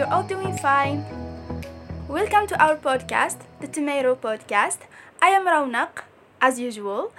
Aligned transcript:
you're 0.00 0.08
all 0.08 0.22
doing 0.22 0.56
fine. 0.56 1.04
Welcome 2.08 2.46
to 2.46 2.58
our 2.58 2.74
podcast, 2.74 3.40
the 3.60 3.68
Tomato 3.68 4.14
Podcast. 4.14 4.78
I 5.20 5.28
am 5.28 5.44
Raunak, 5.46 6.04
as 6.40 6.58
usual. 6.58 7.12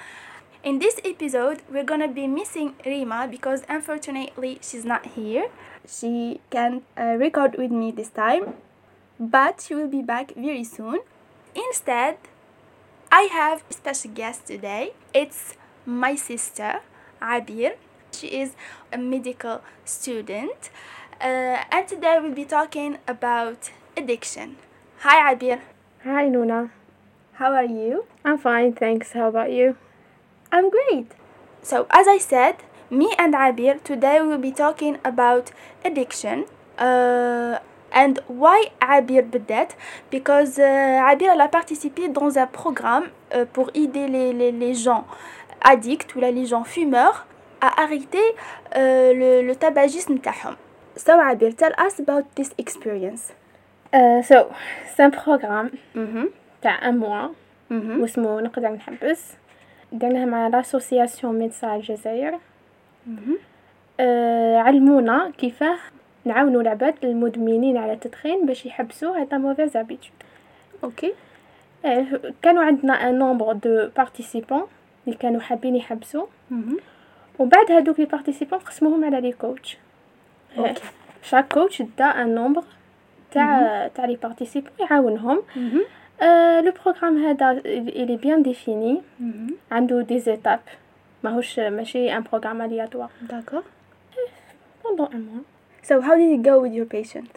In 0.64 0.80
this 0.80 1.00
episode, 1.06 1.62
we're 1.72 1.84
gonna 1.84 2.08
be 2.08 2.26
missing 2.26 2.74
Rima 2.84 3.28
because 3.30 3.62
unfortunately 3.70 4.58
she's 4.64 4.84
not 4.84 5.06
here. 5.14 5.50
She 5.88 6.42
can't 6.50 6.84
uh, 6.98 7.18
record 7.22 7.56
with 7.56 7.70
me 7.70 7.92
this 7.92 8.10
time, 8.10 8.56
but 9.20 9.62
she 9.62 9.76
will 9.76 9.88
be 9.88 10.02
back 10.02 10.34
very 10.36 10.64
soon. 10.64 11.02
Instead, 11.54 12.18
I 13.12 13.30
have 13.32 13.64
a 13.70 13.74
special 13.74 14.10
guest 14.10 14.48
today. 14.48 14.94
It's 15.14 15.54
my 15.86 16.16
sister, 16.16 16.80
Abir. 17.22 17.74
She 18.12 18.28
is 18.42 18.54
a 18.92 18.98
medical 18.98 19.62
student, 19.86 20.72
Uh, 21.22 21.64
and 21.72 21.88
today 21.88 22.18
we'll 22.20 22.34
be 22.34 22.46
talking 22.46 22.98
about 23.08 23.70
addiction. 23.96 24.56
Hi, 25.02 25.36
Abir. 25.36 25.60
Hi, 26.04 26.28
Luna. 26.28 26.72
How 27.34 27.54
are 27.54 27.66
you? 27.66 28.06
I'm 28.26 28.40
fine, 28.40 28.74
thanks. 28.74 29.12
How 29.12 29.28
about 29.28 29.52
you? 29.52 29.78
I'm 30.52 30.72
great. 30.72 31.12
So, 31.62 31.86
as 31.92 32.08
I 32.08 32.18
said, 32.18 32.56
me 32.90 33.14
and 33.20 33.36
Abir 33.36 33.84
today 33.84 34.20
we'll 34.20 34.40
be 34.40 34.52
talking 34.52 34.98
about 35.06 35.52
addiction. 35.86 36.46
Uh, 36.80 37.60
and 37.92 38.20
why 38.28 38.72
Abir 38.82 39.22
Bedet 39.22 39.76
Because 40.10 40.58
euh, 40.58 41.00
Abir 41.06 41.30
elle 41.34 41.42
a 41.42 41.50
participé 41.50 42.08
dans 42.08 42.40
un 42.40 42.48
programme 42.48 43.10
uh, 43.36 43.46
pour 43.46 43.70
aider 43.76 44.08
les, 44.08 44.74
gens 44.74 45.06
addicts 45.62 46.16
ou 46.16 46.20
les 46.20 46.48
gens 46.48 46.64
fumeurs 46.64 47.28
à 47.60 47.84
arrêter 47.84 48.24
uh, 48.76 49.14
le, 49.14 49.54
tabagisme. 49.54 50.18
So 51.04 51.14
Abir, 51.30 51.52
tell 51.62 51.74
us 51.86 51.96
about 52.04 52.26
this 52.38 52.50
experience. 52.64 53.24
Uh, 53.98 54.22
so, 54.30 54.38
c'est 54.94 55.04
un 55.04 55.10
programme. 55.12 55.70
تاع 56.62 56.92
mois 56.92 57.30
Mhm. 57.72 58.02
واسمه 58.02 58.42
نقدر 58.42 58.70
نحبس 58.70 59.34
درناه 59.92 60.26
مع 60.26 60.48
l'association 60.48 61.40
ميدسا 61.40 61.76
الجزائر 61.76 62.40
uh, 64.00 64.02
علمونا 64.58 65.32
كيفاه 65.38 65.78
نعاونوا 66.26 66.62
العباد 66.62 66.94
المدمنين 67.04 67.78
على 67.78 67.94
التدخين 67.94 68.46
باش 68.46 68.66
يحبسوا 68.66 69.18
هاد 69.22 69.34
mauvaises 69.36 69.78
habitudes 69.78 70.12
Ok. 70.86 71.06
كانوا 72.42 72.64
عندنا 72.64 72.94
ان 73.10 73.20
نومبر 73.20 73.54
دو 73.54 73.90
بارتيسيبون 73.98 74.62
اللي 75.08 75.18
كانوا 75.18 75.42
حابين 75.42 75.76
يحبسوا 75.76 76.26
Mhm. 76.52 76.80
وبعد 77.40 77.72
هادوك 77.72 78.00
لي 78.00 78.06
بارتيسيبون 78.06 78.60
قسموهم 78.60 79.06
على 79.06 79.22
لي 79.22 79.32
كوتش 79.32 79.78
Ok. 80.59 80.79
شاك 81.23 81.53
كوتش 81.53 81.83
دا 81.99 82.05
ان 82.05 82.35
نومبر 82.35 82.63
تاع 83.31 83.89
تاع 83.95 84.05
لي 84.05 84.17
بارتيسيبون 84.23 84.71
يعاونهم 84.81 85.43
Mhm. 85.57 86.23
لو 86.65 86.73
بروغرام 86.85 87.25
هذا 87.25 87.61
il 87.87 88.09
est 88.11 88.21
bien 88.27 88.49
défini 88.49 89.01
Mhm. 89.21 89.53
عنده 89.73 90.01
دي 90.03 90.19
زيتاب 90.19 90.61
ماهوش 91.25 91.59
ماشي 91.59 92.17
ان 92.17 92.23
بروغرام 92.23 92.69
aléatoire 92.69 93.31
D'accord. 93.33 93.65
pendant 94.83 95.09
un 95.13 95.19
mois 95.29 95.45
So 95.89 95.95
how 96.07 96.15
did 96.21 96.31
it 96.37 96.43
go 96.51 96.55
with 96.65 96.75
your 96.79 96.89
patient? 96.97 97.33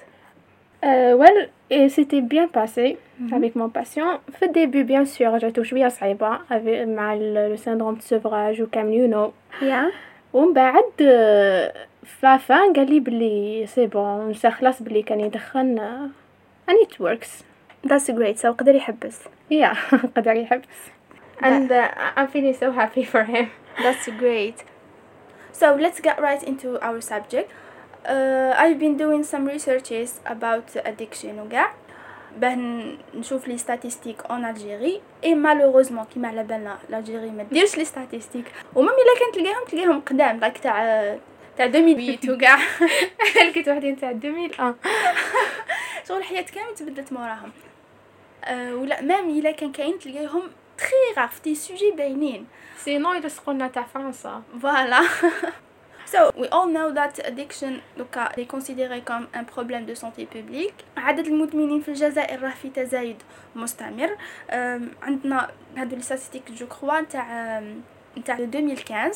Euh, 0.83 1.13
well, 1.21 1.39
et 1.75 1.85
c'était 1.95 2.21
bien 2.35 2.47
passé 2.59 2.87
Mhm. 3.19 3.33
avec 3.37 3.51
mon 3.55 3.69
patient. 3.79 4.11
في 4.39 4.45
début, 4.47 4.83
bien 4.83 5.05
sûr, 5.05 5.37
جاتو 5.37 5.63
شوية 5.63 5.87
صعيبة 5.87 6.37
avec- 6.37 6.87
مع 6.87 7.15
le 7.15 7.57
syndrome 7.57 7.97
de 7.99 8.03
sevrage 8.03 8.59
وكامل 8.61 8.93
you 9.07 9.13
know. 9.13 9.31
Yeah. 9.63 9.93
ومن 10.33 10.53
بعد 10.53 10.83
آه، 12.24 12.36
في 12.36 12.38
la 12.38 12.40
fin 12.40 12.76
قال 12.76 12.90
لي 12.90 13.00
بلي 13.00 13.66
سي 13.66 13.86
بون 13.86 14.30
نسى 14.30 14.50
خلاص 14.50 14.82
بلي 14.82 15.02
كان 15.02 15.20
يدخن 15.20 16.10
and 16.68 16.78
it 16.80 16.98
works. 16.98 17.44
That's 17.84 18.10
great. 18.10 18.38
So 18.38 18.52
قدر 18.52 18.74
يحبس. 18.74 19.18
Yeah, 19.50 19.76
قدر 20.16 20.36
يحبس. 20.36 20.68
And 21.40 21.70
uh, 21.72 21.88
I'm 22.16 22.28
feeling 22.28 22.54
so 22.54 22.72
happy 22.72 23.04
for 23.04 23.24
him. 23.24 23.50
That's 23.82 24.08
great. 24.18 24.64
So 25.52 25.74
let's 25.74 26.00
get 26.00 26.20
right 26.20 26.42
into 26.42 26.78
our 26.80 27.00
subject. 27.00 27.50
Uh, 28.06 28.52
I've 28.56 28.78
been 28.78 28.96
doing 28.96 29.22
some 29.24 29.46
researches 29.46 30.20
about 30.26 30.76
addiction 30.84 31.38
وكاع 31.38 31.72
باه 32.36 32.58
نشوف 33.14 33.48
les 33.48 33.58
statistiques 33.58 34.16
en 34.30 34.44
Algérie 34.44 35.00
et 35.24 35.34
malheureusement 35.34 36.04
كيما 36.04 36.28
على 36.28 36.42
بالنا 36.42 36.78
l'Algérie 36.92 37.30
ما 37.30 37.42
ديرش 37.42 37.76
les 37.76 37.84
statistiques 37.84 38.44
و 38.74 38.78
même 38.78 38.94
إلا 38.94 39.20
كان 39.20 39.32
تلقاهم 39.32 39.64
تلقاهم 39.68 40.00
قدام 40.00 40.40
like 40.40 40.58
تاع 40.58 41.16
تاع 41.56 41.64
2008 41.66 42.18
وكاع 42.28 42.58
لقيت 43.48 43.68
وحدين 43.68 43.96
تاع 43.96 44.10
2001 44.10 44.74
شغل 46.08 46.18
الحياة 46.18 46.42
كامل 46.42 46.74
تبدلت 46.74 47.12
موراهم 47.12 47.52
أه 48.44 48.74
ولا 48.74 49.02
même 49.02 49.30
إلا 49.30 49.50
كان 49.50 49.72
كاين 49.72 49.98
تلقاهم 49.98 50.50
تخي 50.78 51.20
غاف 51.20 51.44
دي 51.44 51.54
سوجي 51.54 51.90
باينين 51.90 52.46
sinon 52.84 53.12
يلصقونا 53.12 53.68
تاع 53.68 53.82
فرنسا. 53.82 54.42
Voilà. 54.62 55.00
so, 56.12 56.30
we 56.36 56.48
all 56.48 56.66
know 56.66 56.92
that 56.92 57.14
addiction 57.24 57.72
donc, 57.98 58.16
est 58.36 58.46
considéré 58.46 59.00
comme 59.00 59.26
un 59.34 59.44
problème 59.44 59.84
de 59.86 59.94
santé 59.94 60.26
publique. 60.26 60.84
عدد 60.96 61.26
المدمنين 61.26 61.80
في 61.80 61.88
الجزائر 61.88 62.42
راه 62.42 62.50
في 62.50 62.70
تزايد 62.70 63.16
مستمر. 63.56 64.16
عندنا 65.02 65.50
هادو 65.76 65.96
لي 65.96 66.42
je 66.54 66.66
crois 66.66 67.00
نتاع 67.00 67.62
نتاع 68.18 68.38
2015 68.38 68.92
أه، 68.92 69.10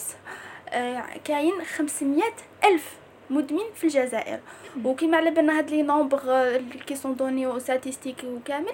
كاين 1.24 1.64
500 1.64 2.22
ألف 2.64 2.94
مدمن 3.30 3.64
في 3.74 3.84
الجزائر. 3.84 4.40
وكيما 4.84 5.16
على 5.16 5.30
بالنا 5.30 5.58
هاد 5.58 5.70
les 5.70 5.82
nombres 5.82 6.62
qui 6.86 6.94
sont 6.94 7.16
donnés 7.16 7.46
aux 7.46 7.58
statistiques 7.58 8.24
وكامل 8.24 8.72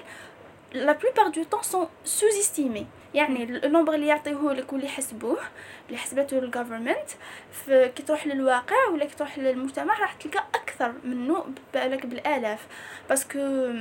la 0.72 0.92
plupart 0.92 1.42
du 1.44 1.49
temps 1.49 1.62
sont 1.62 1.86
sous-estimés 2.04 2.86
يعني 3.14 3.44
ال 3.44 3.51
nombre 3.51 3.94
اللي 3.94 4.06
يعطيوه 4.06 4.52
لك 4.52 4.72
واللي 4.72 4.86
يحسبوه 4.86 5.38
اللي 5.86 5.98
حسبته 5.98 6.38
ال 6.38 6.45
government 6.45 7.08
كي 7.68 8.02
تروح 8.06 8.26
للواقع 8.26 8.88
ولا 8.92 9.04
كي 9.04 9.16
تروح 9.16 9.38
للمجتمع 9.38 9.98
راح 9.98 10.12
تلقى 10.12 10.44
أكثر 10.54 10.92
منه 11.04 11.44
بالك 11.74 12.06
بالآلاف. 12.06 12.66
parce 13.08 13.48
que 13.48 13.72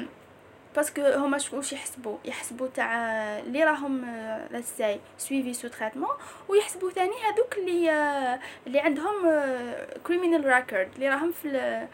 parce 0.75 0.92
que 0.92 1.01
هما 1.01 1.37
شكون 1.37 1.57
واش 1.57 1.73
يحسبوا 1.73 2.17
يحسبوا 2.25 2.67
تاع 2.67 2.93
اللي 3.39 3.63
راهم 3.63 4.05
لساي 4.51 4.99
suivis 5.17 5.53
sous 5.53 5.67
traitement 5.67 6.15
ويحسبوا 6.49 6.89
ثاني 6.91 7.13
هذوك 7.23 7.57
اللي 7.57 8.39
اللي 8.67 8.79
عندهم 8.79 9.41
criminal 10.07 10.45
record 10.45 10.89
اللي 10.95 11.09
راهم 11.09 11.31
في 11.31 11.87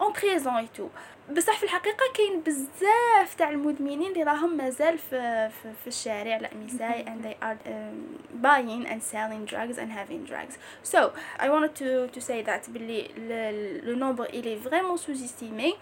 en 0.00 0.12
prison 0.12 0.54
et 0.54 0.68
tout 0.76 0.88
بصح 1.30 1.58
في 1.58 1.62
الحقيقة 1.62 2.12
كاين 2.14 2.40
بزاف 2.40 3.34
تاع 3.38 3.50
المدمنين 3.50 4.12
اللي 4.12 4.22
راهم 4.22 4.56
مازال 4.56 4.98
في 4.98 5.50
في, 5.50 5.72
في 5.82 5.86
الشارع 5.86 6.36
لا 6.36 6.50
نساء 6.64 7.04
and 7.04 7.24
they 7.24 7.44
are 7.44 7.68
um, 7.68 8.42
buying 8.42 8.86
and 8.86 9.02
selling 9.02 9.44
drugs 9.44 9.78
and 9.78 9.90
having 9.92 10.24
drugs. 10.30 10.54
So 10.82 11.12
I 11.38 11.48
wanted 11.50 11.74
to 11.74 12.08
to 12.14 12.20
say 12.20 12.42
that 12.42 12.70
باللي 12.70 13.08
le, 13.16 13.90
le 13.90 13.94
nombre 13.94 14.26
il 14.32 14.46
est 14.46 14.60
vraiment 14.68 14.96
sous-estimé. 14.96 15.74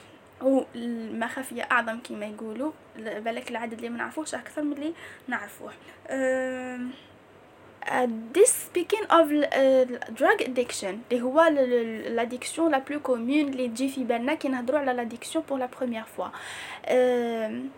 والمخافية 0.42 1.62
أعظم 1.72 1.98
كما 1.98 2.26
يقولوا 2.26 2.72
بالك 2.96 3.50
العدد 3.50 3.72
اللي 3.72 3.88
ما 3.88 3.98
نعرفوش 3.98 4.34
أكثر 4.34 4.62
من 4.62 4.72
اللي 4.72 4.92
نعرفوه 5.28 5.72
Uh, 7.90 8.06
this 8.34 8.50
speaking 8.68 9.04
of 9.08 9.30
uh, 9.32 9.84
drug 10.14 10.42
addiction 10.42 10.94
اللي 11.12 11.22
هو 11.22 11.40
l'addiction 12.16 12.70
la 12.70 12.80
plus 12.80 13.00
commune 13.08 13.48
اللي 13.48 13.68
تجي 13.68 13.88
في 13.88 14.04
بالنا 14.04 14.34
كي 14.34 14.48
نهضروا 14.48 14.78
على 14.80 14.92
l'addiction 15.08 15.38
pour 15.50 15.58
la 15.58 15.68
première 15.68 16.06
fois 16.16 16.30
um, 16.88 17.70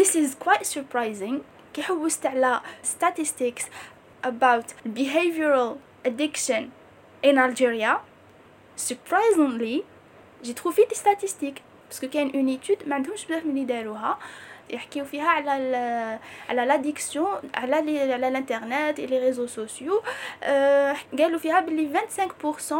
this 0.00 0.14
is 0.14 0.34
quite 0.44 0.64
surprising 0.64 1.34
كي 1.74 1.82
حوست 1.82 2.26
على 2.26 2.60
statistics 2.84 3.64
about 4.24 4.66
behavioral 4.86 5.76
addiction 6.08 6.70
in 7.24 7.36
Algeria 7.38 8.00
surprisingly 8.76 9.82
j'ai 10.44 10.54
trouvé 10.54 10.86
des 10.86 10.94
statistiques 10.94 11.62
parce 11.90 12.01
que 12.01 12.08
كاين 12.08 12.32
une 12.34 12.48
étude 12.48 12.88
ما 12.88 12.94
عندهمش 12.94 13.26
بزاف 13.26 13.44
من 13.44 13.50
اللي 13.50 13.64
داروها 13.64 14.18
يحكيو 14.70 15.04
فيها 15.04 15.28
على 15.28 15.56
ال 15.56 15.74
على 16.48 16.66
l'addiction 16.66 17.28
على 17.54 17.82
les 17.82 18.12
على 18.12 18.28
الانترنت 18.28 18.98
et 18.98 19.06
les 19.06 19.18
réseaux 19.18 19.46
sociaux 19.46 20.02
أه 20.42 20.96
قالوا 21.18 21.38
فيها 21.38 21.60
بلي 21.60 22.00
25% 22.72 22.74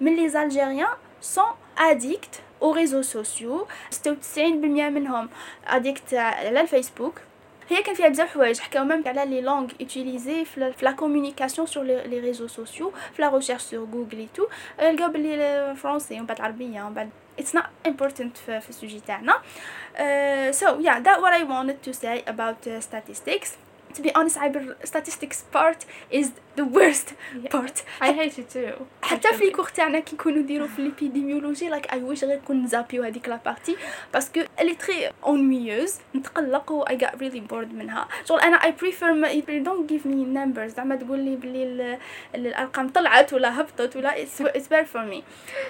من 0.00 0.16
les 0.16 0.28
Algériens 0.28 0.86
sont 1.20 1.44
addicts 1.78 2.40
aux 2.62 2.72
réseaux 2.72 3.02
sociaux 3.02 3.66
96% 4.04 4.38
منهم 4.38 5.28
addicts 5.66 6.14
على 6.14 6.60
الفيسبوك 6.60 7.20
هي 7.68 7.82
كان 7.82 7.94
فيها 7.94 8.08
بزاف 8.08 8.34
حوايج 8.34 8.58
حكاو 8.58 8.84
même 8.84 9.02
على 9.06 9.24
les 9.24 9.40
langues 9.40 9.70
utilisées 9.80 10.44
في 10.44 10.74
la 10.82 10.90
communication 10.92 11.66
sur 11.66 11.84
les 11.84 12.20
réseaux 12.20 12.46
sociaux 12.46 12.92
في 13.16 13.22
la 13.22 13.28
recherche 13.28 13.62
sur 13.62 13.84
Google 13.84 14.18
et 14.18 14.28
tout 14.34 14.46
لقاو 14.78 15.08
بلي 15.08 15.74
français 15.76 16.14
ومن 16.14 16.26
بعد 16.26 16.40
عربيه 16.40 16.82
ومن 16.82 16.94
بعد 16.94 17.10
it's 17.40 17.54
not 17.58 17.66
important 17.88 18.36
في, 18.46 18.60
في 18.60 18.70
ال 18.70 18.75
sujet 18.75 19.00
تاعنا 19.06 19.32
uh, 19.32 20.52
so 20.52 20.66
yeah 20.80 21.00
that 21.06 21.20
what 21.20 21.32
I 21.32 21.44
wanted 21.44 21.78
to 21.88 21.92
say 21.92 22.22
about 22.26 22.66
uh, 22.66 22.80
statistics. 22.80 23.50
To 23.98 24.02
be 24.02 24.10
honest 24.14 24.38
عبير 24.38 24.76
statistics 24.84 25.38
part 25.56 25.80
is 26.18 26.26
the 26.58 26.64
worst 26.76 27.08
Yeah. 27.12 27.50
part. 27.56 27.76
I 28.00 28.10
hate 28.20 28.38
it 28.38 28.48
too 28.54 28.82
حتى 29.02 29.28
في 29.28 29.34
actually. 29.34 29.42
les 29.44 29.50
cours 29.50 29.68
تاعنا 29.68 29.98
كي 30.00 30.14
نكونوا 30.16 30.38
نديرو 30.38 30.66
في 30.68 30.82
l'épidémiologie 30.82 31.68
like 31.68 31.92
I 31.92 32.02
wish 32.02 32.24
غير 32.24 32.38
كون 32.46 32.62
نزابيو 32.62 33.02
هذيك 33.02 33.28
la 33.28 33.36
partie 33.44 33.76
باسكو 34.12 34.40
الي 34.60 34.74
تري 34.74 35.10
اونويوز 35.24 35.94
نتقلق 36.14 36.72
و 36.72 36.82
اي 36.82 36.98
got 36.98 37.10
really 37.12 37.52
bored 37.52 37.74
منها 37.74 38.08
شغل 38.28 38.40
أنا 38.40 38.56
اي 38.64 38.72
بريفير 38.72 39.64
don't 39.64 39.90
give 39.90 40.04
me 40.06 40.36
numbers 40.36 40.76
زعما 40.76 40.96
تقول 40.96 41.18
لي 41.18 41.36
بلي 41.36 41.64
ال- 41.64 41.98
ال- 42.34 42.46
الأرقام 42.46 42.88
طلعت 42.88 43.32
ولا 43.32 43.60
هبطت 43.60 43.96
ولا 43.96 44.24
it's, 44.24 44.40
it's 44.40 44.68
better 44.68 44.86
for 44.96 45.04
me. 45.14 45.22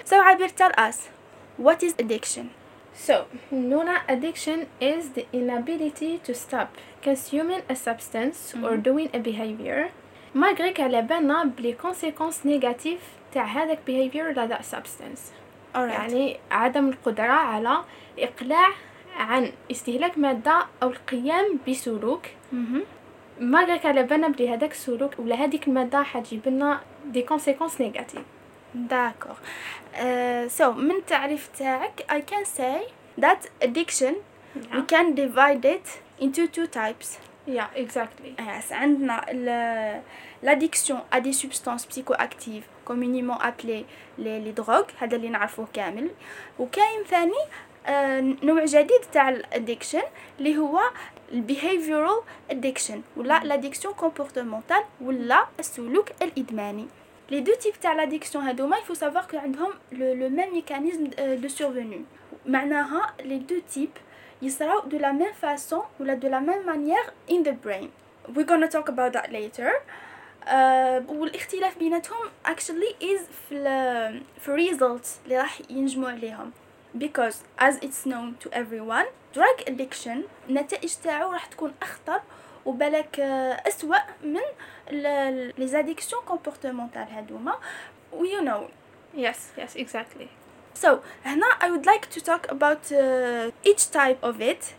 So 0.09 0.13
عابر 0.13 0.47
tell 0.47 0.71
us 0.79 0.95
what 1.57 1.83
is 1.83 1.93
addiction 1.99 2.49
So, 3.07 3.25
Nuna, 3.51 3.95
addiction 4.07 4.67
is 4.79 5.09
the 5.17 5.25
inability 5.33 6.11
to 6.25 6.33
stop 6.33 6.69
consuming 7.07 7.61
a 7.73 7.75
substance 7.75 8.39
or 8.65 8.73
Mhm. 8.77 8.83
doing 8.89 9.09
a 9.13 9.19
behavior 9.19 9.81
malgré 10.33 10.73
qu'elle 10.73 11.01
بالنا 11.01 11.43
بلي 11.57 11.75
conséquences 11.83 12.45
négatives 12.45 13.05
تاع 13.33 13.43
هذاك 13.45 13.79
behavior 13.87 14.25
ولا 14.27 14.45
ذاك 14.47 14.61
substance 14.61 15.21
alright 15.75 15.77
يعني 15.91 16.37
عدم 16.51 16.89
القدرة 16.89 17.31
على 17.33 17.77
الإقلاع 18.17 18.67
عن 19.17 19.51
استهلاك 19.71 20.17
مادة 20.17 20.65
أو 20.83 20.89
القيام 20.89 21.59
بسلوك 21.67 22.21
Mhm. 22.53 22.81
malgré 23.39 23.79
qu'elle 23.83 23.99
بالنا 23.99 24.27
بلي 24.27 24.49
هذاك 24.53 24.71
السلوك 24.71 25.19
ولا 25.19 25.35
هذيك 25.35 25.67
المادة 25.67 26.03
حتجيب 26.03 26.47
لنا 26.47 26.81
دي 27.05 27.25
conséquences 27.25 27.79
négatives 27.79 28.34
D'accord. 28.75 29.39
Uh, 29.97 30.49
so 30.49 30.63
من 30.73 31.05
تعريف 31.07 31.49
تاعك 31.59 32.05
I 32.09 32.21
can 32.31 32.45
say 32.45 32.91
that 33.17 33.47
addiction 33.61 34.15
we 34.73 34.81
can 34.81 35.15
divide 35.15 35.65
it 35.65 35.87
into 36.19 36.47
two 36.47 36.67
types. 36.67 37.17
yeah 37.47 37.67
exactly 37.75 38.35
Yes, 38.39 38.71
عندنا 38.71 40.03
l'addiction 40.43 40.97
à 41.11 41.21
des 41.21 41.33
substances 41.33 41.85
psychoactives 41.85 42.65
communément 42.85 43.37
appelées 43.39 43.85
les, 44.17 44.39
les 44.39 44.51
drogues 44.51 44.91
هذا 44.99 45.15
اللي 45.15 45.29
نعرفوه 45.29 45.67
كامل 45.73 46.09
وكاين 46.59 47.03
ثاني 47.09 47.33
آه، 47.87 48.19
نوع 48.43 48.65
جديد 48.65 49.01
تاع 49.13 49.29
الادكشن 49.29 50.01
اللي 50.39 50.57
هو 50.57 50.79
البيهيفيورال 51.31 52.21
ادكشن 52.51 53.01
ولا 53.17 53.39
l'addiction 53.39 53.89
comportementale 54.03 54.83
ولا 55.01 55.45
السلوك 55.59 56.09
الادماني 56.21 56.87
لي 57.30 57.40
دو 57.40 57.52
تيب 57.54 57.74
تاع 57.82 57.94
l'addiction 58.06 58.36
هذوما 58.36 58.76
il 58.76 58.92
faut 58.92 58.98
savoir 58.98 59.26
que 59.32 59.36
عندهم 59.36 59.72
le, 59.92 60.14
le 60.14 60.28
même 60.28 60.52
mécanisme 60.52 61.10
euh, 61.18 61.36
de 61.36 61.48
survenue 61.48 62.04
معناها 62.46 63.14
les 63.20 63.38
deux 63.38 63.62
types 63.74 63.98
يصراو 64.42 64.80
de 64.88 64.98
la 64.98 65.12
même 65.12 65.34
façon 65.42 65.82
ولا 66.00 66.14
de 66.14 66.28
la 66.28 66.40
même 66.40 66.64
manière 66.64 67.12
in 67.30 67.42
the 67.42 67.54
brain 67.64 67.88
we're 68.34 68.46
gonna 68.46 68.68
talk 68.68 68.88
about 68.88 69.12
that 69.12 69.30
later 69.32 69.70
uh, 70.46 71.10
والاختلاف 71.10 71.78
بيناتهم 71.78 72.18
actually 72.48 73.04
is 73.04 73.20
في 73.48 73.52
ال 73.52 74.22
في 74.40 74.70
results 74.70 75.08
اللي 75.24 75.38
راح 75.38 75.60
ينجموا 75.70 76.10
عليهم 76.10 76.52
because 76.98 77.34
as 77.58 77.74
it's 77.82 78.06
known 78.06 78.34
to 78.44 78.48
everyone 78.52 79.06
drug 79.36 79.70
addiction 79.70 80.18
النتائج 80.48 80.94
تاعو 81.04 81.32
راح 81.32 81.46
تكون 81.46 81.72
أخطر 81.82 82.20
وبالك 82.66 83.20
آه، 83.20 83.62
أسوأ 83.68 83.96
من 84.24 84.40
les 85.58 85.74
addictions 85.74 86.22
comportementales 86.26 87.12
هذوما 87.12 87.54
و 88.12 88.24
you 88.24 88.40
know 88.42 88.62
yes 89.14 89.38
yes 89.56 89.76
exactly 89.76 90.28
So, 90.74 91.02
هنا 91.24 91.46
I 91.60 91.70
would 91.70 91.86
like 91.86 92.06
to 92.10 92.20
talk 92.20 92.46
about 92.50 92.92
uh, 92.92 93.50
each 93.70 93.90
type 93.90 94.18
of 94.22 94.40
it 94.40 94.74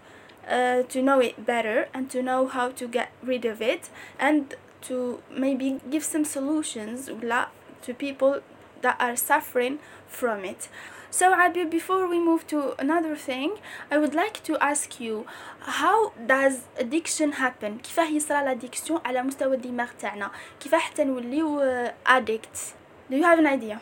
uh, 0.48 0.84
to 0.84 1.02
know 1.02 1.20
it 1.20 1.46
better 1.46 1.88
and 1.94 2.10
to 2.10 2.22
know 2.22 2.48
how 2.48 2.70
to 2.70 2.88
get 2.88 3.10
rid 3.24 3.46
of 3.46 3.62
it 3.62 3.90
and 4.20 4.56
to 4.88 5.22
maybe 5.30 5.80
give 5.90 6.04
some 6.04 6.26
solutions 6.26 7.10
ولا 7.10 7.48
to 7.86 7.94
people 7.94 8.42
that 8.82 8.96
are 9.00 9.16
suffering 9.16 9.80
from 10.08 10.46
it. 10.46 10.70
So, 11.14 11.34
Abir, 11.36 11.70
before 11.70 12.08
we 12.08 12.20
move 12.20 12.48
to 12.48 12.74
another 12.80 13.18
thing, 13.18 13.58
I 13.92 13.98
would 13.98 14.16
like 14.16 14.42
to 14.44 14.58
ask 14.60 15.00
you 15.00 15.26
how 15.60 16.14
does 16.26 16.62
addiction 16.80 17.34
happen? 17.34 17.80
كيفاه 17.80 18.10
يصرى 18.10 18.46
l'addiction 18.46 19.02
على 19.06 19.24
مستوى 19.24 19.56
الدماغ 19.56 19.90
تاعنا؟ 20.00 20.32
كيفاه 20.60 20.80
حتى 20.80 21.04
نوليو 21.04 21.60
uh, 21.60 21.92
addicts? 22.06 22.74
Do 23.10 23.18
you 23.18 23.24
have 23.24 23.40
an 23.40 23.48
idea? 23.48 23.82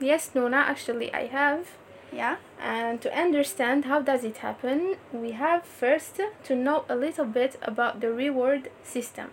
yes 0.00 0.30
Nuna 0.34 0.58
actually 0.72 1.12
I 1.12 1.26
have 1.26 1.66
Yeah? 2.12 2.36
And 2.58 3.02
to 3.02 3.12
understand 3.14 3.84
how 3.84 4.00
does 4.00 4.24
it 4.24 4.38
happen, 4.38 4.96
we 5.12 5.32
have 5.32 5.64
first 5.64 6.20
to 6.44 6.54
know 6.54 6.84
a 6.88 6.96
little 6.96 7.26
bit 7.26 7.56
about 7.62 8.00
the 8.00 8.10
reward 8.12 8.70
system 8.82 9.30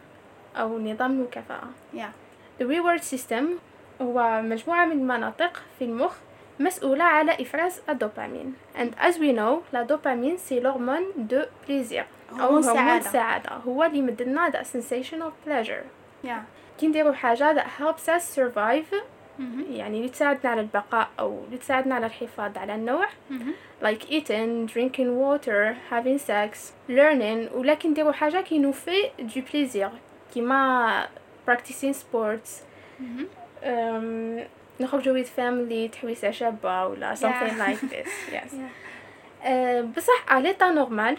أو 0.56 0.80
نظام 0.80 1.12
المكافأة. 1.12 1.68
Yeah. 1.94 2.12
The 2.57 2.66
reward 2.66 3.04
system 3.04 3.62
هو 4.02 4.43
مجموعة 4.43 4.85
من 4.85 4.93
المناطق 4.93 5.62
في 5.79 5.85
المخ 5.85 6.14
مسؤولة 6.61 7.05
على 7.05 7.32
إفراز 7.32 7.81
الدوبامين. 7.88 8.55
And 8.76 8.91
as 9.00 9.14
we 9.19 9.32
know 9.32 9.62
la 9.73 9.82
dopamine 9.82 10.37
c'est 10.37 10.61
l'hormone 10.61 11.03
de 11.17 11.43
plaisir 11.69 12.06
أو 12.32 12.56
هرمون 12.56 12.79
السعادة 12.79 13.50
هو 13.50 13.85
اللي 13.85 14.02
يمدلنا 14.03 14.49
the 14.49 14.62
sensation 14.62 15.23
of 15.23 15.49
pleasure. 15.49 15.85
Yeah. 16.26 16.43
كي 16.81 16.87
نديرو 16.88 17.12
حاجة 17.12 17.55
that 17.55 17.67
helps 17.82 18.08
us 18.08 18.38
survive 18.38 18.94
mm-hmm. 18.94 19.70
يعني 19.70 19.97
اللي 19.97 20.08
تساعدنا 20.08 20.50
على 20.50 20.61
البقاء 20.61 21.08
أو 21.19 21.44
اللي 21.44 21.58
تساعدنا 21.58 21.94
على 21.94 22.06
الحفاظ 22.06 22.58
على 22.58 22.75
النوع. 22.75 23.06
Mm-hmm. 23.06 23.85
Like 23.85 24.11
eating, 24.11 24.67
drinking 24.67 25.11
water, 25.17 25.76
having 25.91 26.19
sex, 26.19 26.73
learning 26.88 27.55
ولا 27.55 27.73
كي 27.73 27.91
نديرو 27.91 28.12
حاجة 28.12 28.41
qui 28.41 28.59
nous 28.59 29.11
fait 29.19 29.35
du 29.35 29.43
plaisir 29.53 29.91
كيما 30.35 31.08
practicing 31.49 31.94
sports. 31.94 32.50
Mm-hmm. 33.00 33.40
um, 33.62 34.47
نخرج 34.81 35.23
with 35.23 35.29
family 35.29 35.93
تحويسه 35.93 36.31
شابة 36.31 36.87
ولا 36.87 37.15
something 37.15 37.53
yeah. 37.53 37.69
like 37.69 37.91
this. 37.91 38.09
Yes. 38.35 38.53
Yeah. 38.53 39.47
أه، 39.47 39.81
بصح 39.81 40.25
à 40.29 40.53
l'état 40.53 40.71
normal 40.71 41.17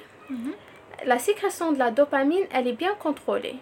la 1.05 1.17
sécrétion 1.17 1.73
la 1.73 1.89
dopamine 1.89 2.47
elle 2.55 2.71
est 2.71 2.81
bien 2.81 2.93
contrôlée 2.93 3.55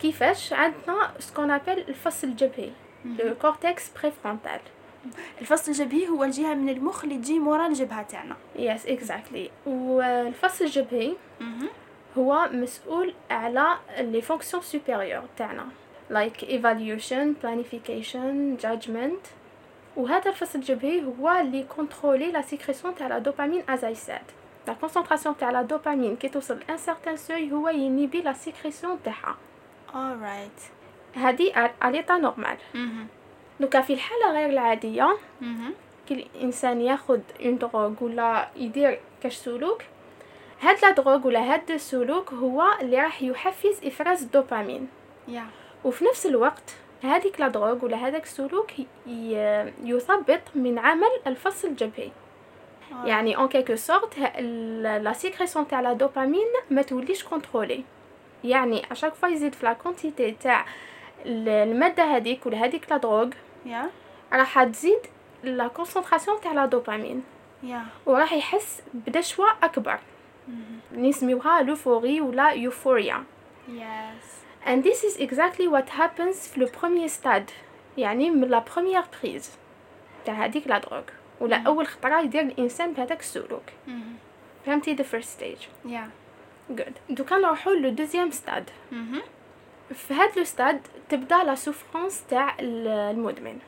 كيفاش؟ 0.00 0.52
عندنا 0.52 1.10
ce 1.18 1.27
qu'on 1.27 1.50
appelle 1.50 1.84
الفص 1.88 2.26
الجبهي 2.28 2.70
le 3.04 3.34
cortex 3.34 3.90
préfrontal 4.02 4.60
الفص 5.40 5.72
الجبهي 5.72 6.08
هو 6.08 6.24
الجهة 6.24 6.54
من 6.54 6.68
المخ 6.68 7.04
اللي 7.04 7.16
تجي 7.16 7.38
مورا 7.38 7.66
الجبهة 7.66 8.02
تاعنا. 8.02 8.36
yes 8.56 8.86
exactly 8.86 9.50
والفص 9.66 10.64
الجبهي 10.64 11.12
هو 12.18 12.48
مسؤول 12.52 13.14
على 13.30 13.66
les 13.98 14.22
fonctions 14.22 14.62
supérieures 14.62 15.22
تاعنا. 15.36 15.66
Like 16.12 16.42
evaluation, 16.42 17.26
planification, 17.42 18.58
judgment. 18.64 19.22
وهذا 19.96 20.30
الفص 20.30 20.58
الجبهي 20.58 21.04
هو 21.04 21.30
اللي 21.40 21.62
ي 21.62 21.69
contrôler 21.69 22.30
la 22.30 22.42
sécrétion 22.42 22.94
تاع 22.94 23.06
la 23.06 23.18
dopamine 23.18 23.62
as 23.62 23.80
I 23.80 24.08
said. 24.08 24.24
la 24.66 24.72
concentration 24.80 25.36
تاع 25.36 25.50
la 25.50 25.62
dopamine 25.62 26.16
كي 26.16 26.28
توصل 26.28 26.58
un 26.70 26.76
certain 26.76 27.16
seuil 27.16 27.52
هو 27.52 27.68
ي 27.68 27.75
inhiber 27.75 28.20
la 28.20 28.32
sécrétion 28.32 28.98
تاعها 29.04 29.36
alright 29.92 30.60
هذه 31.18 31.70
l'état 31.84 32.22
normal. 32.22 32.76
دوكا 33.60 33.80
في 33.80 33.92
الحالة 33.92 34.32
غير 34.32 34.50
العادية 34.50 35.16
كي 36.08 36.14
الانسان 36.14 36.80
ياخذ 36.80 37.20
une 37.44 37.58
drogue 37.58 37.92
ولا 38.00 38.48
يدير 38.56 39.00
كاش 39.22 39.36
سلوك. 39.36 39.82
هاد 40.60 40.76
la 40.82 40.90
drogue 40.90 41.26
ولا 41.26 41.54
هاد 41.54 41.70
السلوك 41.70 42.32
هو 42.32 42.64
اللي 42.80 43.02
راح 43.02 43.22
يحفز 43.22 43.84
إفراز 43.84 44.22
الدوبامين. 44.22 44.88
Yeah. 45.28 45.61
وفي 45.84 46.04
نفس 46.04 46.26
الوقت 46.26 46.74
هذيك 47.02 47.40
la 47.40 47.48
drogue 47.48 47.84
ولا 47.84 47.96
هذاك 47.96 48.22
السلوك 48.24 48.70
يثبط 49.84 50.40
من 50.54 50.78
عمل 50.78 51.10
الفص 51.26 51.64
الجبهي. 51.64 52.10
يعني 53.04 53.36
en 53.36 53.48
quelque 53.48 53.76
sorte 53.76 54.18
la 55.02 55.12
sécrétion 55.12 55.68
تاع 55.68 55.80
la 55.80 55.92
dopamine 55.92 56.46
ما 56.70 56.82
توليش 56.82 57.24
contrôlée 57.24 57.84
يعني 58.44 58.92
à 58.92 58.95
chaque 58.95 59.14
fois 59.14 59.28
يزيد 59.28 59.54
في 59.54 59.66
la 59.66 59.72
quantité 59.72 60.30
تاع 60.30 60.66
ال- 61.26 61.48
المادة 61.48 62.04
هذيك 62.04 62.46
ولا 62.46 62.64
هذيك 62.64 62.90
la 62.90 62.96
drogue. 62.96 63.30
yeah 63.66 63.86
راح 64.32 64.64
تزيد 64.64 64.98
la 65.44 65.68
concentration 65.68 66.40
تاع 66.40 66.52
la 66.52 66.66
dopamine 66.66 67.22
yeah 67.64 68.06
وراح 68.06 68.32
يحس 68.32 68.82
بنشوة 68.94 69.46
أكبر. 69.62 69.98
نسميوها 70.96 71.62
l'euphorie 71.62 72.20
ولا 72.20 72.50
euphoria 72.50 73.24
yes. 73.68 74.26
And 74.66 74.84
this 74.84 75.04
is 75.04 75.20
exactly 75.20 75.66
what 75.68 75.88
happens 76.00 76.48
في 76.48 76.60
le 76.60 76.66
premier 76.66 77.08
stade. 77.22 77.50
يعني 77.98 78.30
من 78.30 78.48
la 78.48 78.64
première 78.74 79.04
prise. 79.24 79.46
تاع 80.24 80.44
هذيك 80.44 80.66
la 80.66 80.78
drogue 80.78 81.02
ولا 81.40 81.58
مم. 81.58 81.66
أول 81.66 81.86
خطرة 81.86 82.20
يدير 82.20 82.40
الإنسان 82.42 82.92
بهذاك 82.92 83.20
السلوك. 83.20 83.62
فهمتي؟ 84.66 84.96
The 84.96 85.00
first 85.04 85.28
stage. 85.40 85.90
Yeah. 85.90 86.08
Good. 86.76 86.92
دوكا 87.10 87.36
نروحو 87.38 87.70
le 87.72 87.88
deuxième 87.90 88.30
stade 88.30 88.70
في 89.94 90.14
هاد 90.14 90.38
le 90.38 90.44
stade 90.44 90.80
تبدا 91.08 91.44
la 91.44 91.54
souffrance 91.54 92.22
تاع 92.30 92.56
ال- 92.60 92.88
المدمن. 92.88 93.58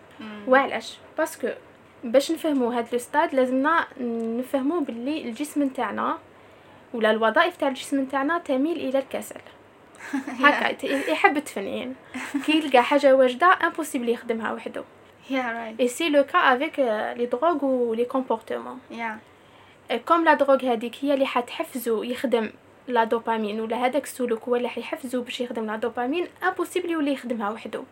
وعلاش؟ 0.48 0.98
parce 1.18 1.37
que 1.37 1.48
باش 2.04 2.32
نفهمو 2.32 2.70
هاد 2.70 2.86
le 2.92 2.98
stade 2.98 3.34
لازمنا 3.34 3.86
نفهمو 4.38 4.80
باللي 4.80 5.22
الجسم 5.28 5.62
نتاعنا 5.62 6.18
ولا 6.94 7.10
الوظائف 7.10 7.56
تاع 7.56 7.68
الجسم 7.68 8.00
نتاعنا 8.00 8.38
تميل 8.38 8.76
إلى 8.76 8.98
الكسل. 8.98 9.40
هكا 10.40 10.86
يحب 11.10 11.36
التفنين 11.36 11.94
كي 12.46 12.52
يلقى 12.58 12.82
حاجة 12.82 13.14
واجدة 13.16 13.46
impossible 13.64 14.08
يخدمها 14.08 14.52
وحده. 14.52 14.84
Yeah, 15.30 15.32
right. 15.32 15.80
et 15.80 15.88
c'est 15.88 16.08
le 16.08 16.24
cas 16.24 16.38
avec 16.38 16.78
les 17.18 17.26
drogues 17.26 17.64
et 17.64 17.94
les 17.94 18.04
comportements 18.04 18.78
Yeah. 18.90 19.94
comme 20.08 20.24
la 20.24 20.34
drogue 20.34 20.64
هذيك 20.64 20.94
هي 21.02 21.14
اللي 21.14 21.26
حتحفزو 21.26 22.02
يخدم 22.02 22.50
la 22.88 23.04
dopamine 23.04 23.60
ولا 23.60 23.76
هذاك 23.86 24.04
السلوك 24.04 24.42
هو 24.48 24.56
اللي 24.56 24.68
حيحفزو 24.68 25.22
باش 25.22 25.40
يخدم 25.40 25.66
la 25.66 25.76
dopamine 25.76 26.26
impossible 26.48 26.90
يولي 26.90 27.12
يخدمها 27.12 27.50
وحده. 27.50 27.82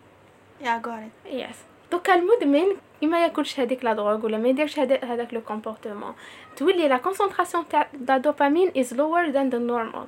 Got 0.64 0.86
it. 0.86 1.26
yes 1.32 1.56
دوكا 1.92 2.14
المدمن 2.14 2.66
كي 3.00 3.06
ما 3.06 3.22
ياكلش 3.22 3.60
هذيك 3.60 3.84
la 3.84 3.92
drogue 3.92 4.24
ولا 4.26 4.38
ما 4.38 4.48
يديرش 4.48 4.78
هذا- 4.78 5.04
هذاك 5.04 5.34
le 5.34 5.40
comportement 5.40 6.14
تولي 6.56 6.88
la 6.88 6.96
concentration 6.96 7.68
تاع 7.68 7.86
la 8.08 8.18
dopamine 8.18 8.72
is 8.76 8.94
lower 8.94 9.26
than 9.30 9.48
the 9.50 9.58
normal 9.58 10.06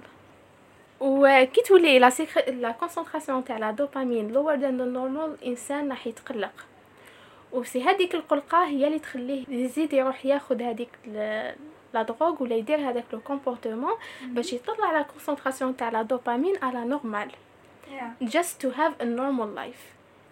وكي 1.01 1.63
تولي 1.63 1.99
la 1.99 2.11
sécr... 2.11 2.51
la 2.55 2.71
concentration 2.71 3.45
تاع 3.45 3.59
la 3.59 3.71
dopamine 3.71 4.33
lower 4.33 4.55
than 4.55 4.79
the 4.79 4.85
normal 4.85 5.35
الانسان 5.43 5.89
راح 5.91 6.07
يتقلق 6.07 6.53
و 7.53 7.58
c'est 7.58 7.83
هذيك 7.83 8.15
القلقه 8.15 8.65
هي 8.67 8.87
اللي 8.87 8.99
تخليه 8.99 9.45
يزيد 9.49 9.93
يروح 9.93 10.27
ياخذ 10.27 10.63
هذيك 10.63 10.89
ال- 11.07 11.55
la 11.95 12.03
drogue 12.03 12.43
ولا 12.43 12.55
يدير 12.57 12.79
هذاك 12.91 13.05
le 13.13 13.21
comportement 13.21 13.93
باش 14.23 14.53
يطلع 14.53 14.93
la 14.93 15.03
concentration 15.03 15.77
تاع 15.77 15.89
la 15.89 16.03
dopamine 16.03 16.55
à 16.63 16.70
la 16.70 16.85
normale 16.85 17.31
Yeah. 17.85 18.27
just 18.27 18.61
to 18.65 18.69
have 18.71 18.95
a 19.01 19.05
normal 19.05 19.49
life. 19.59 19.85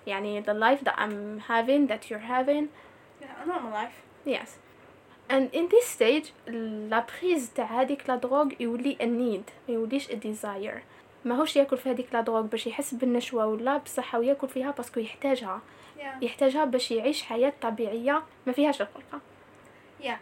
يعني 0.06 0.42
the 0.42 0.54
life 0.54 0.84
that 0.84 0.94
I'm 0.98 1.40
having 1.50 1.86
that 1.90 2.10
you're 2.10 2.26
having. 2.34 2.64
Yeah, 3.20 3.44
a 3.44 3.46
normal 3.46 3.72
life. 3.72 3.96
yes. 4.26 4.48
And 5.32 5.54
in 5.54 5.68
this 5.74 5.86
stage 5.98 6.50
la 6.90 7.06
prise 7.22 7.50
تاع 7.54 7.64
هذيك 7.80 8.08
la 8.08 8.16
drogue 8.16 8.48
يولي 8.60 8.96
a 9.00 9.02
need 9.04 9.52
ما 9.68 9.74
يوليش 9.74 10.08
desire 10.08 10.78
ماهوش 11.24 11.56
ياكل 11.56 11.76
في 11.78 11.90
هذيك 11.90 12.06
la 12.12 12.20
drogue 12.20 12.40
باش 12.40 12.66
يحس 12.66 12.94
بالنشوة 12.94 13.46
ولا 13.46 13.76
بصحة 13.76 14.18
وياكل 14.18 14.48
فيها 14.48 14.70
parce 14.70 14.89
que 14.89 15.00
يحتاجها 15.00 15.60
Yeah. 15.98 16.22
يحتاجها 16.22 16.64
باش 16.64 16.90
يعيش 16.90 17.22
حياة 17.22 17.52
طبيعية 17.62 18.22
ما 18.46 18.52
فيهاش 18.52 18.82
القلقة 18.82 19.20
Yeah. 20.02 20.18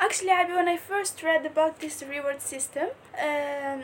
Actually, 0.00 0.32
when 0.58 0.68
I 0.68 0.76
first 0.92 1.22
read 1.22 1.44
about 1.52 1.74
this 1.82 1.96
reward 2.14 2.40
system, 2.52 2.88
um, 3.26 3.78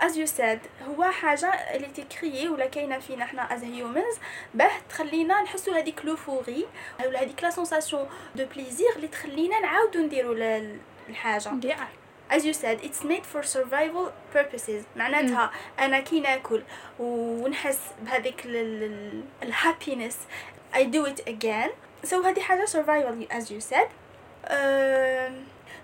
as 0.00 0.12
you 0.16 0.26
said, 0.26 0.58
هو 0.88 1.04
حاجة 1.10 1.46
اللي 1.52 1.86
ت 1.86 1.96
créer 1.96 2.48
ولا 2.48 2.66
كاينة 2.66 2.98
فينا 2.98 3.24
إحنا 3.24 3.48
as 3.48 3.60
humans 3.62 4.18
باه 4.54 4.70
تخلينا 4.88 5.42
نحسوا 5.42 5.74
هذيك 5.78 6.04
l'euphorie 6.04 6.66
ولا 7.06 7.22
هذيك 7.22 7.42
la 7.42 7.50
sensation 7.50 8.08
de 8.36 8.44
plaisir 8.46 8.96
اللي 8.96 9.08
تخلينا 9.08 9.56
ل- 10.34 10.78
الحاجة. 11.08 11.50
yeah. 11.64 12.34
as 12.34 12.42
you 12.44 12.52
said 12.54 12.78
it's 12.82 13.02
made 13.04 13.26
for 13.34 13.42
survival 13.42 14.10
purposes 14.36 14.82
معناتها 14.96 15.50
أنا 15.78 16.00
كي 16.00 16.20
ناكل 16.20 16.62
ونحس 16.98 17.80
بهذيك 18.02 18.42
ال 19.42 19.50
happiness 19.50 20.18
I 20.74 20.78
do 20.84 21.06
it 21.06 21.20
again 21.28 21.70
so 22.06 22.14
هذه 22.14 22.40
حاجة 22.40 22.64
survival 22.66 23.32
as 23.34 23.44
you 23.50 23.60
said 23.72 23.88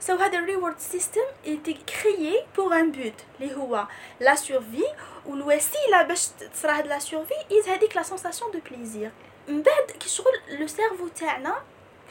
um, 0.00 0.06
so 0.06 0.10
هذا 0.10 0.46
reward 0.46 0.78
system 0.80 1.24
est 1.44 1.86
créé 1.86 2.44
pour 2.54 2.72
un 2.72 2.84
but. 2.84 3.40
اللي 3.40 3.54
هو 3.56 3.86
la 4.22 4.36
survie 4.36 4.94
والوسيلة 5.26 6.02
باش 6.02 6.26
تصرى 6.26 6.72
هاد 6.72 6.88
la 6.88 7.04
survie 7.04 7.52
is 7.52 7.68
هذيك 7.68 7.98
la 7.98 8.02
sensation 8.02 8.50
de 8.52 8.60
plaisir. 8.70 9.10
من 9.48 9.62
بعد 9.62 9.90
كي 10.00 10.08
شغل 10.08 10.32
le 10.48 10.66
cerveau 10.66 11.08
تاعنا 11.08 11.62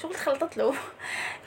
شغل 0.02 0.14
تخلطت 0.14 0.58
له 0.58 0.74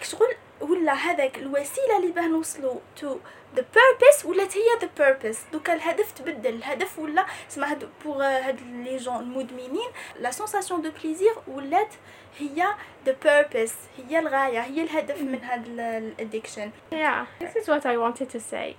شغل 0.03 0.35
ولا 0.61 0.93
هذاك 0.93 1.39
الوسيله 1.39 1.97
اللي 1.99 2.13
باه 2.13 2.27
نوصلوا 2.27 2.81
to 2.97 3.19
the 3.57 3.63
purpose 3.63 4.27
ولات 4.27 4.57
هي 4.57 4.79
the 4.81 5.01
purpose. 5.01 5.39
دوكا 5.53 5.75
الهدف 5.75 6.13
تبدل. 6.13 6.55
الهدف 6.55 6.99
ولا 6.99 7.27
اسمها 7.51 7.71
هاد 7.71 7.89
pour 8.05 8.23
هاد 8.23 8.61
les 8.61 8.97
gens 8.97 9.17
المدمنين 9.17 9.89
la 10.21 10.31
sensation 10.31 10.83
de 10.83 10.91
plaisir 11.03 11.35
ولات 11.49 11.95
هي 12.39 12.67
the 13.07 13.13
purpose. 13.27 13.73
هي 14.09 14.19
الغاية. 14.19 14.61
هي 14.61 14.83
الهدف 14.83 15.23
من 15.23 15.45
هاد 15.45 15.65
ال 15.79 15.88
addiction 15.88 16.71
yeah 16.93 17.45
this 17.45 17.63
is 17.63 17.69
what 17.69 17.87
I 17.87 17.97
wanted 17.97 18.31
to 18.31 18.41
say. 18.41 18.77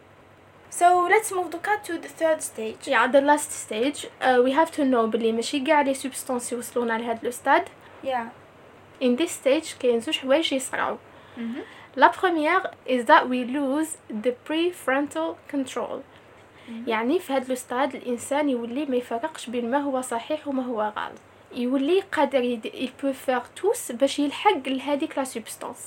So 0.79 1.09
let's 1.09 1.31
move 1.31 1.49
دوكا 1.49 1.81
to 1.83 1.97
the 1.97 2.09
third 2.21 2.41
stage. 2.41 2.87
Yeah 2.87 3.07
the 3.07 3.21
last 3.21 3.51
stage. 3.51 4.05
Uh, 4.21 4.41
we 4.45 4.51
have 4.51 4.71
to 4.71 4.83
know 4.83 5.05
بلي 5.05 5.31
ماشي 5.31 5.59
كاع 5.59 5.81
les 5.81 5.93
substances 5.93 6.51
يوصلونا 6.51 6.93
لهاد 6.97 7.23
le 7.23 7.31
stade 7.31 7.63
yeah. 8.03 8.27
In 9.03 9.17
this 9.17 9.31
stage 9.43 9.77
كاين 9.79 9.99
زوج 9.99 10.17
حوايج 10.17 10.53
يصراو 10.53 10.97
La 11.95 12.09
première 12.09 12.63
is 12.87 13.03
that 13.05 13.27
we 13.27 13.43
lose 13.45 13.97
the 14.23 14.33
prefrontal 14.47 15.35
control. 15.53 16.01
يعني 16.87 17.19
في 17.19 17.33
هذا 17.33 17.53
الستاد 17.53 17.95
الإنسان 17.95 18.49
يولي 18.49 18.85
ما 18.85 18.95
يفرقش 18.95 19.49
بين 19.49 19.71
ما 19.71 19.77
هو 19.77 20.01
صحيح 20.01 20.47
وما 20.47 20.63
هو 20.65 20.81
غلط. 20.81 21.11
يولي 21.55 22.01
قادر 22.01 22.59
il 22.73 22.89
peut 23.03 23.13
faire 23.27 23.61
tout 23.61 23.91
باش 23.91 24.19
يلحق 24.19 24.67
لهذيك 24.67 25.17
la 25.17 25.23
substance 25.23 25.77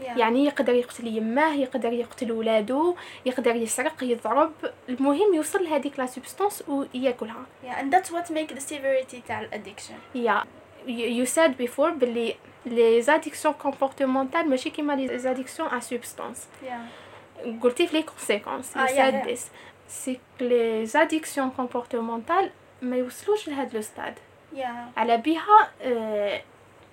yeah. 0.00 0.02
يعني 0.18 0.44
يقدر 0.44 0.74
يقتل 0.74 1.06
يماه 1.06 1.54
يقدر 1.54 1.92
يقتل 1.92 2.32
ولادو 2.32 2.94
يقدر 3.26 3.56
يسرق 3.56 4.04
يضرب. 4.04 4.52
المهم 4.88 5.34
يوصل 5.34 5.64
لهذيك 5.64 5.98
la 5.98 6.06
substance 6.06 6.64
وياكلها 6.68 7.42
yeah 7.64 7.80
and 7.82 7.92
that's 7.94 8.10
what 8.10 8.30
make 8.30 8.54
the 8.54 8.60
severity 8.60 9.16
تاع 9.28 9.40
ال 9.40 9.45
addiction 9.45 9.94
Yeah, 10.14 10.44
you, 10.87 11.07
you 11.21 11.25
said 11.25 11.57
before 11.57 11.89
بلي 11.91 12.35
les 12.65 13.05
addictions 13.09 13.53
comportementales 13.67 14.45
ماشي 14.47 14.69
كيما 14.69 15.07
les 15.07 15.23
addictions 15.25 15.69
à 15.71 15.81
substance 15.93 16.39
yeah 16.65 17.43
قلتي 17.63 17.87
في 17.87 18.01
les 18.01 18.05
conséquences 18.05 18.75
you 18.75 18.79
Ah, 18.79 18.89
yeah, 18.89 18.95
said 18.95 19.13
yeah. 19.13 19.25
this 19.27 19.41
c'est 19.87 20.19
que 20.39 20.43
les 20.43 20.95
addictions 20.95 21.49
comportementales 21.57 22.49
ما 22.81 22.95
يوصلوش 22.97 23.47
لهاد 23.49 23.73
لو 23.75 23.81
ستاد 23.81 24.13
yeah 24.55 24.97
على 24.97 25.17
بها 25.17 25.69
euh, 25.81 26.39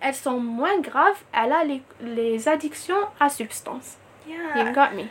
elles 0.05 0.15
sont 0.25 0.41
moins 0.41 0.81
graves 0.91 1.35
على 1.35 1.65
les, 1.69 1.81
les 2.05 2.49
addictions 2.49 3.07
à 3.21 3.29
substance 3.29 3.97
yeah 4.29 4.57
you 4.59 4.73
got 4.75 4.93
me 4.99 5.05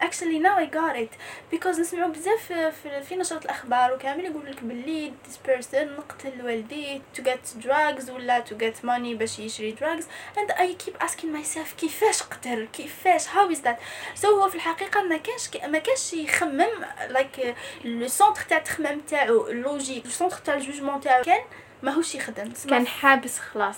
actually 0.00 0.38
now 0.38 0.56
I 0.58 0.66
got 0.76 0.96
it. 0.96 1.12
Because 1.54 1.80
نسمعوا 1.80 2.12
بزاف 2.12 2.52
في- 2.52 3.02
في, 3.02 3.16
نشرة 3.16 3.38
الأخبار 3.44 3.92
وكامل 3.94 4.24
يقول 4.24 4.46
لك 4.46 4.62
باللي 4.64 5.12
this 5.28 5.48
person 5.50 5.74
نقتل 5.74 6.42
والديه 6.44 7.00
to 7.18 7.20
get 7.22 7.64
drugs 7.64 8.10
ولا 8.10 8.44
to 8.44 8.52
get 8.62 8.84
money 8.84 9.16
باش 9.18 9.38
يشري 9.38 9.76
drugs. 9.76 10.04
And 10.38 10.50
I 10.52 10.84
keep 10.84 11.04
asking 11.06 11.32
myself 11.32 11.74
كيفاش 11.80 12.22
قتل 12.22 12.68
كيفاش؟ 12.72 13.26
How 13.26 13.50
is 13.54 13.58
that? 13.58 13.76
So 14.22 14.26
هو 14.26 14.48
في 14.48 14.54
الحقيقة 14.54 15.02
ما 15.02 15.16
كانش 15.16 15.48
ما 15.72 15.78
كانش 15.78 16.12
يخمم 16.12 16.66
like 17.08 17.46
le 17.84 18.08
centre 18.08 18.42
تاع 18.42 18.58
التخمام 18.58 19.00
تاعو 19.00 19.46
ال 19.46 19.53
logique 19.53 20.04
le 20.04 20.10
centre 20.10 20.36
تاع 20.36 20.54
ال 20.54 20.59
jugement 20.59 21.00
تاعو 21.00 21.22
كان 21.24 21.40
ماهوش 21.82 22.14
يخدم. 22.14 22.52
كان 22.70 22.86
حابس 22.86 23.38
خلاص. 23.38 23.76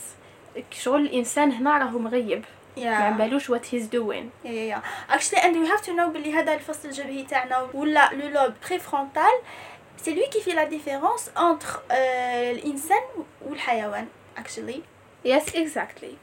شغل 0.73 1.01
الإنسان 1.01 1.53
هنا 1.53 1.79
راهو 1.79 1.99
مغيب. 1.99 2.45
Yeah. 2.79 3.19
بلوش 3.19 3.51
what 3.53 3.65
he's 3.65 3.87
doing. 3.93 4.45
yeah 4.45 4.53
yeah 4.53 4.83
actually 5.11 5.41
and 5.41 5.55
we 5.57 5.69
have 5.69 5.85
to 5.87 5.91
know 5.91 6.09
بلي 6.09 6.33
هذا 6.33 6.55
الفصل 6.55 6.89
الجبهي 6.89 7.23
تاعنا 7.23 7.69
ولا 7.75 8.11
le 8.13 8.29
lobe 8.29 8.55
préfrontal 8.69 9.23
c'est 9.97 10.15
lui 10.15 10.27
qui 10.27 10.41
fait 10.41 10.51
la 10.51 10.65
différence 10.65 11.31
entre 11.39 11.81
الانسان 11.91 13.03
والحيوان 13.47 14.07
actually. 14.39 14.81
Yes, 15.27 15.55
exactly. 15.55 16.15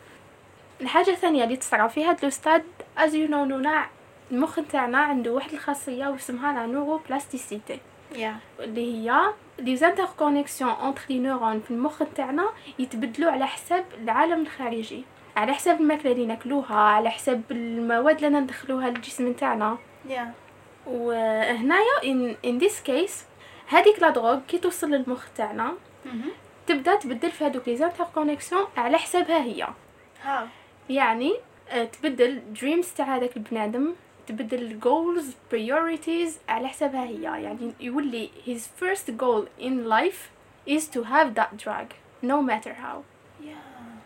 الحاجة 0.81 1.09
الثانية 1.09 1.43
اللي 1.43 1.55
تصرى 1.55 1.89
في 1.89 2.05
هاد 2.05 2.19
الأستاذ 2.21 2.61
as 2.97 3.11
you 3.11 3.29
know 3.29 3.35
نونا 3.35 3.85
المخ 4.31 4.59
نتاعنا 4.59 4.97
عنده 4.97 5.31
واحد 5.31 5.53
الخاصية 5.53 6.07
واسمها 6.07 6.53
la 6.53 6.65
neuroplasticité 6.65 7.79
yeah. 8.13 8.59
اللي 8.59 9.09
هي 9.09 9.33
les 9.59 9.75
interconnexions 9.75 10.69
entre 10.71 11.01
les 11.09 11.19
neurones 11.19 11.61
في 11.61 11.71
المخ 11.71 12.01
نتاعنا 12.01 12.49
يتبدلوا 12.79 13.31
على 13.31 13.47
حساب 13.47 13.85
العالم 14.03 14.41
الخارجي. 14.41 15.03
على 15.35 15.53
حساب 15.53 15.81
الماكلة 15.81 16.11
اللي 16.11 16.25
ناكلوها 16.25 16.75
على 16.75 17.09
حساب 17.09 17.41
المواد 17.51 18.23
اللي 18.23 18.39
ندخلوها 18.39 18.89
للجسم 18.89 19.29
نتاعنا. 19.29 19.77
Yeah. 20.09 20.45
وهنايا 20.87 21.99
in, 22.03 22.35
in 22.47 22.65
this 22.65 22.79
case 22.87 23.23
هذيك 23.67 23.99
la 24.01 24.09
drogue 24.09 24.39
كي 24.47 24.57
توصل 24.57 24.89
للمخ 24.89 25.25
تاعنا 25.37 25.73
تبدأ 26.67 26.95
تبدل 26.95 27.31
في 27.31 27.45
هذوك 27.45 27.67
les 27.67 27.77
interconnexions 27.77 28.65
على 28.77 28.97
حسابها 28.97 29.43
هي. 29.43 29.67
How? 30.25 30.47
يعني 30.89 31.33
آه، 31.69 31.85
تبدل 31.85 32.41
دريمز 32.53 32.87
تاع 32.97 33.15
هذاك 33.15 33.37
البنادم 33.37 33.93
تبدل 34.27 34.79
goals 34.81 35.53
priorities 35.53 36.31
على 36.49 36.67
حسابها 36.67 37.03
هي. 37.05 37.21
يعني 37.21 37.73
يولي 37.79 38.29
his 38.45 38.59
first 38.83 39.11
goal 39.11 39.63
in 39.65 39.89
life 39.89 40.29
is 40.69 40.83
to 40.95 41.03
have 41.03 41.35
that 41.35 41.63
drug 41.63 41.87
no 42.23 42.41
matter 42.41 42.73
how. 42.73 43.14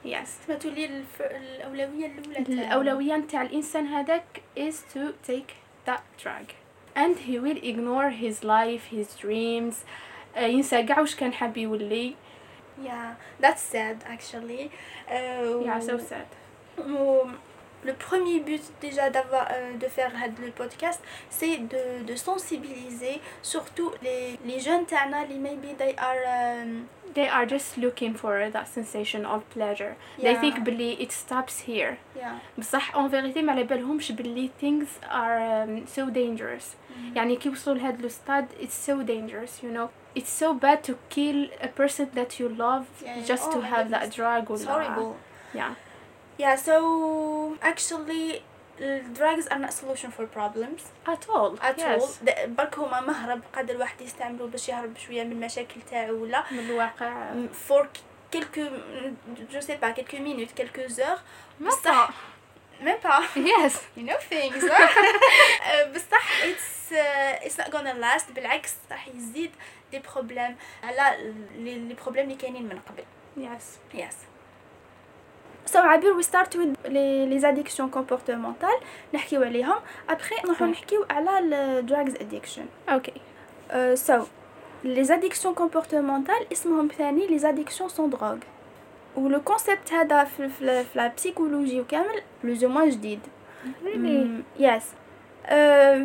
yeah 0.05 0.15
yes 0.23 0.29
ما 0.49 0.55
تولي 0.55 0.85
الف... 0.85 1.23
الأولوية 1.23 2.07
الأولى 2.07 2.45
تاعو. 2.45 2.59
الأولوية 2.81 3.17
نتاع 3.17 3.43
الإنسان 3.43 3.87
هذاك 3.87 4.43
is 4.59 4.75
to 4.95 5.01
take 5.31 5.53
that 5.89 6.03
drug 6.25 6.47
and 6.97 7.17
he 7.29 7.39
will 7.39 7.59
ignore 7.73 8.11
his 8.11 8.45
life 8.45 8.85
his 8.97 9.21
dreams 9.23 9.75
آه، 10.37 10.41
ينسى 10.47 10.83
كاع 10.83 11.01
واش 11.01 11.17
كان 11.17 11.33
حاب 11.33 11.57
يولي 11.57 12.15
yeah 12.85 13.15
that's 13.45 13.63
sad 13.73 13.97
actually 14.15 14.71
uh, 15.09 15.67
yeah 15.67 15.81
so 15.81 15.97
sad 16.11 16.29
و- 16.79 17.27
le 17.85 17.93
premier 17.93 18.41
but 18.41 18.63
déjà 18.81 19.11
d'avoir 19.11 19.49
euh, 19.51 19.77
de 19.77 19.87
faire 19.87 20.11
le 20.41 20.51
podcast 20.51 21.01
c'est 21.31 21.59
de, 21.59 22.05
de 22.07 22.15
sensibiliser 22.17 23.21
surtout 23.43 23.91
les, 24.03 24.39
les 24.45 24.61
jeunes 24.61 24.87
تاعنا 24.87 25.23
اللي 25.23 25.39
maybe 25.39 25.77
they 25.79 25.95
are 25.99 26.23
um, 26.27 26.89
they 27.15 27.29
are 27.29 27.47
just 27.47 27.77
looking 27.77 28.15
for 28.15 28.51
that 28.51 28.67
sensation 28.67 29.25
of 29.25 29.43
pleasure 29.51 29.97
yeah. 30.19 30.25
they 30.25 30.35
think 30.41 30.65
بلي 30.65 30.97
it 31.01 31.13
stops 31.13 31.61
here 31.69 31.99
yeah. 32.17 32.39
بصح 32.59 32.95
en 32.95 33.09
vérité 33.09 33.43
ما 33.43 33.53
على 33.53 33.63
بالهمش 33.65 34.13
بلي 34.13 34.51
things 34.61 34.89
are 35.11 35.39
um, 35.39 35.87
so 35.87 36.11
dangerous 36.11 36.65
mm. 36.65 37.17
يعني 37.17 37.37
كي 37.37 37.49
وصلوا 37.49 37.77
لهاد 37.77 38.05
الستاد 38.05 38.47
it's 38.61 38.91
so 38.91 39.03
dangerous 39.03 39.63
you 39.63 39.71
know 39.71 39.89
it's 40.19 40.33
so 40.43 40.55
bad 40.55 40.83
to 40.85 40.95
kill 41.11 41.49
a 41.61 41.69
person 41.69 42.07
that 42.15 42.41
you 42.41 42.49
love 42.49 42.87
yeah, 43.03 43.21
just 43.27 43.49
oh 43.49 43.53
to 43.53 43.61
have 43.61 43.91
that 43.91 44.11
drug 44.17 44.51
it's 44.51 44.65
horrible 44.65 45.17
yeah 45.55 45.75
yeah 46.40 46.56
so 46.56 46.76
actually 47.72 48.42
ال 48.82 48.93
drugs 48.93 49.48
are 49.48 49.58
not 49.58 49.72
solution 49.72 50.10
for 50.10 50.26
problems 50.26 50.82
at 51.08 51.30
all 51.30 51.60
at 51.62 51.80
all 51.80 52.10
برك 52.48 52.80
هما 52.80 53.00
مهرب 53.02 53.42
قادر 53.56 53.74
الواحد 53.76 54.02
يستعملو 54.02 54.48
باش 54.48 54.70
يهرب 54.70 54.98
شوية 54.98 55.24
من 55.24 55.32
المشاكل 55.32 55.82
تاعو 55.92 56.16
ولا؟ 56.24 56.44
من 56.52 56.60
الواقع. 56.60 57.34
for 57.68 57.88
quelques 58.32 58.62
je 59.52 59.60
sais 59.62 59.76
pas 59.76 59.92
quelques 59.92 60.18
minutes 60.18 60.52
quelques 60.52 60.88
heures 60.88 61.18
بصح 61.62 62.10
même 62.82 62.96
pas 63.04 63.20
yes 63.36 63.78
you 63.98 64.06
know 64.06 64.14
things 64.30 64.66
بصح 65.96 66.44
it's 66.44 66.94
it's 66.94 67.60
not 67.60 67.76
gonna 67.76 67.88
last 67.88 68.32
بالعكس 68.32 68.74
راح 68.92 69.08
يزيد 69.08 69.52
des 69.92 70.00
problèmes 70.00 70.56
على 70.84 71.34
les 71.56 71.96
problèmes 72.04 72.24
اللي 72.26 72.36
كاينين 72.36 72.64
من 72.64 72.80
قبل. 72.80 73.04
yes 73.38 73.78
yes 73.94 74.16
So 75.67 75.77
عبير 75.77 76.15
we 76.15 76.23
start 76.23 76.57
with 76.57 76.77
les, 76.89 77.27
les 77.27 77.45
addictions 77.45 77.89
comportementales 77.91 78.85
نحكيو 79.15 79.43
عليهم 79.43 79.77
après 80.09 80.45
نروحو 80.45 80.65
نحكيو 80.65 81.07
على 81.11 81.39
ال 81.39 81.87
drugs 81.89 82.19
addiction 82.21 82.93
اوكي 82.93 83.13
uh, 83.71 83.97
so 83.97 84.13
les 84.85 85.11
addictions 85.11 85.55
comportementales 85.55 86.53
اسمهم 86.53 86.89
ثاني 86.89 87.29
les 87.29 87.43
addictions 87.43 87.89
sans 87.89 88.17
drogue 88.17 88.45
ولو 89.17 89.41
كونسيبت 89.43 89.93
هذا 89.93 90.25
في, 90.25 90.49
في, 90.49 90.85
في 90.85 90.99
لا 90.99 91.09
بسيكولوجي 91.17 91.81
وكامل 91.81 92.23
بلوز 92.45 92.65
موان 92.65 92.91
جديد 92.91 93.21
really 93.85 94.43
يس 94.59 94.83
yes. 94.83 94.85
uh, 94.85 95.51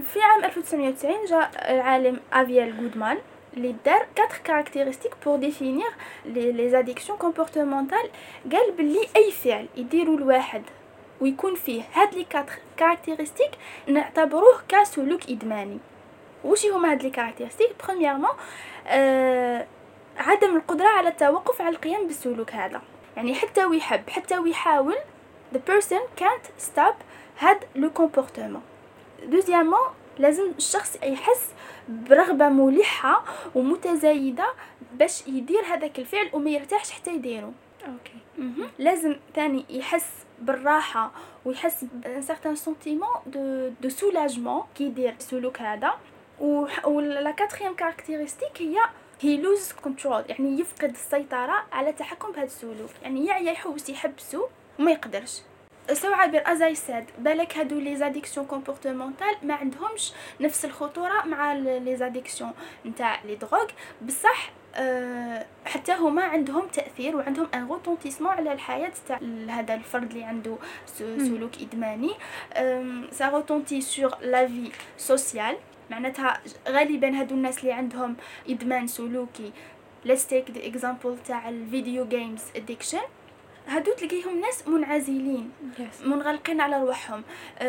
في 0.02 0.22
عام 0.22 0.44
1990 0.44 1.26
جاء 1.26 1.52
العالم 1.76 2.20
افيال 2.34 2.78
جودمان 2.78 3.18
دار 3.57 4.07
4 4.19 4.39
caractéristiques 4.45 5.13
pour 5.25 5.37
définir 5.37 5.91
les 6.25 6.53
les 6.53 6.71
addictions 6.71 7.19
comportementales 7.19 8.11
قال 8.53 8.73
بلي 8.79 9.09
أي 9.17 9.31
فعل 9.31 9.67
يديرو 9.77 10.15
الواحد 10.15 10.63
ويكون 11.21 11.55
فيه 11.55 11.83
هاد 11.93 12.15
les 12.15 12.27
4 12.35 12.47
caractéristiques 12.77 13.51
نعتبروه 13.87 14.61
كسلوك 14.69 15.31
إدماني. 15.31 15.79
وش 16.45 16.67
هما 16.67 16.93
هاد 16.93 17.03
les 17.03 17.11
caractéristiques 17.11 17.71
premièrement 17.85 18.31
آه 18.87 19.67
عدم 20.17 20.57
القدرة 20.57 20.89
على 20.89 21.09
التوقف 21.09 21.63
على 21.63 21.77
القيام 21.77 22.07
بالسلوك 22.07 22.53
هذا. 22.53 22.83
يعني 23.17 23.35
حتى 23.35 23.65
ويحب 23.65 24.11
حتى 24.11 24.39
ويحاول 24.39 24.97
the 25.55 25.59
person 25.71 26.21
can't 26.23 26.63
stop 26.67 26.95
هاد 27.39 27.59
le 27.77 27.91
comportement 27.91 28.63
deuxièmement 29.25 29.81
لازم 30.19 30.53
الشخص 30.59 30.99
يحس 31.03 31.49
برغبة 31.89 32.49
ملحة 32.49 33.25
ومتزايدة 33.55 34.47
باش 34.93 35.27
يدير 35.27 35.65
هذاك 35.65 35.99
الفعل 35.99 36.31
وما 36.33 36.51
يرتاحش 36.51 36.91
حتى 36.91 37.15
يديرو. 37.15 37.53
Okay. 37.87 38.49
لازم 38.79 39.17
ثاني 39.35 39.65
يحس 39.71 40.11
بالراحة 40.39 41.11
ويحس 41.45 41.85
ب 42.45 42.49
un 42.49 42.57
sentiment 42.57 43.71
de 43.81 43.85
de 43.85 43.89
soulagement 43.89 44.63
كي 44.75 44.85
يدير 44.85 45.15
السلوك 45.19 45.61
هذا. 45.61 45.95
و 46.41 47.01
la 47.01 47.31
quatrième 47.31 47.75
caractéristique 47.75 48.63
هي 48.63 48.77
هي 49.21 49.37
lose 49.37 49.73
control 49.73 50.25
يعني 50.29 50.61
يفقد 50.61 50.91
السيطرة 50.91 51.65
على 51.73 51.91
التحكم 51.91 52.33
بهذا 52.33 52.45
السلوك. 52.45 52.91
يعني 53.03 53.27
يعيا 53.27 53.53
يحوس 53.53 53.89
يحبسو 53.91 54.47
وما 54.79 54.91
يقدرش. 54.91 55.41
so 55.93 56.13
عبير 56.13 56.43
as 56.47 56.75
I 56.75 56.81
said 56.81 57.05
بالك 57.19 57.59
هادو 57.59 57.79
les 57.79 57.97
addictions 57.97 58.47
comportementales 58.47 59.35
ما 59.43 59.55
عندهمش 59.55 60.13
نفس 60.41 60.65
الخطورة 60.65 61.23
مع 61.25 61.53
les 61.53 61.97
addictions 61.97 62.53
نتاع 62.87 63.23
les 63.25 63.35
drogues. 63.35 63.67
بصح 64.03 64.51
أه 64.75 65.47
حتى 65.67 65.93
هما 65.93 66.23
عندهم 66.23 66.67
تأثير 66.69 67.17
وعندهم 67.17 67.49
un 67.55 67.69
retentissement 67.69 68.31
على 68.31 68.53
الحياة 68.53 68.93
تاع 69.09 69.21
هذا 69.49 69.75
الفرد 69.75 70.11
اللي 70.11 70.25
عنده 70.25 70.57
سلوك 71.19 71.53
إدماني. 71.61 72.11
ça 73.11 73.29
retentit 73.29 73.81
sur 73.81 74.15
la 74.21 74.47
vie 74.47 74.71
sociale 74.97 75.57
معناتها 75.91 76.41
غالبا 76.69 77.21
هادو 77.21 77.35
الناس 77.35 77.59
اللي 77.59 77.73
عندهم 77.73 78.17
إدمان 78.49 78.87
سلوكي. 78.87 79.53
Let's 80.07 80.25
take 80.31 80.53
the 80.55 80.61
example 80.73 81.27
تاع 81.27 81.49
ال 81.49 81.59
video 81.59 82.09
games 82.09 82.43
addiction. 82.57 83.03
هادو 83.69 83.93
تلقيهم 83.93 84.41
ناس 84.41 84.69
منعزلين 84.69 85.51
yes. 85.79 86.07
منغلقين 86.07 86.61
على 86.61 86.81
رواحهم 86.83 87.23
uh, 87.23 87.63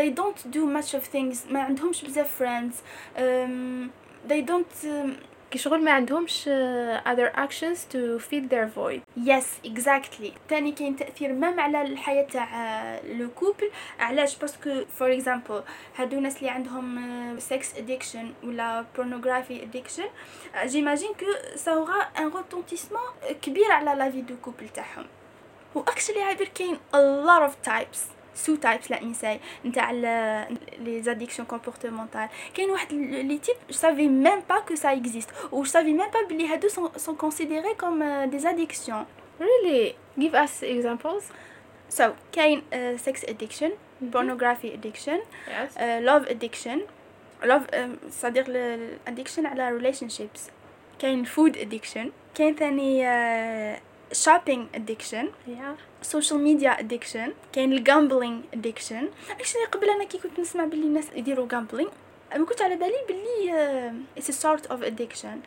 they 0.00 0.10
don't 0.10 0.52
do 0.52 0.66
much 0.66 0.94
of 0.94 1.04
things 1.16 1.52
ما 1.52 1.60
عندهمش 1.62 2.04
بزاف 2.04 2.42
friends 2.42 2.74
um, 3.18 3.90
they 4.28 4.40
don't 4.42 4.84
um, 4.84 5.10
كي 5.52 5.58
شغل 5.58 5.84
ما 5.84 5.92
عندهمش 5.92 6.48
other 7.04 7.36
actions 7.36 7.78
to 7.92 8.18
fill 8.18 8.48
their 8.48 8.66
void. 8.76 9.00
Yes 9.26 9.68
exactly. 9.68 10.30
تاني 10.48 10.72
كاين 10.72 10.96
تأثير 10.96 11.32
même 11.32 11.60
على 11.60 11.82
الحياة 11.82 12.26
تاع 12.26 13.00
le 13.04 13.28
couple 13.30 13.70
علاش؟ 14.00 14.36
parce 14.36 14.66
que 14.66 14.84
for 14.98 15.12
example 15.12 15.62
هادو 15.96 16.18
الناس 16.18 16.36
اللي 16.36 16.48
عندهم 16.48 17.38
sex 17.38 17.76
addiction 17.76 18.32
ولا 18.44 18.84
pornography 18.96 19.62
addiction 19.62 20.04
j'imagine 20.64 21.12
que 21.12 21.56
ça 21.56 21.71
aura 21.71 22.02
un 22.18 22.28
retentissement 22.28 23.02
كبير 23.42 23.72
على 23.72 23.98
la 23.98 24.10
vie 24.10 24.20
de 24.20 24.36
couple 24.36 24.68
تاعهم. 24.68 25.06
و 25.74 25.79
actually 25.79 26.22
عبير 26.22 26.48
كاين 26.54 26.76
a 26.76 27.26
lot 27.26 27.50
of 27.50 27.68
types. 27.68 27.98
so 28.34 28.54
types 28.54 28.90
لا 28.90 29.04
نساي 29.04 29.40
نتاع 29.66 29.90
les 29.90 31.02
addictions 31.02 31.48
comportementales 31.48 32.28
كاين 32.54 32.70
واحد 32.70 32.92
les 32.92 33.38
types 33.38 33.56
je 33.68 33.74
savais 33.74 34.08
même 34.08 34.40
pas 34.48 34.58
que 34.58 34.74
ça 34.74 34.92
existe 34.92 35.30
و 35.52 35.62
je 35.62 35.64
savais 35.64 35.92
même 35.92 36.10
pas 36.10 36.22
بلي 36.28 36.46
هادو 36.46 36.68
sont 36.96 37.16
considérés 37.16 37.74
comme 37.74 38.24
des 38.24 38.38
addictions 38.38 39.04
really? 39.40 39.94
Give 40.18 40.34
us 40.34 40.62
examples. 40.62 41.24
So 41.88 42.04
كاين 42.32 42.62
sex 42.96 43.24
addiction 43.28 43.70
pornography 44.12 44.70
addiction 44.76 45.18
yes. 45.48 45.76
uh, 45.76 46.00
love 46.10 46.24
addiction. 46.26 46.78
Love 47.44 47.66
um, 47.72 48.10
صديق 48.10 48.44
الادكشن 48.48 49.46
على 49.46 49.80
relationships. 49.80 50.40
كاين 50.98 51.26
food 51.26 51.56
addiction. 51.56 52.06
كاين 52.34 52.54
ثاني 52.54 53.04
uh, 53.04 53.80
shopping 54.12 54.68
addiction 54.74 55.26
yeah. 55.46 55.74
social 56.02 56.38
media 56.38 56.76
addiction 56.78 57.32
كاين 57.52 57.72
الجامبلينج 57.72 58.44
addiction. 58.52 59.04
اكشلي 59.30 59.64
قبل 59.72 59.90
أنا 59.90 60.04
كي 60.04 60.18
كنت 60.18 60.40
نسمع 60.40 60.64
باللي 60.64 60.86
الناس 60.86 61.06
يديروا 61.16 61.48
جامبلينج 61.48 61.90
ما 62.36 62.44
كنت 62.44 62.62
على 62.62 62.76
بالي 62.76 62.92
باللي 63.08 63.52
uh, 63.52 64.20
it's 64.20 64.28
a 64.28 64.32
sort 64.32 64.70
of 64.70 64.82
addiction. 64.82 65.42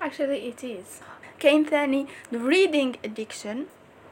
Actually 0.00 0.52
it 0.52 0.64
is. 0.64 1.02
كاين 1.40 1.64
ثاني 1.64 2.06
the 2.32 2.38
reading 2.38 2.96
addiction. 3.04 3.56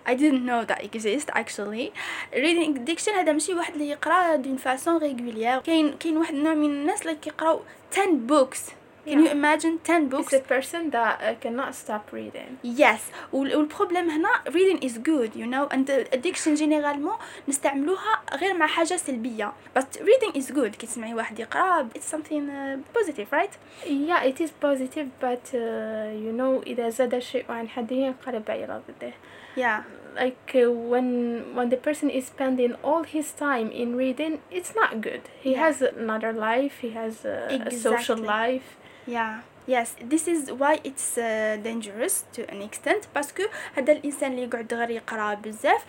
I 0.06 0.14
didn't 0.14 0.44
know 0.46 0.64
that 0.64 0.82
exist 0.82 1.28
actually. 1.32 1.92
Reading 2.32 2.78
addiction 2.78 3.14
هذا 3.14 3.32
ماشي 3.32 3.54
واحد 3.54 3.72
اللي 3.72 3.88
يقرأ 3.88 4.36
دون 4.36 4.56
فاسون 4.56 4.96
ريغوليير 4.96 5.58
كاين 5.58 5.92
كاين 5.92 6.16
واحد 6.16 6.34
النوع 6.34 6.54
من 6.54 6.70
الناس 6.70 7.02
اللي 7.02 7.14
كيقراو 7.14 7.60
10 7.92 8.04
books. 8.28 8.79
Can 9.05 9.19
you 9.23 9.29
imagine 9.29 9.77
10 9.83 10.09
books? 10.09 10.33
It's 10.33 10.43
a 10.43 10.47
person 10.55 10.89
that 10.89 11.21
uh, 11.21 11.35
cannot 11.39 11.75
stop 11.75 12.11
reading. 12.11 12.57
Yes. 12.63 13.01
والبروبليم 13.33 14.09
هنا 14.09 14.29
reading 14.49 14.79
is 14.83 14.97
good 14.97 15.35
you 15.35 15.45
know 15.45 15.67
and 15.71 15.89
addiction 16.11 16.55
généralement 16.55 17.19
نستعملوها 17.47 18.21
غير 18.33 18.53
مع 18.53 18.67
حاجة 18.67 18.95
سلبية 18.95 19.53
but 19.77 19.83
reading 20.01 20.33
is 20.41 20.51
good 20.51 20.75
كي 20.77 20.87
تسمعي 20.87 21.13
واحد 21.13 21.39
يقرا 21.39 21.89
it's 21.95 22.15
something 22.15 22.49
uh, 22.49 22.97
positive 22.99 23.27
right? 23.31 23.51
Yeah, 23.85 24.23
it 24.23 24.41
is 24.41 24.51
positive 24.51 25.07
but 25.21 25.53
uh, 25.53 25.57
you 26.25 26.33
know 26.33 26.63
إذا 26.67 26.89
زاد 26.89 27.13
الشيء 27.13 27.45
عن 27.49 27.69
حده 27.69 27.95
ينقلب 27.95 28.43
على 28.51 28.81
ضده. 28.89 29.13
Yeah. 29.57 29.83
Like 30.17 30.55
uh, 30.55 30.71
when 30.91 31.07
when 31.57 31.69
the 31.69 31.77
person 31.87 32.09
is 32.09 32.25
spending 32.33 32.73
all 32.83 33.03
his 33.03 33.27
time 33.47 33.69
in 33.81 33.89
reading, 34.03 34.33
it's 34.57 34.73
not 34.81 34.91
good. 35.07 35.21
He 35.43 35.51
Yeah. 35.51 35.59
has 35.65 35.75
another 35.81 36.31
life. 36.49 36.75
He 36.85 36.89
has 37.01 37.13
a, 37.25 37.37
a 37.67 37.71
social 37.71 38.19
Exactly. 38.19 38.27
life. 38.39 38.69
Yeah. 39.16 39.34
Yes, 39.76 39.88
this 40.12 40.24
is 40.34 40.40
why 40.60 40.74
it's 40.88 41.08
uh, 41.18 41.56
dangerous 41.68 42.14
to 42.34 42.40
an 42.52 42.60
extent 42.68 43.02
باسكو 43.14 43.42
هذا 43.76 43.92
الانسان 43.92 44.30
اللي 44.32 44.42
يقعد 44.42 44.74
غير 44.74 44.90
يقرا 44.90 45.34
بزاف 45.34 45.84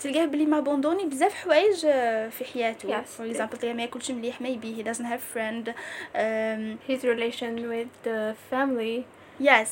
تلقاه 0.00 0.24
بلي 0.24 0.46
ما 0.46 0.60
بوندوني 0.60 1.04
بزاف 1.06 1.34
حوايج 1.34 1.74
uh, 1.80 1.86
في 2.30 2.44
حياته 2.52 2.88
Yes. 2.88 3.06
for 3.18 3.34
example 3.34 3.58
تلقاه 3.58 3.72
ما 3.72 3.82
ياكلش 3.82 4.10
مليح 4.10 4.40
maybe 4.42 4.78
he 4.78 4.82
doesn't 4.82 5.06
have 5.06 5.20
friend 5.36 5.68
um, 6.14 6.78
His 6.90 7.04
relation 7.04 7.52
with 7.72 7.88
the 8.04 8.34
family. 8.50 9.04
yes 9.40 9.68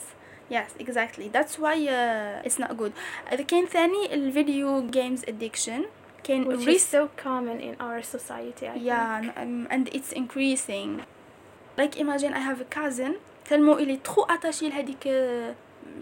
yes 0.56 0.68
exactly 0.86 1.26
that's 1.36 1.54
why 1.64 1.76
uh, 1.98 2.46
it's 2.48 2.58
not 2.58 2.76
good 2.76 2.92
uh, 3.32 3.36
كاين 3.42 3.66
ثاني 3.66 4.14
الفيديو 4.14 4.90
games 4.90 5.20
addiction 5.28 5.82
كاين 6.24 6.44
which 6.44 6.60
is 6.60 6.66
risk 6.66 6.90
so 6.94 7.08
common 7.24 7.60
in 7.60 7.74
our 7.80 8.02
society 8.16 8.66
I 8.66 8.76
yeah 8.76 9.20
think. 9.20 9.36
um, 9.38 9.66
and 9.74 9.88
it's 9.96 10.12
increasing 10.22 10.90
like 11.76 11.96
imagine 11.96 12.32
I 12.34 12.40
have 12.40 12.60
a 12.60 12.68
cousin. 12.78 13.12
تلمو 13.44 13.78
إلي 13.78 13.96
تخو 13.96 14.22
أتاشي 14.22 14.68
لهذيك 14.68 15.08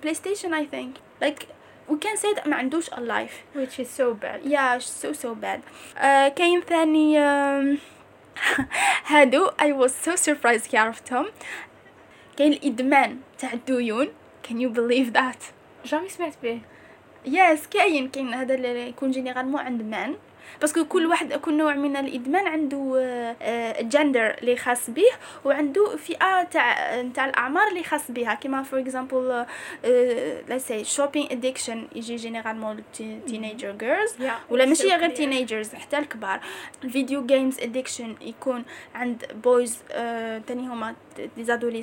بلاي 0.03 0.15
ستيشن 0.15 0.55
I 0.55 0.67
think. 0.67 0.99
Like 1.25 1.47
we 1.89 1.97
can 1.97 2.17
say 2.17 2.35
that 2.35 2.47
ما 2.47 2.57
عندوش 2.57 2.91
a 2.91 3.01
life. 3.01 3.57
Which 3.57 3.79
is 3.81 3.91
so 3.91 4.15
bad. 4.15 4.41
Yeah 4.45 4.79
so 4.79 5.13
so 5.13 5.35
bad. 5.35 5.61
Uh, 5.97 6.29
كاين 6.29 6.61
ثاني 6.61 7.19
um, 7.19 7.79
هادو. 9.07 9.47
I 9.47 9.73
was 9.73 9.93
so 9.95 10.17
surprised 10.17 10.67
كي 10.71 10.77
عرفتهم 10.77 11.27
كاين 12.37 12.53
الإدمان 12.53 13.19
تاع 13.39 13.53
الديون. 13.53 14.09
Can 14.49 14.57
you 14.61 14.69
believe 14.69 15.13
that? 15.13 15.53
jamais 15.85 16.09
سمعت 16.09 16.35
به 16.43 16.61
yes 17.27 17.67
كاين 17.67 18.09
كاين 18.09 18.35
هذا 18.35 18.55
اللي 18.55 18.89
يكون 18.89 19.11
généralement 19.11 19.61
عند 19.61 19.83
men 19.83 20.17
parce 20.61 20.76
que 20.76 20.85
كل 20.85 21.07
واحد 21.07 21.33
كل 21.33 21.57
نوع 21.57 21.75
من 21.75 21.97
الإدمان 21.97 22.47
عنده 22.47 23.37
جندر 23.81 24.35
اللي 24.39 24.57
خاص 24.57 24.91
به 24.91 25.11
وعنده 25.45 25.97
فئة 25.97 26.43
تاع 26.43 27.03
تاع 27.15 27.25
الأعمار 27.25 27.69
اللي 27.69 27.83
خاص 27.83 28.11
بها. 28.11 28.35
كيما 28.35 28.63
for 28.63 28.81
example 28.81 29.47
la 30.49 30.59
c'est 30.59 30.85
shopping 30.85 31.33
addiction 31.33 31.89
يجي 31.95 32.17
généralement 32.17 32.83
teenager 33.27 33.73
girls 33.73 34.15
ولا 34.51 34.67
ماشي 34.67 34.89
غير. 34.89 35.11
teenagers 35.11 35.75
حتى 35.75 35.99
الكبار. 35.99 36.41
ال 36.85 36.92
video 36.92 37.27
games 37.27 37.61
addiction 37.61 38.17
يكون 38.21 38.65
عند 38.95 39.25
boys 39.45 39.79
تاني 40.47 40.69
هما 40.69 40.95
دي 41.37 41.83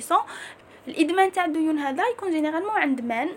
الإدمان 0.88 1.32
تاع 1.32 1.44
الديون 1.44 1.78
هذا 1.78 2.02
يكون 2.08 2.30
généralement 2.30 2.70
عند 2.70 3.00
men 3.00 3.28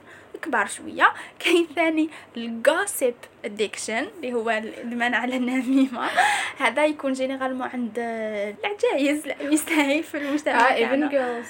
كبار 0.42 0.68
شوية 0.68 1.14
كاين 1.40 1.68
ثاني 1.76 2.10
ال 2.38 2.49
gossip 2.49 3.16
addiction 3.46 4.08
اللي 4.18 4.34
هو 4.34 4.50
الادمان 4.50 5.14
على 5.14 5.36
النميمة 5.38 6.10
هذا 6.58 6.86
يكون 6.86 7.14
généralement 7.14 7.68
عند 7.68 7.94
العجايز 8.00 9.28
النساء 9.42 10.02
في 10.02 10.18
المجتمع 10.18 10.70
even 10.70 10.80
تاعنا. 10.80 11.42
girls 11.42 11.46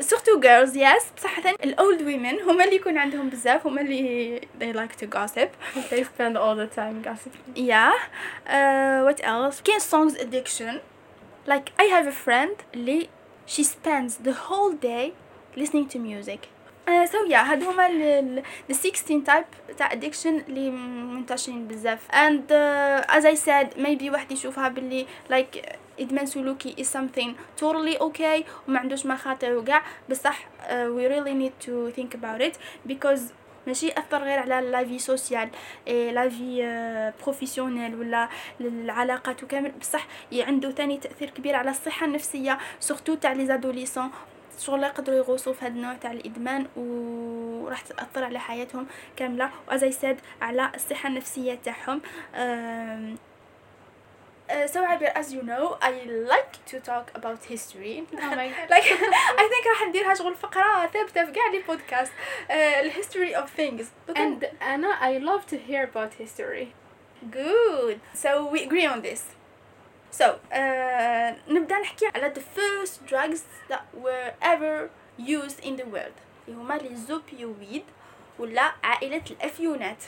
surtout 0.00 0.40
girls 0.40 0.76
yes 0.76 1.04
بصح 1.16 1.40
ثاني 1.40 1.56
ال 1.64 1.74
old 1.74 2.02
women 2.02 2.40
هما 2.40 2.64
اللي 2.64 2.76
يكون 2.76 2.98
عندهم 2.98 3.28
بزاف 3.28 3.66
هما 3.66 3.80
اللي 3.80 4.40
they 4.60 4.76
like 4.76 5.04
to 5.04 5.06
gossip 5.16 5.48
they 5.90 6.02
spend 6.04 6.36
all 6.36 6.56
the 6.56 6.76
time 6.76 7.08
gossiping 7.08 7.56
Yeah. 7.56 7.92
Uh, 8.46 9.04
what 9.08 9.20
else? 9.24 9.62
كاين 9.64 9.78
songs 9.80 10.14
addiction. 10.20 10.80
Like 11.46 11.66
I 11.78 11.84
have 11.84 12.06
a 12.06 12.26
friend 12.28 12.62
اللي 12.74 13.08
she 13.46 13.62
spends 13.62 14.12
the 14.26 14.32
whole 14.48 14.72
day 14.72 15.12
listening 15.56 15.88
to 15.94 15.98
music. 15.98 16.40
So 16.86 17.24
yeah 17.28 17.34
هادو 17.44 17.70
هما 17.70 17.86
ال- 17.86 18.02
ال- 18.02 18.42
the 18.68 18.74
16 18.74 19.24
type 19.26 19.74
تاع 19.78 19.88
addiction 19.90 20.26
اللي 20.48 20.70
منتشرين 20.70 21.68
بزاف. 21.68 22.08
Uh, 22.10 23.04
as 23.10 23.24
I 23.24 23.34
said 23.46 23.78
maybe 23.78 24.10
واحد 24.12 24.32
يشوفها 24.32 24.68
باللي 24.68 25.06
like 25.30 25.58
إدمان 26.00 26.26
سلوكي 26.26 26.74
is 26.84 26.86
something 26.88 27.60
totally 27.64 27.98
okay 28.00 28.44
وما 28.68 28.78
عندوش 28.80 29.06
مخاطر 29.06 29.56
وكاع 29.56 29.82
بصح 30.10 30.38
uh, 30.40 30.70
we 30.70 31.08
really 31.08 31.34
need 31.34 31.66
to 31.66 31.96
think 32.00 32.14
about 32.18 32.40
it 32.48 32.54
because 32.92 33.20
ماشي 33.66 33.86
ياثر 33.88 34.18
غير 34.24 34.38
على 34.38 34.60
la 34.70 34.84
vie 34.84 34.98
sociale 34.98 35.48
et 35.86 36.10
la 36.10 36.28
vie 36.28 37.12
professionnelle 37.22 37.94
ولا 37.94 38.28
العلاقات 38.60 39.42
وكامل. 39.42 39.72
بصح 39.80 40.06
عنده 40.32 40.70
ثاني 40.70 40.96
تأثير 40.98 41.30
كبير 41.30 41.54
على 41.56 41.70
الصحة 41.70 42.06
النفسية 42.06 42.58
surtout 42.80 43.14
تاع 43.14 43.32
les 43.32 43.46
adolescents 43.46 44.10
شغل 44.58 44.82
يقدروا 44.82 45.16
يغوصوا 45.18 45.52
في 45.52 45.64
هذا 45.64 45.74
النوع 45.74 45.94
تاع 45.94 46.12
الإدمان 46.12 46.66
وراح 46.76 47.80
تأثر 47.80 48.24
على 48.24 48.38
حياتهم 48.40 48.86
كاملة 49.16 49.50
و 49.68 49.76
as 49.76 49.92
I 49.92 49.98
said 49.98 50.20
على 50.42 50.70
الصحة 50.74 51.08
النفسية 51.08 51.54
تاعهم 51.64 52.00
Uh, 54.46 54.66
so 54.66 54.84
Abir, 54.84 55.10
as 55.14 55.32
you 55.32 55.42
know, 55.42 55.78
I 55.80 55.92
like 56.34 56.54
to 56.66 56.78
talk 56.78 57.10
about 57.14 57.44
history. 57.44 58.04
oh 58.12 58.36
my 58.36 58.48
god 58.56 58.68
like 58.74 58.84
I 59.42 59.44
think 59.52 59.66
راح 59.66 59.88
نديرها 59.88 60.14
شغل 60.14 60.34
فقرة 60.34 60.86
ثابتة 60.86 61.24
في 61.24 61.32
كاع 61.32 61.46
لي 61.52 61.58
بودكاست 61.68 62.12
uh, 62.12 62.52
ال 62.52 62.92
history 62.92 63.34
of 63.34 63.48
things. 63.60 63.84
and 64.16 64.44
Anna 64.60 64.88
I 65.00 65.18
love 65.18 65.46
to 65.46 65.56
hear 65.68 65.84
about 65.92 66.12
history 66.24 66.66
Good. 67.30 68.00
So 68.22 68.30
we 68.52 68.58
agree 68.66 68.86
on 68.94 69.00
this. 69.08 69.22
So 70.18 70.24
uh, 70.52 71.34
نبدأ 71.48 71.78
نحكي 71.78 72.06
على 72.14 72.34
the 72.34 72.40
first 72.40 73.06
drugs 73.06 73.42
that 73.68 73.82
were 73.94 74.32
ever 74.42 74.90
used 75.18 75.60
in 75.64 75.76
the 75.76 75.84
world. 75.84 76.14
اللي 76.48 76.58
هما 76.60 76.74
لي 76.74 76.96
زوبيويد 76.96 77.82
ولا 78.38 78.72
عائلة 78.84 79.22
الأفيونات. 79.30 80.04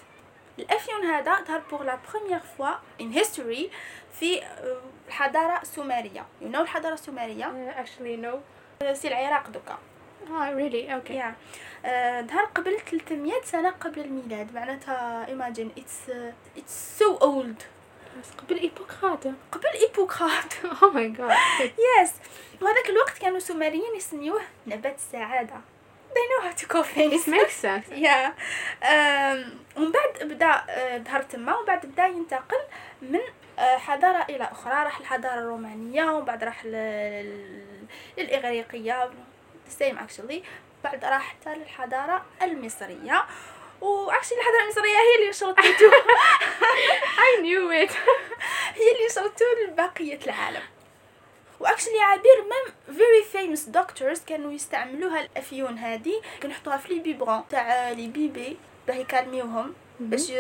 الأفيون 0.59 1.05
هذا 1.05 1.45
ظهر 1.45 1.63
pour 1.71 1.85
la 1.85 1.97
première 1.97 2.45
fois 2.45 2.81
in 3.01 3.11
history 3.13 3.71
في 4.21 4.43
الحضارة 5.09 5.63
السومرية 5.63 6.27
you 6.43 6.49
know 6.55 6.61
الحضارة 6.61 6.95
السومرية؟ 6.95 7.45
Uh, 7.45 7.81
actually 7.81 8.17
no 8.17 8.37
c'est 8.93 9.09
العراق 9.09 9.49
دوكا. 9.51 9.79
Oh 10.29 10.55
really? 10.55 10.89
Okay. 10.91 11.17
Yeah. 11.19 11.35
آه، 11.85 12.21
ظهر 12.21 12.45
قبل 12.45 12.81
300 12.81 13.33
سنة 13.45 13.71
قبل 13.71 14.01
الميلاد. 14.01 14.55
معناتها 14.55 15.27
imagine 15.27 15.81
it's 15.81 16.11
uh, 16.11 16.59
it's 16.61 17.01
so 17.01 17.19
old. 17.21 17.76
بس 18.21 18.31
قبل 18.39 18.59
Hippocrate 18.59 19.35
قبل 19.53 19.67
Hippocrate 19.89 20.53
oh 20.55 20.93
my 20.95 21.19
god. 21.19 21.37
yes 22.03 22.13
وهذاك 22.63 22.89
الوقت 22.89 23.19
كانوا 23.19 23.37
السومريين 23.37 23.97
يسميوه 23.97 24.41
نبات 24.67 24.95
السعادة. 24.97 25.55
They 26.15 26.19
know 26.31 26.43
how 26.49 26.55
to 26.63 26.67
call 26.73 26.83
things 26.85 27.23
it 27.23 27.31
makes 27.31 27.57
sense. 27.67 27.89
Yeah. 28.07 28.31
um, 28.83 29.39
ومن 29.77 29.93
بعد 29.93 30.19
بدا 30.29 30.65
آه، 30.69 30.99
ظهر 30.99 31.23
تما 31.23 31.57
ومن 31.57 31.67
بعد 31.67 31.87
بدا 31.87 32.07
ينتقل 32.07 32.59
من 33.03 33.21
آه، 33.59 33.77
حضارة 33.77 34.23
إلى 34.31 34.45
أخرى. 34.45 34.73
راح 34.85 34.99
الحضارة 34.99 35.35
الرومانية 35.39 36.05
ومن 36.05 36.25
بعد 36.25 36.45
راح 36.45 36.65
ل- 36.65 36.69
لل- 36.69 37.87
للإغريقية. 38.19 39.11
The 39.69 39.83
same 39.83 39.97
actually. 39.99 40.41
بعد 40.85 41.05
راح 41.05 41.23
حتى 41.41 41.55
للحضارة 41.55 42.25
المصرية. 42.43 43.25
و 43.87 43.93
actually 43.93 44.39
الحضارة 44.39 44.63
المصرية 44.63 44.97
هي 44.97 45.15
اللي 45.19 45.29
نشرت 45.29 45.59
I 47.29 47.41
knew 47.41 47.71
it. 47.85 47.93
هي 48.79 48.93
اللي 48.93 49.07
نشرتو 49.11 49.45
لبقية 49.69 50.19
العالم. 50.27 50.63
و 51.61 51.65
actually 51.65 52.01
عبير 52.01 52.43
même 52.43 52.97
very 52.97 53.25
famous 53.33 53.65
doctors 53.65 54.21
كانوا 54.27 54.53
يستعملوها 54.53 55.21
الأفيون 55.21 55.79
هادي 55.79 56.21
كانوا 56.41 56.57
يحطوها 56.57 56.77
في 56.77 56.95
les 56.95 57.01
biberons 57.01 57.43
تاع 57.51 57.91
les 57.91 58.07
bébés 58.07 58.57
باه 58.89 58.95
يكالميوهم 58.95 59.75
باش 60.01 60.33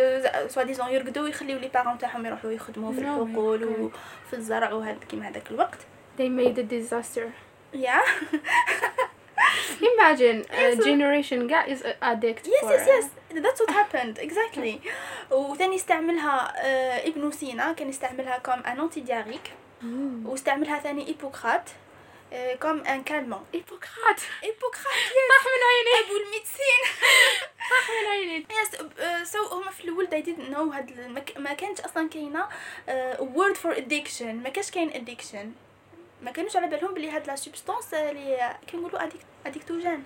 soi-disant 0.49 0.89
يرقدوا 0.89 1.23
ويخليو 1.23 1.59
les 1.59 1.69
parents 1.69 1.99
تاعهم 1.99 2.27
يروحوا 2.27 2.51
يخدموا 2.51 2.93
في 2.93 2.99
الحقول. 2.99 3.65
وفي 3.65 4.33
الزرع 4.37 4.73
وهذا 4.73 4.99
كيما 5.11 5.29
هذاك 5.29 5.51
الوقت. 5.51 5.79
They 6.19 6.29
made 6.29 6.59
a 6.59 6.73
disaster. 6.73 7.29
yeah 7.75 8.01
imagine 9.93 10.39
a 10.51 10.63
Yes. 10.63 10.85
generation 10.85 11.41
guy 11.53 11.65
is 11.75 11.83
addict 12.03 12.47
yes 12.49 12.61
for 12.63 12.73
yes 12.73 12.89
yes 12.89 13.05
that's 13.35 13.61
what 13.61 13.71
happened. 13.71 14.19
Exactly. 14.19 14.75
وثاني 15.31 15.77
استعملها 15.77 16.53
آه، 16.67 17.09
ابن 17.09 17.31
سينا. 17.31 17.73
كان 17.73 17.89
يستعملها 17.89 18.39
comme 18.39 18.55
un 18.67 18.81
antidiarrhéique. 18.81 19.53
واستعملها 20.25 20.79
ثاني 20.79 21.07
Hippocrate 21.09 21.71
comme 22.63 22.81
un 22.81 23.03
calmant 23.03 23.45
Hippocrate 23.55 24.21
Hippocrate 24.45 24.85
طاح 25.31 25.45
من 25.47 25.63
عيني. 25.71 26.07
أبو 26.07 26.17
ال 26.17 26.24
médecine 26.24 26.81
طاح 27.71 27.91
من 27.91 28.07
عيني. 28.11 28.47
yes 28.63 29.31
so 29.33 29.45
هما 29.47 29.71
في 29.71 29.85
الأول 29.85 30.07
they 30.07 30.27
didn't 30.27 30.55
know 30.55 30.75
هاد. 30.75 31.11
ما 31.39 31.53
كانش 31.53 31.81
أصلا 31.81 32.09
كاينة 32.09 32.47
word 33.21 33.57
for 33.57 33.77
addiction. 33.77 34.23
ما 34.43 34.49
كانش 34.49 34.71
كاين 34.71 34.91
addiction. 34.93 35.66
ما 36.27 36.33
كانوش 36.33 36.57
على 36.57 36.67
بالهم 36.67 36.95
بلي 36.95 37.11
هاد 37.11 37.27
la 37.27 37.37
substance 37.37 37.95
اللي 37.95 38.57
كنقولوا 38.73 39.09
addictogène 39.47 40.05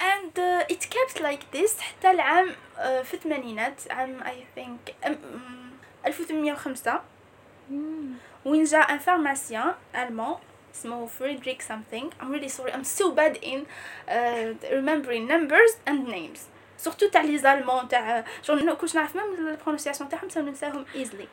and 0.00 0.36
uh, 0.38 0.74
it 0.74 0.82
kept 0.94 1.20
like 1.20 1.44
this 1.58 1.80
حتى 1.80 2.10
العام 2.10 2.48
uh, 2.48 2.80
في 2.80 3.14
الثمانينات 3.14 3.92
عام 3.92 4.20
um, 4.20 5.06
um, 5.06 5.10
1805 6.06 7.00
Mm. 7.70 7.74
وين 8.44 8.64
جا 8.64 8.78
un 8.78 8.98
pharmacien 8.98 9.74
allemand 9.96 10.36
اسمه 10.74 11.06
فريدريك 11.06 11.62
something. 11.62 12.04
I'm 12.22 12.30
really 12.30 12.48
sorry. 12.48 12.72
I'm 12.72 12.84
so 12.84 13.10
bad 13.10 13.36
in 13.42 13.66
uh, 14.08 14.54
remembering 14.72 15.26
numbers 15.26 15.72
and 15.88 16.08
names. 16.08 16.38
surtout 16.78 17.08
تاع 17.08 17.22
les 17.22 17.38
Allemands 17.38 17.88
تاع 17.88 18.24
شغل 18.42 18.74
كلش 18.74 18.94
نعرف 18.94 19.16
même 19.16 19.48
ال 19.48 19.52
prononciation 19.52 20.08
تاعهم 20.10 20.28
so 20.28 20.40
ننساهم 20.40 20.84
easily. 20.94 21.26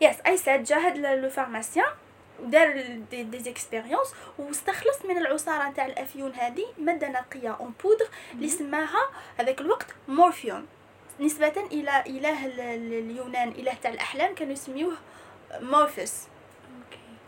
yes 0.00 0.16
I 0.26 0.36
said 0.36 0.64
جا 0.64 0.76
هاد 0.76 0.98
le 0.98 1.30
pharmacien 1.30 1.92
ودار 2.42 2.72
des, 3.10 3.22
des 3.22 3.38
expériences 3.38 4.14
واستخلص 4.38 5.04
من 5.04 5.18
العصارة 5.18 5.70
تاع 5.70 5.86
الأفيون 5.86 6.34
هذه 6.34 6.64
ماده 6.78 7.08
نقية 7.08 7.56
en 7.60 7.72
poudre 7.84 8.08
اللي 8.34 8.48
سماها 8.48 9.08
هذاك 9.40 9.60
الوقت 9.60 9.86
مورفيوم 10.08 10.66
نسبة 11.20 11.52
إلى 11.72 12.02
إله 12.06 12.46
ال- 12.46 12.60
ال- 12.60 12.92
اليونان 13.10 13.48
إله 13.48 13.74
تاع 13.82 13.90
الأحلام 13.90 14.34
كانوا 14.34 14.52
يسميوه 14.52 14.94
مورفيس. 15.60 16.26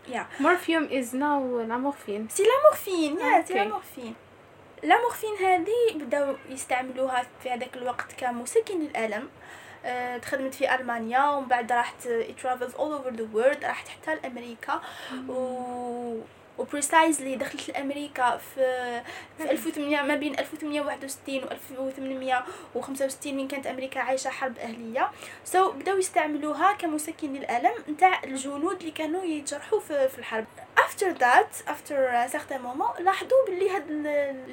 Yeah. 0.07 0.25
Morphium 0.39 0.85
is 0.99 1.13
now 1.13 1.39
la 1.69 1.77
morphine. 1.77 2.29
c'est 2.29 2.43
la 2.43 2.61
morphine 2.63 3.19
yeah 3.19 3.41
c'est 3.41 3.53
la 3.53 3.59
okay. 3.61 3.69
morphine 3.71 4.15
la 4.83 5.01
morphine 5.01 5.35
هذه 5.45 6.03
بداو 6.05 6.35
يستعملوها 6.49 7.25
في 7.43 7.49
هذاك 7.49 7.77
الوقت 7.77 8.13
كمسكن 8.17 8.79
للألم 8.79 9.21
آه، 9.23 9.40
تخدمت 10.21 10.55
في 10.55 10.75
ألمانيا 10.75 11.29
ومن 11.29 11.47
بعد 11.47 11.71
راحت 11.71 12.07
travels 12.41 12.75
all 12.75 12.91
over 12.91 13.09
the 13.09 13.27
world 13.33 13.65
راحت 13.65 13.87
حتى 13.87 14.15
لأمريكا. 14.15 14.81
و 15.29 16.21
و 16.57 16.65
precisely 16.65 17.35
دخلت 17.35 17.69
لأمريكا 17.69 18.37
في 18.37 19.01
في 19.37 19.51
1800 19.51 20.01
ما 20.01 20.15
بين 20.15 20.39
1861 20.39 21.43
و 21.43 21.51
1865 21.51 23.37
من 23.37 23.47
كانت 23.47 23.67
أمريكا 23.67 23.99
عايشة 23.99 24.29
حرب 24.29 24.57
أهلية. 24.57 25.11
so 25.45 25.71
so, 25.71 25.75
بداو 25.75 25.97
يستعملوها 25.97 26.73
كمسكن 26.73 27.33
للألم 27.33 27.73
نتاع 27.89 28.23
الجنود 28.23 28.79
اللي 28.79 28.91
كانوا 28.91 29.23
يتجرحوا 29.23 29.79
في, 29.79 30.09
في 30.09 30.19
الحرب. 30.19 30.45
After 30.79 31.13
that 31.19 31.69
after 31.69 31.95
a 32.25 32.31
certain 32.31 32.61
moment 32.61 33.01
لاحظوا 33.01 33.45
باللي 33.47 33.69
هاد 33.69 33.83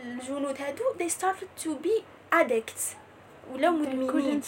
الجنود 0.05 0.61
هادو 0.61 0.85
they 0.99 1.13
started 1.13 1.65
to 1.65 1.69
be 1.69 2.03
addicts. 2.35 2.97
ولاو 3.53 3.73
مدمنين. 3.73 4.43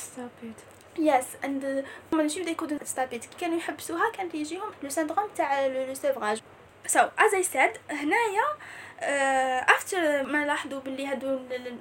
yes 0.98 1.26
and 1.44 1.84
ماشي 2.12 2.42
بدا 2.42 2.50
يكون 2.50 2.78
ستابيت 2.84 3.24
كي 3.24 3.36
كانوا 3.40 3.58
يحبسوها 3.58 4.10
كان 4.10 4.28
يجيهم 4.34 4.70
le 4.82 4.88
syndrome 4.88 5.28
تاع 5.36 5.66
le 5.66 5.94
sevrage 5.94 6.42
so 6.86 7.08
as 7.18 7.34
I 7.34 7.42
said 7.42 7.70
هنايا 7.90 8.44
after 9.76 10.22
ما 10.22 10.44
لاحظوا 10.44 10.80
باللي 10.80 11.06
هادو 11.06 11.38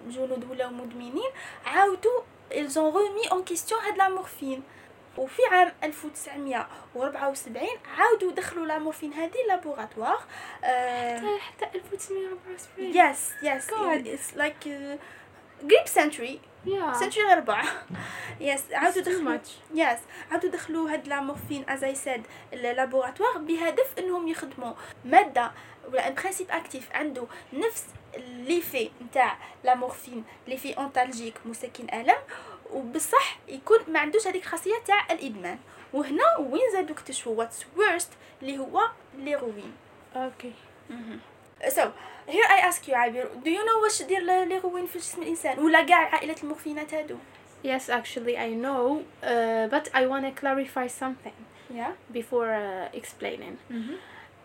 الجنود 0.07 0.51
ولاو 0.51 0.69
مدمنين 0.69 1.31
عاودوا 1.65 2.21
ils 2.51 2.77
remis 2.77 3.29
en 3.29 3.43
question 3.43 3.85
هاد 3.85 3.97
la 3.97 4.09
morphine 4.09 4.63
وفي 5.17 5.41
عام 5.51 5.71
1974 5.83 7.67
عاودوا 7.97 8.31
دخلوا 8.31 8.65
la 8.65 8.79
morphine 8.79 9.13
هذه 9.13 9.37
laboratoire 9.47 10.19
حتى 10.61 11.39
حتى 11.39 11.77
1974 11.77 12.87
yes 12.95 13.31
yes 13.43 13.73
it's 13.73 14.33
like 14.33 14.63
قريب 15.63 15.85
century 15.85 16.39
century 16.93 17.23
الاربعة 17.23 17.65
yes 18.39 18.63
عاودوا 18.71 19.01
دخلوا 19.01 19.37
yes 19.73 19.99
عاودوا 20.31 20.49
دخلوا 20.49 20.91
هاد 20.93 21.07
la 21.07 21.21
morphine 21.21 21.69
as 21.69 21.83
I 21.83 21.95
said 21.95 22.27
laboratoire 22.53 23.37
بهدف 23.37 23.99
إنهم 23.99 24.27
يخدموا. 24.27 24.73
مادة 25.05 25.51
ولا 25.87 26.07
un 26.07 26.13
principe 26.15 26.51
actif 26.51 26.91
عنده 26.91 27.27
نفس 27.53 27.85
l'effet 28.17 28.89
نتاع 29.01 29.37
la 29.63 29.75
morphine 29.75 30.23
l'effet 30.47 30.77
antalgique 30.77 31.33
مسكن 31.45 31.93
آلم 31.93 32.17
وبصح 32.71 33.39
يكون 33.47 33.79
ما 33.87 33.99
عندوش 33.99 34.27
هذيك 34.27 34.43
الخاصيه 34.43 34.75
تاع 34.85 35.11
الإدمان. 35.11 35.57
وهنا 35.93 36.37
وين 36.37 36.71
زادوا 36.73 36.95
اكتشفوا 36.95 37.35
what's 37.35 37.65
worst 37.77 38.11
اللي 38.41 38.57
هو 38.57 38.81
l'héroïne 39.17 39.73
okay 40.15 40.53
سو 41.68 41.82
هير 42.28 42.44
اي 42.50 42.68
اسك 42.68 42.88
يو 42.88 42.94
عابر 42.94 43.28
دو 43.44 43.50
يو 43.50 43.64
نو 43.64 43.82
واش 43.82 44.02
دير 44.02 44.20
ليروين 44.22 44.86
في 44.86 44.98
جسم 44.98 45.22
الانسان 45.22 45.58
ولا 45.58 45.82
كاع 45.82 45.96
عائله 46.14 46.36
المورفينات 46.42 46.94
هادو 46.94 47.16
Yes, 47.66 47.88
actually, 47.88 48.36
I 48.36 48.50
know, 48.64 48.82
uh, 49.22 49.66
but 49.74 49.84
I 49.94 50.02
want 50.12 50.24
to 50.28 50.32
clarify 50.42 50.86
something 51.02 51.36
yeah 51.80 51.92
before 52.18 52.48
uh, 52.54 53.00
explaining. 53.00 53.54
mm-hmm. 53.70 53.96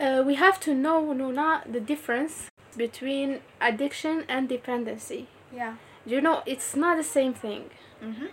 Uh, 0.05 0.21
we 0.29 0.35
have 0.45 0.57
to 0.67 0.71
know, 0.85 0.99
Nuna, 1.19 1.49
the 1.75 1.81
difference 1.93 2.35
between 2.83 3.29
addiction 3.69 4.15
and 4.33 4.41
dependency. 4.55 5.21
yeah 5.61 5.73
Do 6.07 6.11
you 6.17 6.21
know 6.27 6.37
it's 6.53 6.71
not 6.83 6.93
the 7.03 7.09
same 7.17 7.33
thing? 7.45 7.63
mm-hmm. 8.07 8.29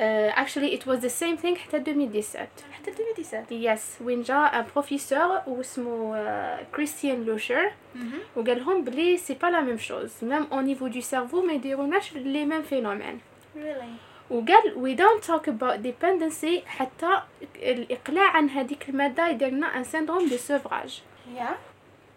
Uh, 0.00 0.32
actually, 0.34 0.72
it 0.72 0.86
was 0.86 1.00
the 1.00 1.10
same 1.10 1.36
thing 1.36 1.56
حتى 1.56 1.76
2017. 1.76 2.64
حتى 2.72 2.90
2017 2.90 3.62
Yes, 3.62 4.02
وين 4.02 4.22
جا 4.22 4.50
un 4.50 4.78
professeur 4.78 5.48
واسمه 5.48 6.14
uh, 6.14 6.76
Christian 6.76 7.26
Locher 7.26 7.70
mm-hmm. 7.94 8.36
وقال 8.38 8.58
لهم 8.58 8.84
بلي 8.84 9.16
سي 9.16 9.34
با 9.34 9.46
لا 9.46 9.60
ميم 9.60 9.78
شوز 9.78 10.12
ميم 10.22 10.46
او 10.52 10.60
نيفو 10.60 10.86
دو 10.86 11.00
سيرفو 11.00 11.42
ما 11.42 11.52
يديروناش 11.52 12.12
لي 12.12 12.44
ميم 12.46 12.62
فينومين 12.62 13.20
really 13.56 14.30
وقال 14.30 14.74
we 14.76 14.96
don't 15.00 15.22
talk 15.26 15.46
about 15.48 15.82
dependency 15.82 16.66
حتى 16.66 17.22
الإقلاع 17.56 18.30
عن 18.36 18.50
هذيك 18.50 18.88
المادة 18.88 19.28
يديرنا 19.28 19.82
un 19.82 19.86
syndrome 19.86 20.30
de 20.30 20.38
sevrage 20.38 21.02
yeah 21.36 21.54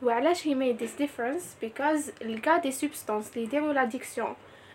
وعلاش 0.04 0.44
he 0.44 0.54
made 0.54 0.80
this 0.84 1.02
difference 1.04 1.66
because 1.66 2.24
لقى 2.26 2.62
دي 2.62 2.72
substances 2.72 3.08
اللي 3.36 3.44
يديروا 3.44 3.74
l'addiction 3.74 4.28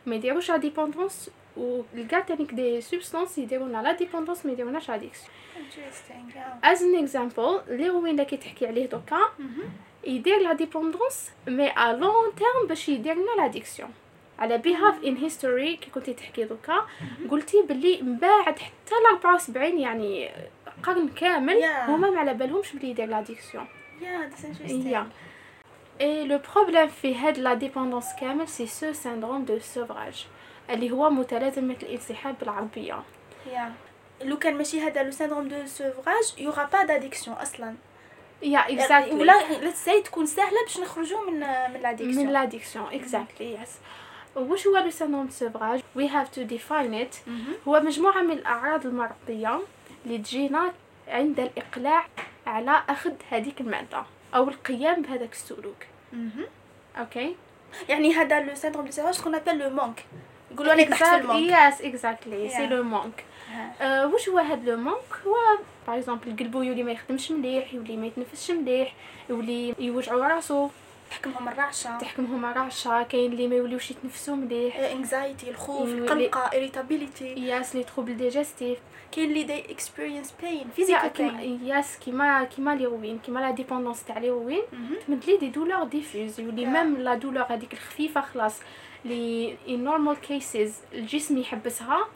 ما 0.06 0.14
يديروش 0.14 0.50
la 0.50 0.54
dépendance 0.54 1.30
ولقى 1.57 2.21
تانيك 2.27 2.53
دي 2.53 2.81
substances 2.81 3.37
يديرونا 3.37 3.81
لا 3.81 3.97
dépendance 3.97 4.45
ما 4.45 4.51
يديروناش 4.51 4.91
addiction 4.91 5.29
interesting 5.55 6.33
yeah. 6.35 6.71
As 6.73 6.79
an 6.79 7.05
example 7.05 7.69
الهيروين 7.69 8.11
اللي 8.11 8.25
كي 8.25 8.37
تحكي 8.37 8.67
عليه 8.67 8.85
دوكا 8.85 9.17
mm-hmm. 9.17 10.07
يدير 10.07 10.39
لا 10.39 10.53
ديبوندونس 10.53 11.31
مي 11.47 11.71
ا 11.71 11.93
لون 11.93 12.35
تيرم 12.35 12.67
باش 12.67 12.89
يدير 12.89 13.13
لنا 13.13 13.41
لاديكسيون 13.41 13.89
على 14.39 14.57
behalf 14.57 15.03
in 15.03 15.17
history 15.17 15.75
كي 15.75 15.89
كنتي 15.89 16.13
تحكي 16.13 16.43
دوكا 16.43 16.85
قلتي 17.31 17.61
باللي 17.61 18.01
من 18.01 18.17
بعد 18.17 18.59
حتى 18.59 18.95
ل 18.95 19.15
74 19.25 19.79
يعني 19.79 20.29
قرن 20.83 21.09
كامل 21.09 21.61
Yeah. 21.61 21.89
هما 21.89 22.09
ما 22.09 22.19
على 22.19 22.33
بالهمش 22.33 22.73
بلي 22.73 22.89
يدير 22.89 23.05
l'addiction 23.05 23.65
yeah 24.01 24.03
that's 24.33 24.43
interesting. 24.43 24.71
yeah 24.71 25.07
et 26.01 26.25
le 26.27 26.39
problème 26.55 26.88
في 26.87 27.15
هاد 27.15 27.37
la 27.38 27.53
dépendance 27.53 28.05
كامل 28.19 28.47
c'est 28.47 28.67
ce 28.67 28.93
syndrome 28.93 29.45
de 29.45 29.59
sevrage 29.59 30.25
اللي 30.69 30.91
هو 30.91 31.10
متلازمة 31.10 31.76
الانسحاب 31.84 32.36
بالعربية. 32.39 32.99
yeah 33.45 33.71
لو 34.21 34.38
كان 34.38 34.58
ماشي 34.58 34.82
هذا 34.82 35.04
le 35.03 35.12
syndrome 35.12 35.47
de 35.47 35.65
sevrage 35.65 36.33
il 36.38 36.45
y 36.45 36.49
aura 36.49 36.63
pas 36.63 36.83
d'addiction 36.83 37.38
أصلا. 37.38 37.76
yeah 38.41 38.59
exactly 38.59 39.13
ولا 39.13 39.58
let's 39.62 39.86
say 39.86 40.01
تكون 40.02 40.26
سهلة 40.26 40.63
باش 40.63 40.80
نخرجوا 40.80 41.32
من 41.32 41.39
من 41.73 41.80
l'addiction 41.81 42.25
من 42.26 42.34
l'addiction 42.33 42.86
exactly 42.93 43.53
yes 43.53 43.69
وش 44.36 44.67
هو 44.67 44.78
le 44.77 44.89
syndrome 44.89 45.29
sevrage؟ 45.29 45.79
we 45.97 46.02
have 46.02 46.36
to 46.36 46.54
define 46.54 46.93
it. 47.04 47.30
هو 47.67 47.80
مجموعة 47.80 48.21
من 48.21 48.32
الأعراض 48.32 48.86
المرضية 48.86 49.60
اللي 50.06 50.17
تجينا 50.17 50.73
عند 51.08 51.39
الإقلاع 51.39 52.08
على 52.47 52.84
أخذ 52.89 53.13
هذيك 53.30 53.62
المادة 53.62 54.04
أو 54.36 54.49
القيام 54.49 55.02
بهذاك 55.02 55.32
السلوك. 55.32 55.86
okay 56.97 57.36
يعني 57.89 58.13
هذا 58.13 58.39
le 58.39 58.55
syndrome 58.55 58.86
de 58.86 58.91
sevrage 58.91 59.21
qu'on 59.21 59.36
appelle 59.36 59.57
le 59.57 59.69
manque 59.69 60.05
يقولوا 60.53 60.71
عليك 60.71 60.89
تحت 60.89 61.03
في 61.03 61.15
ال 61.15 61.18
manque. 61.18 61.39
yes 61.73 61.81
exactly 61.81 62.49
c'est. 62.49 62.67
le 62.67 62.83
manque. 62.83 63.23
واش 63.81 64.29
هو 64.29 64.37
هاد 64.37 64.69
le 64.69 64.77
manque؟ 64.77 64.97
هو 65.27 65.35
par 65.88 65.97
exemple 65.97 66.27
القلبو 66.31 66.61
يولي 66.61 66.83
ما 66.83 66.91
يخدمش 66.91 67.31
مليح 67.31 67.73
يولي 67.73 67.97
ما 67.97 68.05
يتنفسش 68.07 68.51
مليح 68.51 68.93
يولي 69.29 69.75
يوجعو 69.79 70.19
راسو 70.19 70.69
تحكمهم 71.11 71.47
الرعشة. 71.49 71.97
تحكمهم 71.97 72.45
رعشه 72.45 73.03
كاين 73.03 73.31
اللي 73.31 73.47
ما 73.47 73.55
يوليوش 73.55 73.91
يتنفسوا 73.91 74.35
مليح. 74.35 74.75
anxiety 74.77 75.49
الخوف 75.49 75.89
يولي- 75.89 76.25
القلقه 76.25 76.49
irritability. 76.49 77.21
yes 77.38 77.75
les 77.75 77.83
troubles 77.83 78.17
digestifs 78.17 78.77
كاين 79.11 79.29
اللي 79.29 79.43
they 79.43 79.71
experience 79.71 80.33
pain 80.41 80.65
physical 80.75 81.31
pain 81.31 81.59
yes 81.67 81.97
كيما 82.05 82.43
كيما 82.43 82.73
الهيروين 82.73 83.19
كيما 83.19 83.39
la 83.39 83.51
dépendance 83.51 84.03
تاع 84.03 84.17
الهيروين 84.17 84.61
تمدلي 85.07 85.37
des 85.38 85.49
douleurs 85.49 85.83
diffuses 85.83 86.39
يولي. 86.39 86.65
même 86.65 86.97
la 86.97 87.15
douleur 87.15 87.43
هذيك 87.49 87.73
الخفيفة 87.73 88.21
خلاص. 88.21 88.55
اللي 89.05 89.57
in 89.67 89.79
normal 89.79 90.15
cases 90.21 90.73
الجسم 90.93 91.37
يحبسها 91.37 92.07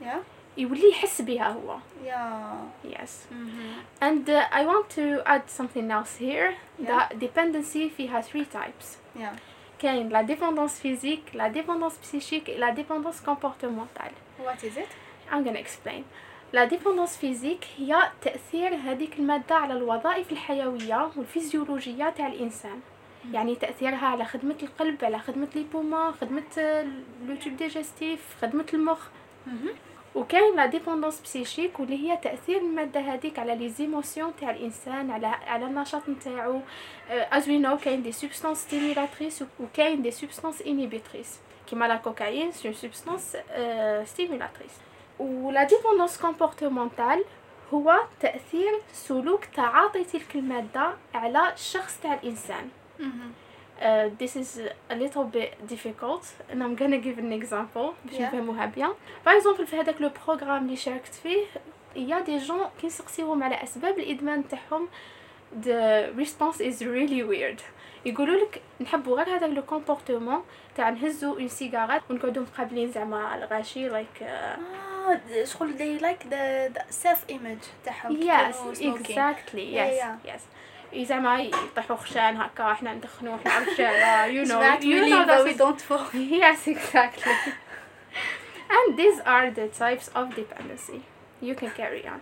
يولي 0.57 0.89
يحس 0.89 1.21
بها 1.21 1.49
هو. 1.49 1.77
yeah 2.05 3.03
yes 3.03 3.25
and 4.03 4.29
I 4.29 4.65
want 4.65 4.91
to 4.91 5.01
add 5.25 5.41
something 5.47 5.91
else 5.91 6.21
here 6.21 6.53
the 6.81 7.09
dependency 7.13 7.89
فيها 7.89 8.21
3 8.21 8.45
types 8.53 8.97
كاين 9.79 10.09
la 10.09 10.21
dépendance 10.21 10.79
physique 10.79 11.21
la 11.33 11.47
dépendance 11.47 11.97
psychique 12.01 12.49
la 12.49 12.69
dépendance 12.69 13.21
comportementale 13.21 14.11
what 14.39 14.65
is 14.65 14.77
it 14.77 14.87
I'm 15.33 15.45
gonna 15.45 15.55
explain 15.55 16.03
la 16.53 16.65
dépendance 16.65 17.17
physique 17.17 17.65
هي 17.77 18.11
تأثير 18.21 18.75
هذيك 18.75 19.19
المادة 19.19 19.55
على 19.55 19.73
الوظائف 19.73 20.31
الحيوية 20.31 21.11
والفيزيولوجية 21.15 22.09
تاع 22.09 22.27
الإنسان. 22.27 22.81
يعني 23.33 23.55
تأثيرها 23.55 24.07
على 24.07 24.25
خدمة 24.25 24.55
القلب 24.63 25.05
على 25.05 25.19
خدمة 25.19 25.47
les 25.55 25.63
poumons 25.63 26.13
خدمة 26.21 26.43
le 27.27 27.35
tube 27.35 27.57
digestif 27.57 28.35
خدمة 28.41 28.65
المخ. 28.73 28.99
وكاين 30.15 30.55
la 30.55 30.65
dépendance 30.65 31.21
psychique 31.21 31.79
واللي 31.79 31.97
هي 31.97 32.17
تأثير 32.17 32.57
المادة 32.57 32.99
هذيك 32.99 33.39
على 33.39 33.55
les 33.55 33.69
émotions 33.69 34.33
تاع 34.41 34.49
الإنسان 34.49 35.11
على 35.11 35.27
على 35.27 35.65
النشاط 35.65 36.09
نتاعو. 36.09 36.61
as 37.09 37.49
we 37.49 37.57
know 37.57 37.77
كاين 37.77 38.03
des 38.03 38.11
substances 38.11 38.57
stimulatrices 38.57 39.43
وكاين 39.59 40.01
des 40.01 40.11
substances 40.11 40.61
inhibitrices 40.61 41.39
كيما 41.69 41.87
la 41.87 41.95
cocaïne 41.95 42.51
c'est 42.51 42.73
substance 42.73 43.37
stimulatrice 44.03 44.71
و 45.19 45.34
la 45.34 45.63
dépendance 45.63 46.17
comportementale 46.17 47.23
هو 47.73 47.99
تأثير 48.19 48.81
سلوك 48.93 49.45
تعاطي 49.45 50.03
تلك 50.03 50.35
المادة 50.35 50.93
على 51.13 51.53
الشخص 51.53 51.99
تاع 52.03 52.13
الإنسان. 52.13 52.69
Uh, 52.99 54.09
this 54.21 54.35
is 54.35 54.49
a 54.89 54.95
little 54.95 55.25
bit 55.37 55.51
difficult 55.73 56.23
and 56.51 56.59
I'm 56.63 56.75
gonna 56.81 57.01
give 57.07 57.17
an 57.19 57.31
example 57.41 57.93
باش 58.05 58.13
Yeah. 58.17 58.21
نفهموها 58.21 58.65
bien 58.65 58.93
par 59.25 59.37
exemple 59.37 59.67
في 59.67 59.79
هذاك 59.79 60.01
le 60.01 60.09
programme 60.25 60.63
اللي 60.65 60.75
شاركت 60.75 61.13
فيه 61.13 61.43
il 61.95 62.19
y 62.19 62.23
a 62.23 62.26
des 62.26 62.37
jeunes 62.37 62.59
كي 62.81 62.87
نسقسيهم 62.87 63.43
على 63.43 63.63
أسباب 63.63 63.99
الإدمان 63.99 64.43
تاعهم. 64.47 64.87
The 65.63 66.11
response 66.19 66.59
is 66.59 66.81
really 66.81 67.23
weird. 67.23 67.61
يقولوا 68.05 68.39
لك 68.39 68.61
نحبوا 68.81 69.17
غير 69.17 69.35
هذاك 69.35 69.49
le 69.49 69.61
comportement 69.61 70.43
تاع 70.75 70.89
نهزو 70.89 71.33
une 71.33 71.47
cigarette 71.47 72.01
ونقعدوا 72.09 72.43
مقابلين 72.43 72.91
زعما 72.91 73.35
الغاشي 73.35 73.89
like 73.89 74.23
آه 74.23 74.57
آه 75.09 75.43
شغل 75.43 75.73
they 75.77 76.01
like 76.03 76.23
the, 76.29 76.77
the 76.77 76.93
self 77.05 77.31
image 77.31 77.67
تاعهم 77.85 78.15
كي 78.19 78.27
yes 78.27 78.55
كانوا 78.55 78.73
smoking. 78.73 80.39
إذا 80.93 81.19
ما 81.19 81.39
يطيحوا 81.39 81.95
خشان 81.95 82.37
هكا 82.37 82.71
إحنا 82.71 82.93
ندخنو 82.93 83.35
إحنا 83.35 83.59
رجاله 83.59 84.25
you 84.25 84.43
know 84.43 84.61
you 84.81 85.05
know 85.05 85.23
that 85.23 85.41
we 85.41 85.53
don't 85.53 85.81
fall 85.81 85.99
yes 86.15 86.67
exactly 86.67 87.33
and 88.69 88.97
these 88.97 89.19
are 89.25 89.49
the 89.59 89.67
types 89.67 90.07
of 90.15 90.35
dependency 90.35 90.99
you 91.41 91.55
can 91.55 91.71
carry 91.81 92.03
on. 92.13 92.21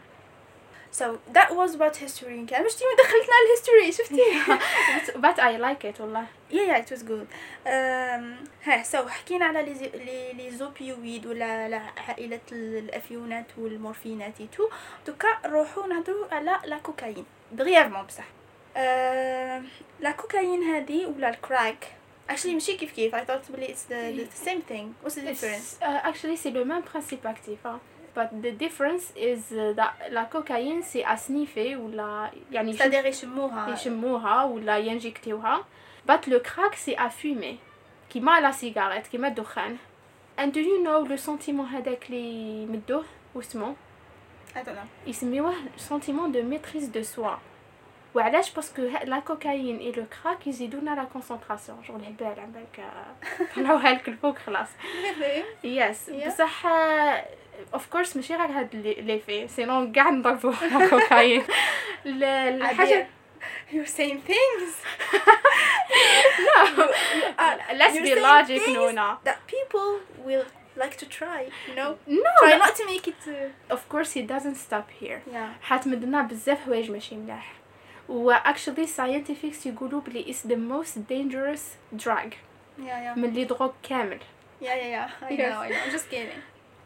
So 0.92 1.06
that 1.38 1.50
was 1.60 1.76
about 1.78 1.96
history. 2.06 2.36
In 2.40 2.46
chemistry 2.48 2.86
you 2.86 2.96
دخلتنا 2.98 3.36
ال 3.46 3.51
history 3.51 3.92
شفتي 3.92 4.22
but 5.22 5.40
i 5.40 5.58
like 5.58 5.84
it 5.84 6.00
والله 6.02 6.26
yeah 6.52 6.68
yeah 6.70 6.78
it 6.78 6.92
was 6.92 7.04
good. 7.04 7.28
Um 7.66 8.48
ها 8.64 8.84
so 8.84 9.10
حكينا 9.10 9.46
على 9.46 9.64
les 9.64 10.34
les 10.34 10.52
opioïdes 10.52 11.26
ولا 11.26 11.82
عائلة 12.08 12.40
الأفيونات 12.52 13.46
والمورفينات 13.58 14.42
تو. 14.42 14.70
donc 15.08 15.28
نروحو 15.46 15.88
نهضروا 15.88 16.26
على 16.32 16.60
لا 16.66 16.78
كوكايين 16.78 17.26
دغيافمون 17.52 18.04
بصح. 18.04 18.35
uh, 18.75 18.81
لا 20.01 20.11
كوكايين 20.11 20.63
هذه 20.63 21.07
ولا 21.07 21.29
الكراك 21.29 21.87
actually 22.31 22.47
ماشي 22.47 22.77
كيف 22.77 22.93
كيف 22.93 23.15
I 23.15 23.19
thought 23.19 23.53
بلي 23.53 23.67
it's 23.67 23.85
the, 23.91 24.23
the 24.23 24.49
same 24.49 24.63
thing 24.73 24.95
what's 25.05 25.15
the 25.15 25.21
difference 25.21 25.77
It's, 25.77 25.83
uh, 25.83 26.09
actually, 26.09 26.37
c'est 26.37 26.51
le 26.51 26.65
même 26.65 26.83
principe 26.83 27.25
actif. 27.27 27.59
hein. 27.65 27.81
But 28.17 28.29
the 28.43 28.53
difference 28.65 29.05
is 29.17 29.43
uh, 29.53 29.73
that 29.81 29.93
la 30.11 30.25
cocaïne, 30.25 30.83
c'est 30.83 31.05
à 31.05 31.17
sniffer 31.17 31.77
ou 31.77 31.89
la... 31.91 32.31
يعني 32.53 32.73
يشم- 32.73 32.79
c'est-à-dire 32.79 33.07
يشموها 33.07 33.73
يشموها 33.73 34.45
ولا 34.45 34.79
ينجكتوها. 34.79 35.65
But 36.09 36.27
le 36.27 36.39
crack, 36.41 36.75
c'est 36.77 36.97
à 36.97 37.09
fumer. 37.11 37.57
كيما 38.11 38.41
la 38.41 38.53
cigarette, 38.53 39.09
كيما 39.13 39.29
الدخان. 39.29 39.77
And 40.39 40.53
do 40.53 40.61
you 40.61 40.83
know 40.83 41.05
le 41.09 41.17
sentiment 41.17 41.67
هذاك 41.75 42.07
اللي 42.11 42.63
يمدوه 42.63 43.05
واسمه؟ 43.35 43.75
I 44.55 44.59
don't 44.59 44.69
know 44.69 45.09
يسميوه 45.09 45.55
sentiment 45.89 46.29
de 46.29 46.43
maîtrise 46.43 46.91
de 46.91 47.03
soi. 47.03 47.39
وعلاش؟ 48.16 48.52
باسكو 48.54 48.82
لا 49.04 49.20
كوكايين 49.20 49.80
اي 49.80 49.92
لو 49.92 50.06
كراك 50.24 50.48
يزيدونا 50.48 50.92
لا 50.96 51.04
كونسونطراسيون 51.04 51.82
جور 51.88 51.98
الهبال 51.98 52.28
على 52.40 52.48
بالك 52.54 52.86
طلعوها 53.56 53.92
لك 53.94 54.08
الفوق 54.10 54.38
خلاص 54.38 54.68
يس. 55.64 56.10
بصح 56.10 56.66
اوف 57.74 57.88
كورس 57.92 58.16
ماشي 58.16 58.36
غير 58.36 58.46
هاد 58.52 58.76
لي 58.76 59.20
في 59.20 59.48
سينون 59.48 59.92
كاع 59.92 60.10
نضربو 60.10 60.54
على 60.72 60.90
كوكايين 60.90 61.44
ال- 62.06 62.24
الحاجة 62.24 63.08
you're 63.72 63.88
saying 63.98 64.20
things. 64.32 64.72
Let's 67.80 67.96
you're 67.96 68.04
be 68.04 68.16
logic 68.22 68.70
نونا 68.70 69.18
that 69.26 69.38
people 69.48 70.00
will 70.28 70.46
like 70.84 70.96
to 70.98 71.06
try 71.06 71.42
you 71.68 71.76
know? 71.76 71.92
No 72.08 72.32
try 72.42 72.52
no. 72.52 72.58
not 72.66 72.76
to 72.80 72.86
make 72.94 73.08
it 73.08 73.22
uh, 73.28 73.76
of 73.76 73.82
course 73.94 74.12
it 74.16 74.28
doesn't 74.28 74.56
stop 74.56 74.88
here. 75.02 75.22
Yeah. 75.34 75.50
حتمدنا 75.62 76.22
بزاف 76.22 76.66
حوايج 76.66 76.92
ماشي 76.92 77.16
ملاح 77.16 77.54
و 78.10 78.34
actually 78.34 78.88
scientifics 78.98 79.66
يقولوا 79.66 80.02
بلي 80.02 80.34
is 80.34 80.48
the 80.48 80.56
most 80.56 80.98
dangerous 81.10 81.62
drug. 82.04 82.32
Yeah 82.78 82.82
yeah. 82.82 83.18
من 83.18 83.30
les 83.34 83.46
drogues 83.46 83.72
كامل 83.84 84.20
yeah 84.62 84.66
yeah 84.66 84.68
yeah. 84.68 85.26
I 85.30 85.36
know 85.36 85.60
I 85.62 85.70
know. 85.70 85.78
I'm 85.86 85.92
just 85.98 86.10
kidding. 86.10 86.42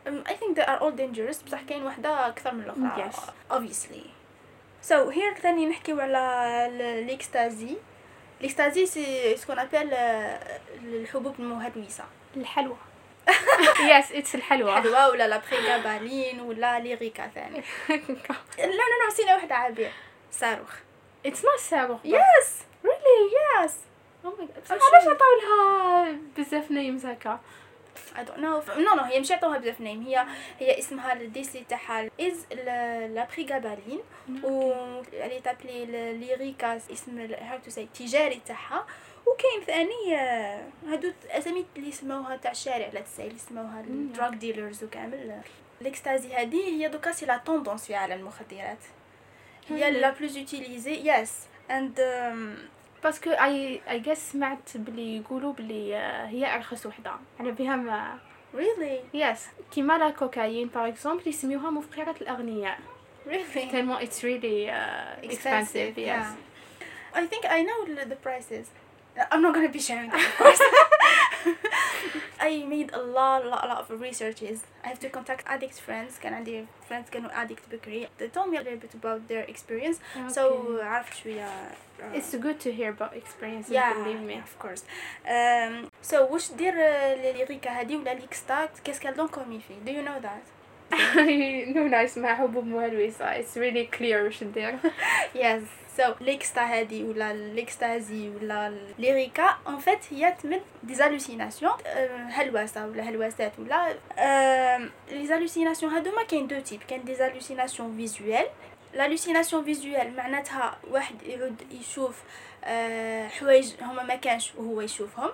Um, 0.08 0.24
I 0.26 0.34
think 0.34 0.56
they 0.58 0.66
are 0.66 0.80
all 0.80 0.92
dangerous. 0.92 1.44
بصح 1.46 1.62
كاين 1.62 1.84
وحدة 1.86 2.28
أكثر 2.28 2.54
من 2.54 2.64
الأخرى. 2.64 3.12
Yes. 3.12 3.16
obviously. 3.54 4.06
So 4.90 5.10
here 5.10 5.40
ثاني 5.42 5.66
نحكيو 5.66 6.00
على 6.00 6.18
ال- 6.72 6.82
l'ecstasy. 6.82 7.76
l'ecstasy 8.42 8.86
c'est 8.86 9.38
ce 9.38 9.44
qu'on 9.44 9.60
appelle 9.60 9.94
الحبوب 10.84 11.36
المهلوسة 11.40 12.04
الحلوى 12.38 12.78
yes 13.90 14.06
it's 14.14 14.36
الحلوى 14.36 14.76
حلوى 14.82 15.06
ولا 15.06 15.28
la 15.28 15.42
prégabaline 15.52 16.40
ولا 16.40 16.80
Lyrica 16.80 17.28
ثاني 17.28 17.58
لا 17.90 18.66
لا 18.66 18.72
لا 18.72 19.08
نسينا 19.08 19.36
وحدة 19.36 19.56
عابية 19.56 19.92
صاروخ. 20.32 20.76
It's 21.28 21.42
not 21.42 21.60
صاروخ 21.60 22.00
yes 22.04 22.48
really 22.84 23.34
yes. 23.40 23.72
Oh 24.26 24.28
my 24.28 24.46
god. 24.46 24.62
بصح 24.64 24.72
أو 24.72 24.80
علاش 24.94 25.04
شنو؟ 25.04 25.14
عطاو 25.14 25.28
لها 25.42 26.18
بزاف 26.38 26.72
نايمز 26.72 27.06
هكا. 27.06 27.40
I 28.16 28.20
don't 28.20 28.38
know. 28.38 28.78
نو 28.78 28.96
نو 28.96 29.04
هي 29.04 29.20
مش 29.20 29.32
عطوها 29.32 29.58
بزاف 29.58 29.82
نيم 29.82 30.02
هي 30.02 30.26
هي 30.60 30.80
اسمها 30.80 31.14
الديسي 31.14 31.66
تاعها 31.70 32.10
از 32.22 32.46
لا 33.14 33.28
بريغابالين 33.36 34.00
و 34.44 34.74
اللي 35.14 35.40
تابلي 35.40 35.86
ليريكا. 36.14 36.78
اسم 36.78 37.20
هاو 37.20 37.60
تو 37.60 37.70
سي 37.70 37.82
التجاري 37.82 38.42
تاعها. 38.46 38.86
وكاين 39.28 39.62
ثاني 39.68 40.16
آه، 40.16 40.68
هادو 40.88 41.12
أسامي 41.30 41.66
اللي 41.78 41.92
سموها 41.92 42.36
تاع 42.36 42.52
الشارع 42.52 42.90
لا 42.94 43.02
تسعي 43.02 43.28
اللي 43.28 43.40
سموها. 43.40 43.80
الدراغ 43.80 44.30
ديلرز 44.30 44.84
وكامل. 44.84 45.42
l'ecstasy 45.82 46.34
هذه 46.34 46.56
هي 46.56 46.88
donc 46.88 47.12
c'est 47.12 47.26
la 47.26 47.38
tendance 47.38 47.86
في 47.86 47.96
عالم 47.96 48.20
المخدرات. 48.20 48.78
هي. 49.70 49.92
la 49.92 50.10
plus 50.10 50.38
utilisée 50.38 51.12
yes 51.12 51.34
and 51.72 52.00
parce 53.04 53.20
que 53.20 53.30
I 53.30 53.82
I 53.90 54.00
just 54.00 54.32
سمعت 54.32 54.78
بلي 54.78 55.18
يقولوا 55.18 55.54
بلي 55.54 55.96
آه، 55.96 56.26
هي 56.28 56.56
أرخص 56.56 56.86
وحدة 56.86 57.12
على 57.40 57.52
بها 57.52 57.76
ما 57.76 58.18
really 58.56 59.00
yes 59.14 59.46
كيما 59.72 59.98
la 59.98 60.10
cocaïne 60.10 60.68
par 60.68 60.88
exemple 60.88 61.28
يسميوها 61.28 61.70
مفقرة 61.70 62.16
الأغنياء 62.22 62.80
really 63.28 63.44
tellement 63.72 64.00
it's 64.00 64.24
really 64.24 64.70
uh, 64.70 65.32
expensive 65.32 65.98
yes 65.98 66.06
yeah. 66.06 66.50
I 67.14 67.26
think 67.26 67.46
I 67.46 67.64
know 67.64 67.80
the, 67.86 68.06
the 68.06 68.16
prices. 68.16 68.68
I'm 69.32 69.42
not 69.42 69.54
gonna 69.56 69.70
be 69.70 69.80
sharing 69.80 70.10
them, 70.12 70.20
of 70.20 70.36
course. 70.38 70.62
I 72.41 72.65
made 72.75 72.91
a 72.93 73.03
lot, 73.19 73.41
lot, 73.47 73.63
lot 73.71 73.79
of 73.83 74.01
researches. 74.01 74.59
I 74.85 74.89
have 74.89 75.01
to 75.01 75.09
contact 75.09 75.43
addict 75.47 75.79
friends. 75.89 76.19
كان 76.23 76.35
عندي 76.35 76.65
friends 76.91 77.11
كانوا 77.13 77.31
addict 77.45 77.71
بكري. 77.73 78.09
They 78.19 78.29
told 78.29 78.51
me 78.51 78.57
a 78.57 78.61
little 78.63 78.79
bit 78.79 78.95
about 78.95 79.29
their 79.29 79.45
experience. 79.55 79.99
So 80.29 80.41
Okay. 80.43 80.83
عرفت 80.85 81.15
شوية. 81.15 81.47
uh, 82.01 82.17
it's 82.17 82.35
good 82.35 82.61
to 82.61 82.71
hear 82.73 82.91
about 82.91 83.13
experiences 83.17 83.71
yeah, 83.71 83.93
believe 83.95 84.21
me 84.31 84.37
of 84.47 84.59
course. 84.59 84.83
Um, 85.27 85.89
so 86.03 86.15
واش 86.33 86.53
دير 86.53 86.73
uh, 86.73 87.19
ليريكا 87.23 87.71
هادي 87.81 87.97
ولا 87.97 88.15
ليكستات 88.15 88.71
qu'est-ce 88.85 89.01
qu'elle 89.01 89.15
donne 89.17 89.29
comme 89.31 89.53
effet? 89.53 89.79
Do 89.87 89.91
you 89.93 90.03
know 90.03 90.21
that? 90.23 90.43
نونا 91.77 92.05
اسمها 92.05 92.35
حبوب 92.35 92.65
مهلوسة 92.67 93.41
it's 93.43 93.57
really 93.57 93.97
clear 93.99 94.27
وش 94.27 94.43
ندير 94.43 94.79
yes 95.35 95.88
So 96.00 96.22
ليكستا 96.22 96.62
هادي 96.62 97.04
ولا 97.04 97.34
ليكستازي 97.34 98.30
ولا 98.30 98.78
ليريكا 99.00 99.58
ان 99.68 99.78
فيت 99.78 100.00
هي 100.14 100.36
تمد 100.44 100.62
دي 100.84 100.96
زالوسيناسيون 100.96 101.72
هلوسه 102.30 102.88
ولا 102.88 103.04
هلوسات 103.04 103.52
ولا 103.60 103.96
les 105.12 105.28
hallucinations 105.28 105.92
هادوما 105.94 106.24
كاين 106.24 106.48
deux 106.48 106.60
types 106.60 106.84
كاين 106.84 107.04
des 107.04 107.16
hallucinations 107.16 107.98
visuelles 107.98 108.46
l'hallucination 108.94 109.64
visuelle 109.64 110.16
معناتها 110.16 110.78
واحد 110.92 111.22
يعود 111.24 111.56
يشوف 111.72 112.16
آه، 112.64 113.28
حوايج 113.28 113.74
هما 113.82 114.04
ما 114.04 114.16
كانش 114.16 114.52
وهو 114.58 114.82
يشوفهم 114.82 115.30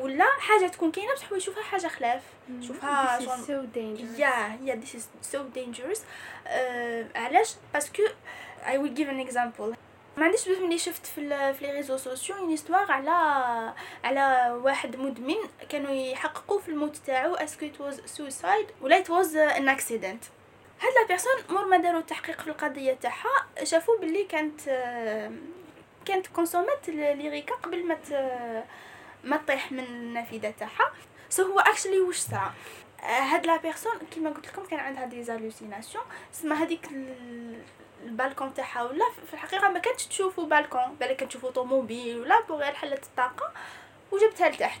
ولا 0.00 0.24
حاجة 0.38 0.66
تكون 0.68 0.90
كاينة 0.92 1.12
بصح 1.14 1.30
هو 1.30 1.36
يشوفها 1.36 1.62
حاجة 1.62 1.86
خلاف 1.88 2.22
شوفها 2.66 3.18
this 3.18 3.22
is 3.22 3.24
شغل- 3.24 3.46
so 3.46 3.66
dangerous. 3.76 4.18
Yeah, 4.18 4.68
yeah, 4.68 4.76
this 4.84 4.94
is 4.98 5.04
so 5.34 5.38
dangerous. 5.58 5.98
Uh, 6.46 7.16
علاش 7.18 7.54
parce 7.74 7.91
que 7.91 8.02
I 8.66 8.70
will 8.78 8.94
give 9.00 9.08
an 9.08 9.20
example. 9.28 9.87
ما 10.18 10.24
عنديش 10.24 10.48
بزاف 10.48 10.62
ملي 10.62 10.78
شفت 10.78 11.06
في 11.06 11.54
في 11.54 11.64
les 11.64 11.72
réseaux 11.72 11.96
sociaux 11.96 12.36
une 12.36 12.52
histoire 12.52 12.92
على 12.92 13.10
على 14.04 14.52
واحد 14.64 14.96
مدمن 14.96 15.36
كانوا 15.68 15.90
يحققوا 15.90 16.60
في 16.60 16.68
الموت 16.68 16.96
تاعو 16.96 17.34
est-ce 17.34 17.55
que 17.55 17.66
was 17.66 17.94
suicide 17.94 18.82
ولا 18.82 19.04
uh, 19.04 19.56
an 19.56 19.78
accident. 19.78 20.24
هاد 20.80 20.92
la 21.00 21.06
personne 21.08 21.32
morte 21.50 21.64
ما 21.64 21.76
داروا 21.76 22.00
التحقيق 22.00 22.40
في 22.40 22.48
القضية 22.48 22.92
تاعها 22.92 23.64
شافوا 23.64 23.98
باللي 23.98 24.24
كانت 24.24 24.60
كانت 26.04 26.26
consommات 26.26 26.88
Lyrica 26.88 27.54
قبل 27.54 27.86
ما 27.86 27.96
ما 29.24 29.36
تطيح 29.36 29.72
من 29.72 29.84
النافذة 29.84 30.54
تاعها. 30.58 30.92
so 31.28 31.42
هو 31.42 31.58
actually 31.58 32.00
واش 32.00 32.24
آه، 32.32 33.04
هاد 33.04 33.46
la 33.46 33.56
personne 33.56 33.92
كيما 34.10 34.30
قلت 34.30 34.46
لكم 34.46 34.64
كان 34.64 34.80
عندها 34.80 35.04
des 35.04 35.22
hallucinations 35.22 36.04
سما 36.32 36.54
هذيك 36.54 36.88
البالكون 38.04 38.54
تاعها 38.54 38.82
ولا 38.82 39.04
في 39.26 39.34
الحقيقة 39.34 39.68
ما 39.68 39.78
كانتش 39.78 40.06
تشوفوا 40.06 40.44
بالكون 40.46 40.96
بالك 41.00 41.16
كانت 41.16 41.30
تشوفوا 41.30 41.50
طوموبيل 41.50 42.20
ولا 42.20 42.40
بغير 42.40 42.72
حلت 42.74 43.04
الطاقة 43.04 43.52
وجبتها 44.12 44.48
لتحت 44.48 44.80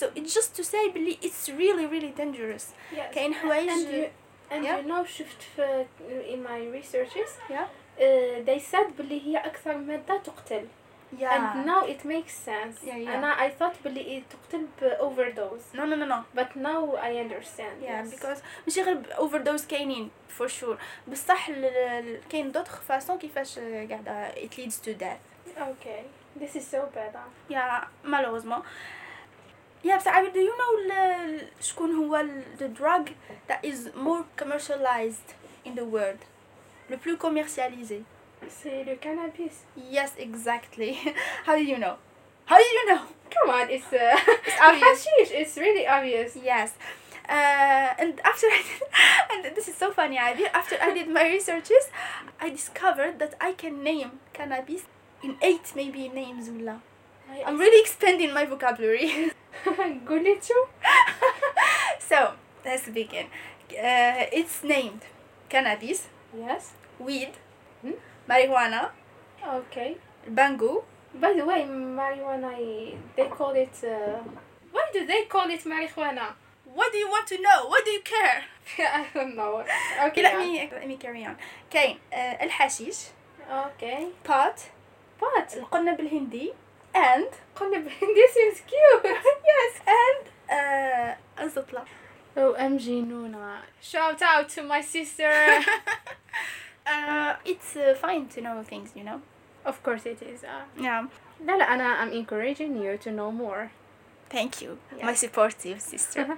so 0.00 0.04
it's 0.16 0.34
just 0.34 0.56
to 0.60 0.64
say 0.64 0.88
بلي 0.94 1.18
it's 1.22 1.48
really 1.48 1.86
really 1.94 2.20
dangerous 2.20 2.64
Yes. 2.96 3.14
كاين 3.14 3.34
حوايج 3.34 3.68
and 3.70 3.88
you, 3.88 4.08
and 4.54 4.64
Yeah. 4.64 4.78
you 4.84 4.88
know 4.90 5.04
شفت 5.06 5.42
في 5.56 5.86
in 6.34 6.48
my 6.48 6.76
researches 6.78 7.30
Yeah. 7.50 7.54
uh, 7.98 8.46
they 8.46 8.72
said 8.72 8.92
بلي 8.98 9.20
هي 9.26 9.36
أكثر 9.36 9.76
مادة 9.78 10.16
تقتل 10.16 10.66
and 11.13 11.21
yeah 11.21 11.63
now 11.65 11.81
it 11.93 12.01
makes 12.05 12.33
sense 12.45 12.75
Yeah, 12.83 12.97
yeah. 12.97 13.09
أنا 13.15 13.47
I 13.47 13.51
thought 13.61 13.83
بلي 13.85 14.23
تقتل 14.29 14.67
ب 14.81 14.97
overdose 14.99 15.77
no 15.77 15.81
no 15.85 15.95
no 15.95 16.05
no 16.13 16.39
but 16.39 16.55
now 16.55 16.95
I 16.97 17.11
understand 17.25 17.75
yeah 17.81 18.03
yes. 18.05 18.09
because 18.15 18.39
ماشي 18.67 18.81
غير 18.81 19.17
اوفر 19.17 19.37
دوز 19.41 19.65
كاينين 19.65 20.09
for 20.39 20.47
sure 20.47 20.77
بصح 21.07 21.49
ال- 21.49 21.65
ال- 21.65 22.19
كاين 22.29 22.51
دوطخ 22.51 22.81
فاسون 22.81 23.17
كيفاش 23.17 23.59
قاعده 23.59 24.31
it 24.31 24.57
leads 24.57 24.77
to 24.85 24.93
death 25.03 25.49
okay 25.59 26.03
this 26.41 26.55
is 26.55 26.65
so 26.75 26.79
bad 26.95 27.13
huh? 27.15 27.29
Yeah, 27.49 27.83
malheureusement. 28.03 28.63
Yeah, 29.85 29.97
بصح 29.97 30.15
عبير 30.17 30.31
do 30.33 30.37
you 30.37 30.57
know 30.57 30.93
ال- 30.93 31.47
شكون 31.61 31.95
هو 31.95 32.15
ال- 32.15 32.43
the 32.59 32.79
drug 32.81 33.09
that 33.49 33.63
is 33.69 33.79
more 33.95 34.23
commercialized 34.43 35.29
in 35.67 35.75
the 35.75 35.85
world 35.95 36.21
le 36.89 36.97
plus 36.97 37.17
commercialisé 37.17 38.01
Le 38.42 38.96
cannabis. 38.96 39.64
Yes, 39.76 40.12
exactly. 40.18 40.98
How 41.44 41.56
do 41.56 41.62
you 41.64 41.78
know? 41.78 41.96
How 42.46 42.56
do 42.56 42.62
you 42.64 42.86
know? 42.88 43.02
Come 43.30 43.50
on, 43.50 43.70
it's 43.70 43.92
uh, 43.92 44.16
It's 44.46 44.56
obvious. 44.60 45.04
hashish. 45.04 45.30
It's 45.32 45.56
really 45.56 45.86
obvious. 45.86 46.36
Yes. 46.36 46.74
Uh, 47.28 47.92
and 47.98 48.18
after 48.24 48.46
I 48.46 48.62
did, 48.64 49.46
and 49.46 49.56
this 49.56 49.68
is 49.68 49.74
so 49.76 49.90
funny, 49.92 50.16
Abir, 50.16 50.48
after 50.54 50.76
I 50.80 50.94
did 50.94 51.08
my 51.10 51.24
researches, 51.28 51.90
I 52.40 52.48
discovered 52.48 53.18
that 53.18 53.34
I 53.40 53.52
can 53.52 53.82
name 53.82 54.12
cannabis 54.32 54.84
in 55.22 55.36
eight 55.42 55.72
maybe 55.76 56.08
names. 56.08 56.48
Ula. 56.48 56.80
I'm 57.46 57.58
really 57.58 57.80
expanding 57.82 58.32
my 58.32 58.46
vocabulary. 58.46 59.32
So, 62.00 62.32
let's 62.64 62.88
begin. 62.88 63.26
Uh, 63.70 64.24
it's 64.32 64.62
named 64.64 65.02
cannabis, 65.50 66.08
Yes. 66.34 66.72
weed, 66.98 67.32
Hmm? 67.82 67.92
marijuana, 68.29 68.89
Okay. 69.45 69.97
bango, 70.27 70.83
By 71.15 71.33
the 71.33 71.45
way, 71.45 71.61
marijuana, 71.67 72.51
they 73.15 73.27
call 73.27 73.51
it. 73.51 73.75
Uh, 73.83 74.19
why 74.71 74.85
do 74.93 75.05
they 75.05 75.25
call 75.25 75.47
it 75.49 75.63
marijuana? 75.65 76.33
What 76.73 76.91
do 76.91 76.97
you 76.97 77.07
want 77.09 77.27
to 77.27 77.37
know? 77.41 77.67
What 77.67 77.85
do 77.85 77.91
you 77.91 78.01
care? 78.01 78.43
I 78.79 79.05
don't 79.13 79.35
know. 79.35 79.59
Okay, 79.59 80.07
Okay. 80.07 80.23
let 80.23 80.37
me 80.39 80.69
let 80.71 80.87
me 80.87 80.97
carry 80.97 81.23
on. 81.25 81.35
كاين 81.71 81.97
uh, 82.11 82.41
الحشيش 82.43 82.97
Okay. 83.51 84.07
pot 84.23 84.57
But 85.19 85.53
القنب 85.57 85.99
الهندي 85.99 86.53
and 86.95 87.27
this 88.15 88.35
is 88.35 88.61
cute. 88.61 89.05
yes 89.45 89.73
and 89.87 90.23
uh, 90.49 91.41
الزطلة 91.41 91.85
Oh, 92.35 92.55
MG 92.57 92.87
Nuna. 93.05 93.61
Shout 93.79 94.19
out 94.23 94.49
to 94.49 94.63
my 94.63 94.81
sister. 94.81 95.31
uh, 96.87 97.33
it's 97.45 97.75
uh, 97.75 97.95
fine 97.95 98.27
to 98.27 98.41
know 98.41 98.63
things 98.63 98.89
you 98.95 99.03
know 99.03 99.19
of 99.65 99.81
course 99.83 100.05
it 100.05 100.21
is. 100.21 100.43
Uh, 100.43 100.65
yeah 100.81 101.05
لا 101.45 101.57
لا 101.57 101.73
أنا 101.73 102.03
I'm 102.05 102.11
encouraging 102.13 102.75
you 102.83 102.97
to 102.97 103.11
know 103.11 103.31
more. 103.31 103.69
thank 104.29 104.61
you 104.61 104.77
Yeah. 104.97 105.05
my 105.05 105.13
supportive 105.15 105.79
sister 105.81 106.37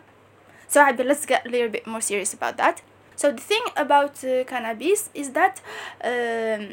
so 0.68 0.82
Abby, 0.82 1.03
let's 1.03 1.26
get 1.26 1.45
a 1.45 1.49
little 1.49 1.70
bit 1.70 1.86
more 1.88 2.01
serious 2.01 2.34
about 2.34 2.57
that 2.57 2.82
so 3.16 3.32
the 3.32 3.41
thing 3.51 3.66
about 3.78 4.24
uh, 4.24 4.43
cannabis 4.51 5.09
is 5.13 5.28
that 5.32 5.61
um, 6.03 6.63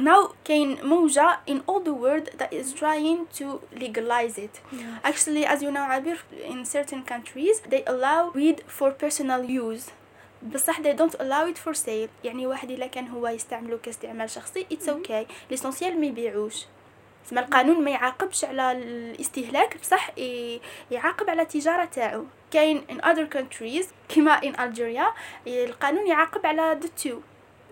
now 0.00 0.32
كاين 0.44 0.78
موجة 0.82 1.38
in 1.46 1.62
all 1.66 1.80
the 1.80 1.92
world 1.94 2.28
that 2.38 2.52
is 2.52 2.72
trying 2.74 3.26
to 3.38 3.60
legalize 3.72 4.36
it 4.38 4.60
Actually, 5.04 5.44
as 5.46 5.62
you 5.62 5.70
know, 5.70 5.86
Abir, 5.88 6.18
in 6.44 6.64
certain 6.64 7.02
countries, 7.04 7.60
they 7.72 7.82
allow 7.86 8.30
weed 8.34 8.58
for 8.66 8.90
personal 8.90 9.42
use. 9.44 9.84
بصح 10.43 10.81
they 10.81 10.95
don't 10.95 11.15
allow 11.15 11.53
it 11.53 11.57
for 11.57 11.73
sale. 11.73 12.09
يعني 12.23 12.47
واحد 12.47 12.71
إلا 12.71 12.87
كان 12.87 13.07
هو 13.07 13.27
يستعمله 13.27 13.77
كاستعمال 13.77 14.29
شخصي 14.29 14.65
it's 14.73 14.87
okay. 14.87 15.31
ليسونسيال 15.51 15.99
ما 15.99 16.05
يبيعوش. 16.05 16.65
اسم 17.27 17.37
القانون 17.37 17.83
ما 17.83 17.91
يعاقبش 17.91 18.45
على 18.45 18.71
الاستهلاك 18.71 19.77
بصح 19.77 20.09
يعاقب 20.91 21.29
على 21.29 21.41
التجارة 21.41 21.85
تاعو. 21.85 22.25
كاين 22.51 22.83
in 22.89 23.05
other 23.05 23.35
countries 23.37 23.85
كما 24.15 24.39
in 24.41 24.55
Algeria 24.55 25.13
القانون 25.47 26.07
يعاقب 26.07 26.45
على 26.45 26.79
the 26.81 27.03
two. 27.03 27.15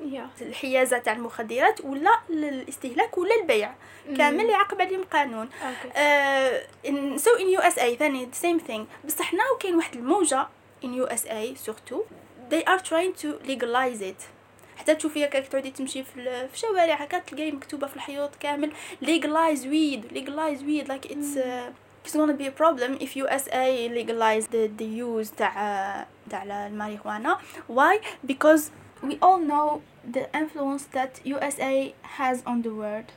Yeah. 0.01 0.41
الحيازة 0.41 0.97
تاع 0.97 1.13
المخدرات 1.13 1.81
ولا 1.81 2.19
الاستهلاك 2.29 3.17
ولا 3.17 3.35
البيع. 3.41 3.73
كامل 4.17 4.45
يعاقب 4.45 4.81
عليهم 4.81 5.03
قانون. 5.03 5.49
Okay. 5.49 5.89
Uh, 5.89 6.87
in, 6.89 7.19
so 7.19 7.39
in 7.39 7.61
USA 7.61 7.95
ثاني 7.99 8.27
the 8.31 8.45
same 8.45 8.59
thing. 8.69 9.05
بصح 9.05 9.31
now 9.31 9.57
كاين 9.59 9.75
واحد 9.75 9.95
الموجة 9.95 10.47
in 10.83 10.87
USA 10.87 11.69
surtout. 11.69 12.03
they 12.50 12.62
are 12.64 12.80
trying 12.80 13.12
to 13.22 13.28
legalize 13.48 14.00
it 14.02 14.22
حتى 14.76 14.94
تشوفي 14.94 15.24
هكاك 15.24 15.48
تعودي 15.48 15.70
تمشي 15.70 16.02
في 16.04 16.20
ال- 16.20 16.48
في 16.48 16.54
الشوارع 16.54 16.94
هكا 16.94 17.18
تلقاي 17.18 17.52
مكتوبة 17.52 17.86
في 17.86 17.96
الحيوط 17.96 18.30
كامل 18.40 18.72
legalize 19.02 19.60
weed 19.60 20.12
legalize 20.16 20.60
weed 20.62 20.88
like 20.88 21.06
it's 21.10 21.36
uh, 21.36 21.70
it's 22.04 22.14
gonna 22.16 22.36
be 22.42 22.46
a 22.46 22.56
problem 22.62 22.90
if 23.00 23.16
USA 23.16 23.88
legalize 23.88 24.46
the, 24.46 24.68
the 24.78 24.84
use 25.04 25.30
تاع 25.36 26.06
تاع 26.30 26.42
الماريجوانا 26.42 27.38
why 27.72 27.98
because 28.32 28.62
we 29.02 29.12
all 29.22 29.40
know 29.50 29.80
the 30.16 30.24
influence 30.40 30.84
that 30.96 31.12
USA 31.24 31.94
has 32.18 32.36
on 32.46 32.62
the 32.62 32.70
world 32.82 33.08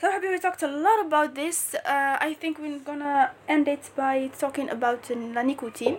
So 0.00 0.10
happy 0.12 0.28
we 0.28 0.38
talked 0.46 0.62
a 0.62 0.72
lot 0.86 0.98
about 1.08 1.30
this. 1.40 1.58
Uh, 1.74 2.28
I 2.28 2.30
think 2.40 2.52
we're 2.62 2.84
gonna 2.90 3.16
end 3.54 3.66
it 3.76 3.84
by 4.02 4.16
talking 4.42 4.68
about 4.76 5.00
la 5.36 5.42
nicotine. 5.50 5.96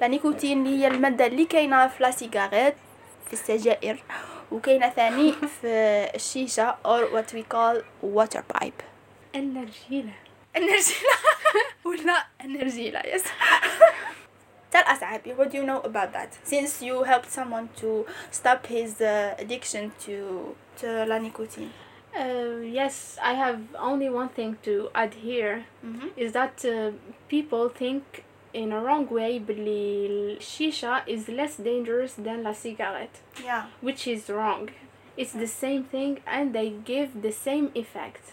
La 0.00 0.08
nicotine 0.08 0.44
اللي 0.44 0.78
هي 0.78 0.86
المادة 0.86 1.26
اللي 1.26 1.44
كاينة 1.44 1.86
في 1.88 2.02
لا 2.02 2.10
سيجاريت 2.10 2.74
في 3.26 3.32
السجائر 3.32 4.02
وكاينة 4.52 4.88
ثاني 4.88 5.32
في 5.32 5.66
الشيشة 6.14 6.76
or 6.84 7.00
what 7.14 7.32
we 7.34 7.42
call 7.54 7.82
water 8.02 8.42
pipe. 8.54 8.82
النرجيلة. 9.34 10.12
النرجيلة 10.56 11.14
ولا 11.84 12.26
النرجيلة 12.44 13.00
yes. 13.00 13.22
Tell 14.70 14.84
us 14.94 15.02
Abby, 15.02 15.32
what 15.32 15.50
do 15.52 15.56
you 15.58 15.64
know 15.64 15.80
about 15.82 16.12
that? 16.12 16.30
Since 16.42 16.82
you 16.82 17.04
helped 17.04 17.30
someone 17.30 17.68
to 17.80 18.04
stop 18.32 18.66
his 18.66 19.00
uh, 19.00 19.34
addiction 19.38 19.92
to 20.04 20.16
to 20.80 20.86
la 21.06 21.18
nicotine. 21.18 21.70
Uh, 22.16 22.58
yes, 22.80 23.16
I 23.22 23.32
have 23.44 23.60
only 23.90 24.08
one 24.20 24.28
thing 24.38 24.56
to 24.66 24.74
add 25.02 25.12
here 25.28 25.56
Mm-hmm. 25.86 26.08
is 26.24 26.32
that 26.32 26.64
uh, 26.64 26.90
people 27.28 27.64
think 27.82 28.02
in 28.54 28.72
a 28.72 28.80
wrong 28.80 29.06
way 29.10 29.38
بلي 29.38 30.36
الشيشة 30.36 31.04
is 31.06 31.28
less 31.28 31.56
dangerous 31.56 32.14
than 32.14 32.42
la 32.44 32.52
cigarette 32.52 33.16
Yeah. 33.44 33.64
which 33.82 34.06
is 34.06 34.28
wrong. 34.30 34.68
It's 35.16 35.32
the 35.32 35.46
same 35.64 35.82
thing 35.84 36.12
and 36.26 36.52
they 36.54 36.70
give 36.92 37.22
the 37.22 37.32
same 37.32 37.70
effect. 37.74 38.24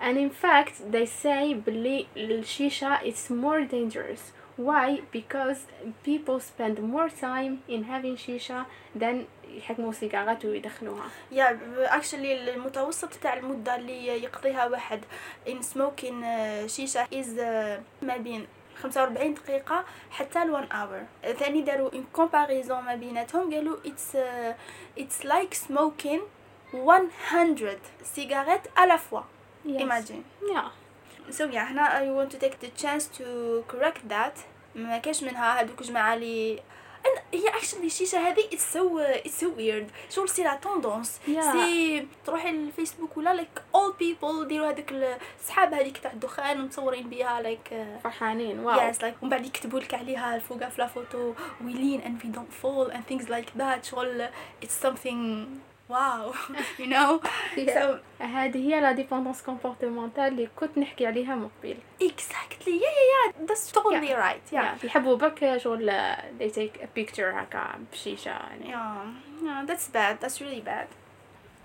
And 0.00 0.18
in 0.18 0.30
fact, 0.30 0.74
they 0.92 1.06
say 1.06 1.54
بلي 1.54 2.06
الشيشة 2.16 3.02
is 3.04 3.30
more 3.30 3.62
dangerous. 3.62 4.32
Why? 4.56 5.00
Because 5.12 5.58
people 6.02 6.38
spend 6.40 6.76
more 6.82 7.08
time 7.10 7.62
in 7.68 7.84
having 7.84 8.16
shisha 8.16 8.66
than 8.94 9.26
يحكموا 9.56 9.92
سيجارات 9.92 10.44
ويدخنوها. 10.44 11.08
يا 11.32 11.58
اكشلي 11.76 12.54
المتوسط 12.54 13.14
تاع 13.14 13.34
المدة 13.36 13.76
اللي 13.76 14.06
يقضيها 14.22 14.66
واحد 14.66 15.00
in 15.46 15.62
smoking 15.62 16.22
uh, 16.22 16.66
شيشة 16.66 17.04
is 17.04 17.26
uh, 17.38 17.80
ما 18.04 18.16
بين 18.16 18.46
45 18.83 19.33
دقيقة 19.33 19.85
حتى 20.11 20.45
ل 20.45 20.51
1 20.51 20.67
اور 20.71 21.03
ثاني 21.33 21.61
داروا 21.61 21.93
ان 21.93 22.03
كومباريزون 22.13 22.79
ما 22.83 22.95
بيناتهم 22.95 23.53
قالوا 23.53 23.77
اتس 23.85 24.17
اتس 24.97 25.25
لايك 25.25 25.53
سموكين 25.53 26.21
100 26.73 27.07
سيجاريت 28.03 28.61
ا 28.77 28.85
لا 28.85 28.97
فوا 28.97 29.21
ايماجين 29.65 30.23
يا 30.55 30.63
سو 31.29 31.43
يا 31.43 31.61
هنا 31.61 31.97
اي 31.97 32.09
وونت 32.09 32.31
تو 32.31 32.37
تيك 32.37 32.57
ذا 32.61 32.69
تشانس 32.69 33.09
تو 33.11 33.61
كوريكت 33.71 34.01
ذات 34.07 34.39
ما 34.75 34.97
كاش 34.97 35.23
منها 35.23 35.59
هادوك 35.59 35.83
جماعة 35.83 36.13
اللي 36.13 36.59
and 37.05 37.19
هي 37.33 37.47
actually 37.49 37.85
الشيشة 37.85 38.17
هذه 38.27 38.41
it's 38.51 38.73
so 38.75 38.79
uh, 38.99 39.27
it's 39.27 39.43
so 39.43 39.47
weird 39.57 40.13
شغل 40.15 40.29
سي 40.29 40.43
لا 40.43 40.55
توندونس. 40.55 41.19
سي 41.25 42.07
تروحي 42.25 42.51
للفيسبوك 42.51 43.17
ولا 43.17 43.37
like 43.43 43.59
all 43.77 43.93
people 44.03 44.47
ديروا 44.47 44.69
هذوك 44.69 44.91
الصحاب 45.39 45.73
هذيك 45.73 45.97
تاع 45.97 46.11
الدخان 46.11 46.61
ومصورين 46.61 47.09
بيها 47.09 47.43
like 47.43 47.71
uh, 47.71 48.03
فرحانين 48.03 48.59
واو. 48.59 48.91
yes 48.91 48.95
like 48.95 49.21
ومن 49.21 49.29
بعد 49.29 49.45
يكتبوا 49.45 49.79
لك 49.79 49.93
عليها 49.93 50.35
الفوقها 50.35 50.69
في 50.69 50.81
لا 50.81 50.87
فوتو 50.87 51.33
we 51.61 51.73
lean 51.73 52.01
and 52.05 52.23
we 52.25 52.35
don't 52.37 52.53
fall 52.63 52.91
and 52.93 53.01
things 53.13 53.29
like 53.29 53.59
that 53.61 53.85
شغل 53.85 54.27
it's 54.65 54.85
something 54.87 55.47
you 56.81 56.87
know 56.93 57.19
so 57.57 58.23
هذه 58.23 58.57
هي 58.57 58.81
la 58.81 58.91
dépendance 58.91 59.41
comportementale 59.41 60.23
اللي 60.23 60.49
كنت 60.59 60.77
نحكي 60.77 61.07
عليها 61.07 61.35
من 61.35 61.49
قبل. 61.63 61.75
exactly 62.03 62.67
yeah 62.67 62.95
yeah 62.97 63.11
yeah 63.11 63.47
that's 63.51 63.71
totally 63.71 64.09
Yeah. 64.09 64.17
right 64.25 64.53
yeah 64.55 64.85
يحبوا 64.85 65.15
برك 65.15 65.57
شغل 65.57 65.91
they 66.39 66.49
take 66.49 66.81
a 66.81 66.99
picture 66.99 67.19
هكا 67.19 67.79
بشيشة 67.91 68.29
يعني. 68.31 68.71
Yeah, 69.41 69.65
that's 69.71 69.87
bad. 69.95 70.15
That's 70.21 70.39
really 70.41 70.61
bad. 70.61 70.87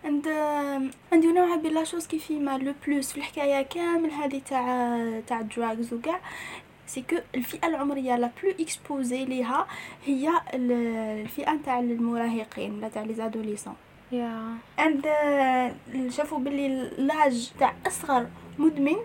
And 0.04 0.24
um, 0.26 0.82
and 1.12 1.24
you 1.24 1.32
know 1.32 1.52
عبي 1.52 1.68
la 1.68 1.84
chose 1.84 2.06
qui 2.06 2.18
fait 2.18 2.58
mal 2.58 2.68
le 2.68 2.74
plus 2.86 3.12
في 3.12 3.18
الحكاية 3.18 3.62
كامل 3.62 4.10
هذه 4.10 4.40
تاع 4.50 5.20
تاع 5.26 5.42
drugs 5.42 5.92
وكاع 5.92 6.20
c'est 6.86 7.02
que 7.10 7.16
الفئة 7.34 7.66
العمرية 7.68 8.16
la 8.16 8.30
plus 8.42 8.52
exposée 8.60 9.24
ليها 9.24 9.66
هي 10.06 10.28
ال- 10.54 10.72
الفئة 11.22 11.56
تاع 11.64 11.78
المراهقين 11.80 12.80
لا 12.80 12.88
تاع 12.88 13.02
les 13.02 13.14
adolescents 13.14 13.76
Yeah. 14.12 14.80
and 14.80 15.06
شافوا 16.10 16.38
باللي 16.38 16.90
l'âge 16.98 17.50
تاع 17.60 17.74
أصغر 17.86 18.26
مدمن 18.58 18.96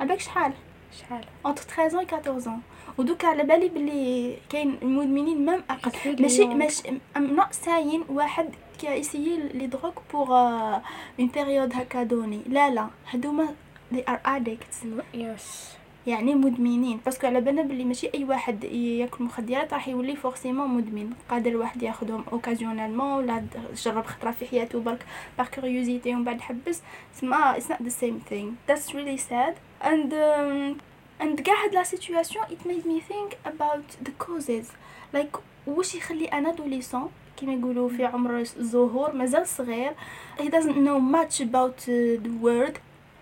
عباك 0.00 0.20
شحال 0.20 0.52
شحال؟ 1.00 1.24
entre 1.48 1.64
13 1.66 1.94
ans 1.94 2.00
et 2.00 2.06
14 2.06 2.46
ans 2.48 2.60
ودوكا 2.98 3.28
على 3.28 3.42
بالي 3.42 3.68
باللي 3.68 4.36
كاين 4.50 4.78
المدمنين 4.82 5.44
même 5.44 5.62
أقل 5.70 6.22
ماشي. 6.22 6.44
ماشي 6.44 6.82
نوت 7.16 7.52
ساين 7.52 8.04
واحد 8.08 8.48
qui 8.80 9.00
essaye 9.00 9.36
les 9.54 9.66
drogues 9.66 9.92
pour 10.12 10.28
une 11.18 11.26
période 11.34 11.74
هكا 11.74 12.02
donnée 12.02 12.40
لا 12.46 12.70
لا 12.70 12.86
هادوما 13.10 13.48
they 13.94 14.02
are 14.10 14.20
addicts 14.28 14.86
Yes. 15.14 15.79
يعني 16.06 16.34
مدمنين. 16.34 17.00
parce 17.04 17.18
que 17.18 17.26
على 17.26 17.40
بالنا 17.40 17.62
بلي 17.62 17.84
ماشي 17.84 18.10
أي 18.14 18.24
واحد 18.24 18.64
ياكل 18.64 19.24
مخدرات 19.24 19.72
راح 19.72 19.88
يولي 19.88 20.16
forcément 20.16 20.68
مدمن. 20.68 21.10
قادر 21.30 21.50
الواحد 21.50 21.82
ياخذهم 21.82 22.24
occasionnellement 22.32 23.12
ولا 23.12 23.44
جرب 23.74 24.06
خطرة 24.06 24.30
في 24.30 24.46
حياته 24.46 24.80
برك 24.80 25.06
par 25.38 25.46
curiosité 25.48 26.14
ومن 26.14 26.24
بعد 26.24 26.40
حبس. 26.40 26.82
It's 27.14 27.24
not 27.68 27.84
the 27.84 27.90
same 27.90 28.20
thing. 28.30 28.56
That's 28.68 28.94
really 28.94 29.18
sad. 29.18 29.54
And 29.82 30.12
um, 30.12 30.80
and 31.20 31.42
كاع 31.42 31.64
هاد 31.64 31.74
la 31.74 31.82
situation 31.82 32.44
it 32.44 32.66
made 32.66 32.86
me 32.86 33.00
think 33.12 33.34
about 33.44 34.06
the 34.06 34.26
causes. 34.26 34.66
Like 35.16 35.38
واش 35.66 35.94
يخلي 35.94 36.24
un 36.24 36.46
adolescent 36.46 37.10
كما 37.36 37.52
يقولوا 37.52 37.88
في 37.88 38.04
عمر 38.04 38.40
الزهور 38.40 39.12
مازال 39.12 39.46
صغير. 39.46 39.92
He 40.38 40.48
doesn't 40.48 40.76
know 40.76 41.00
much 41.00 41.40
about 41.40 41.86
the 41.86 42.30
world 42.42 42.78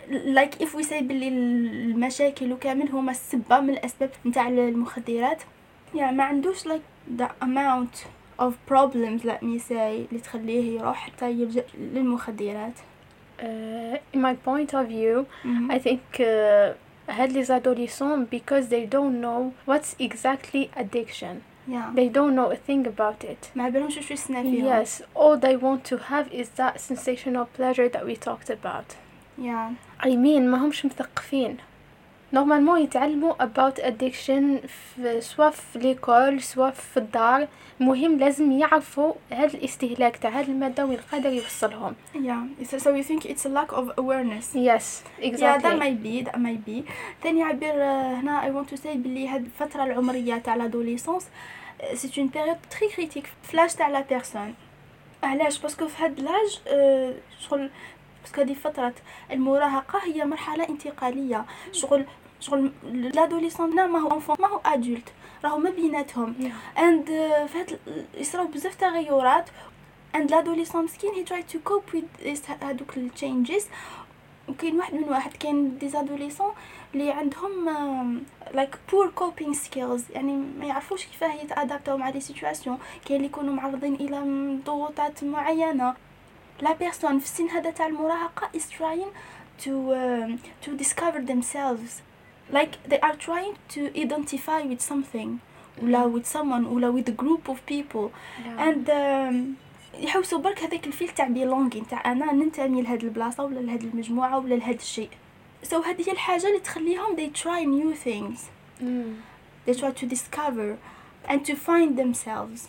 like 0.09 0.61
if 0.61 0.75
we 0.75 0.83
say 0.83 1.01
بلي 1.01 1.27
المشاكل 1.27 2.53
وكامل 2.53 2.89
هما 2.89 3.11
السبة 3.11 3.59
من 3.59 3.69
الأسباب 3.69 4.09
نتاع 4.25 4.47
المخدرات 4.47 5.41
يعني 5.95 6.17
ما 6.17 6.23
عندوش 6.23 6.67
like 6.67 7.17
the 7.17 7.27
amount 7.41 8.05
of 8.39 8.53
problems 8.71 9.23
let 9.23 9.41
me 9.41 9.59
say 9.69 9.71
اللي 9.71 10.19
تخليه 10.23 10.79
يروح 10.79 10.97
حتى 10.97 11.31
يلجأ 11.31 11.63
للمخدرات 11.77 12.73
uh, 13.39 13.97
in 14.13 14.19
my 14.21 14.35
point 14.47 14.73
of 14.73 14.87
view 14.87 15.25
mm 15.43 15.57
-hmm. 15.57 15.75
I 15.75 15.79
think 15.79 16.19
uh, 16.19 16.75
هاد 17.09 17.31
les 17.31 17.49
adolescents 17.49 18.29
because 18.29 18.67
they 18.69 18.85
don't 18.85 19.21
know 19.21 19.53
what's 19.65 19.95
exactly 19.99 20.69
addiction 20.75 21.35
yeah. 21.67 21.91
they 21.95 22.09
don't 22.09 22.35
know 22.35 22.51
a 22.51 22.55
thing 22.55 22.87
about 22.87 23.23
it 23.23 23.51
ما 23.55 23.69
بالهمش 23.69 23.99
شو 23.99 24.13
يصنع 24.13 24.41
فيهم 24.41 24.83
yes 24.83 25.01
all 25.15 25.37
they 25.39 25.55
want 25.57 25.83
to 25.91 25.97
have 25.97 26.27
is 26.31 26.47
that 26.57 26.79
sensational 26.79 27.45
pleasure 27.57 27.89
that 27.89 28.05
we 28.05 28.15
talked 28.15 28.49
about 28.49 28.95
yeah 29.37 29.71
I 30.02 30.08
mean 30.08 30.40
ما 30.40 30.66
همش 30.66 30.86
مثقفين. 30.86 31.56
normalement 32.32 32.80
يتعلموا 32.80 33.34
about 33.44 33.80
addiction 33.80 34.66
في 34.66 35.20
سواء 35.20 35.50
في 35.50 35.78
l'école 35.78 36.42
سواء 36.42 36.70
في 36.70 36.96
الدار. 36.96 37.48
مهم 37.80 38.18
لازم 38.18 38.52
يعرفوا 38.52 39.12
هذا 39.32 39.58
الاستهلاك 39.58 40.16
تاع 40.16 40.30
هذه 40.30 40.50
المادة 40.50 40.86
وين 40.86 40.98
قادر 41.12 41.32
يوصلهم. 41.32 41.94
Yeah. 42.14 42.64
So, 42.78 42.90
you 42.90 43.02
think 43.02 43.24
it's 43.24 43.46
a 43.46 43.48
lack 43.48 43.72
of 43.72 43.92
awareness. 43.98 44.54
Yes 44.54 45.04
exactly. 45.20 45.46
yeah 45.46 45.58
that 45.58 45.78
might 45.78 46.02
be 46.02 46.22
that 46.22 46.38
might 46.38 46.64
be. 46.66 46.90
ثاني 47.22 47.42
عبير 47.42 47.74
هنا 47.74 48.42
I 48.42 48.50
want 48.50 48.68
to 48.74 48.76
say 48.76 48.96
بلي 48.96 49.28
هاد 49.28 49.44
الفترة 49.44 49.84
العمرية 49.84 50.38
تاع 50.38 50.56
l'adolescence 50.56 51.24
c'est 51.94 52.16
une 52.16 52.30
période 52.30 52.74
très 52.74 52.88
critique. 52.96 53.28
فلاش 53.42 53.74
تاع 53.74 53.88
la 53.88 54.00
personne 54.00 54.54
علاش؟ 55.22 55.58
parce 55.58 55.77
que 55.77 55.88
في 55.88 56.04
هاد 56.04 56.20
l'âge 56.20 56.58
شغل 57.40 57.70
parce 58.22 58.34
que 58.34 58.40
هذه 58.40 58.54
فترة 58.54 58.94
المراهقة 59.30 59.98
هي 60.04 60.24
مرحلة 60.24 60.68
انتقالية. 60.68 61.44
شغل 61.72 62.04
شغل 62.40 62.72
l'adolescent 62.84 63.74
ما 63.74 63.98
هو 63.98 64.14
enfant 64.14 64.36
ما 64.40 64.48
هو 64.48 64.60
adulte 64.64 65.12
راهو 65.44 65.58
ما 65.58 65.70
بيناتهم. 65.70 66.52
and 66.78 67.08
uh, 67.08 67.50
فهاد 67.52 67.78
يصراو 68.14 68.46
بزاف 68.46 68.74
تغيرات. 68.74 69.50
and 70.14 70.30
l'adolescent 70.30 70.84
مسكين 70.84 71.14
هي 71.14 71.24
try 71.24 71.42
to 71.42 71.58
cope 71.64 71.82
with 72.24 72.42
هادوك 72.62 72.96
ال 72.96 73.05
changes 73.05 73.66
وكاين 74.48 74.76
واحد 74.76 74.94
من 74.94 75.04
واحد 75.04 75.32
كاين 75.32 75.78
des 75.78 75.94
adolescents 75.94 76.52
اللي 76.94 77.10
عندهم 77.10 77.68
like 78.54 78.78
poor 78.92 79.10
coping 79.10 79.52
skills 79.52 80.04
يعني 80.10 80.36
ما 80.36 80.66
يعرفوش 80.66 81.06
كيفاه 81.06 81.34
يتادابتاو 81.34 81.96
مع 81.96 82.08
les 82.08 82.20
situations 82.20 82.78
كاين 83.04 83.16
اللي 83.16 83.26
يكونوا 83.26 83.54
معرضين 83.54 83.94
إلى 83.94 84.22
ضغوطات 84.64 85.24
معينة. 85.24 85.94
لا 86.61 86.73
بيرسون 86.73 87.19
في 87.19 87.25
السن 87.25 87.49
هذا 87.49 87.71
تاع 87.71 87.87
المراهقه 87.87 88.49
is 88.57 88.61
trying 88.61 89.11
to 89.65 89.93
um, 89.93 90.39
to 90.65 90.77
discover 90.83 91.21
themselves 91.21 92.01
like 92.51 92.73
they 92.89 92.99
are 92.99 93.15
trying 93.15 93.55
to 93.75 93.81
identify 94.03 94.61
with 94.61 94.81
something 94.81 95.39
ولا 95.81 96.13
with 96.13 96.25
someone 96.25 96.67
ولا 96.67 96.91
with 96.91 97.09
a 97.09 97.23
group 97.23 97.49
of 97.49 97.57
people 97.65 98.11
yeah. 98.45 98.67
and 98.67 98.89
um, 98.89 99.55
يحوسوا 99.99 100.39
برك 100.39 100.63
هذاك 100.63 100.87
الفيل 100.87 101.09
تاع 101.09 101.27
بيلونغين 101.27 101.87
تاع 101.87 102.11
انا 102.11 102.31
ننتمي 102.31 102.81
لهاد 102.81 103.03
البلاصه 103.03 103.43
ولا 103.43 103.59
لهاد 103.59 103.83
المجموعه 103.83 104.39
ولا 104.39 104.55
لهاد 104.55 104.75
الشيء 104.75 105.09
so 105.65 105.73
هذه 105.73 106.07
هي 106.07 106.11
الحاجه 106.11 106.47
اللي 106.47 106.59
تخليهم 106.59 107.15
they 107.15 107.29
try 107.39 107.63
new 107.63 107.95
things 108.05 108.39
mm. 108.81 108.85
they 109.67 109.73
try 109.73 109.91
to 109.91 110.05
discover 110.05 110.77
and 111.29 111.39
to 111.45 111.55
find 111.55 111.97
themselves 111.97 112.67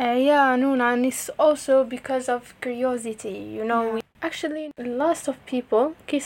Uh, 0.00 0.04
yeah, 0.04 0.56
Nuna, 0.56 0.94
and 0.94 1.04
it's 1.04 1.28
also 1.38 1.84
because 1.84 2.26
of 2.26 2.54
curiosity, 2.62 3.38
you 3.56 3.64
know. 3.64 3.96
Yeah. 3.96 4.02
Actually, 4.22 4.70
lots 4.78 5.28
of 5.28 5.36
people 5.46 5.94
كي 6.06 6.20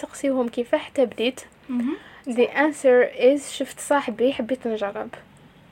كيفاح 0.50 0.88
تبديت 0.88 1.40
mm-hmm. 1.40 2.30
the 2.30 2.48
answer 2.48 3.08
is 3.18 3.50
شفت 3.50 3.80
صاحبي 3.80 4.32
حبيت 4.32 4.66
نجرب 4.66 5.08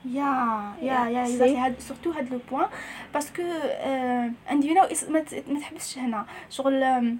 يا 0.05 0.73
يا 0.81 1.09
يا 1.09 1.65
هاد 1.65 1.79
سورتو 1.79 2.11
هاد 2.11 2.33
لو 2.33 2.39
بوين 2.51 2.67
باسكو 3.13 3.43
and 4.49 4.63
you 4.63 4.73
know 4.73 5.09
ما 5.49 5.59
تحبسش 5.59 5.97
هنا 5.97 6.25
شغل 6.49 7.17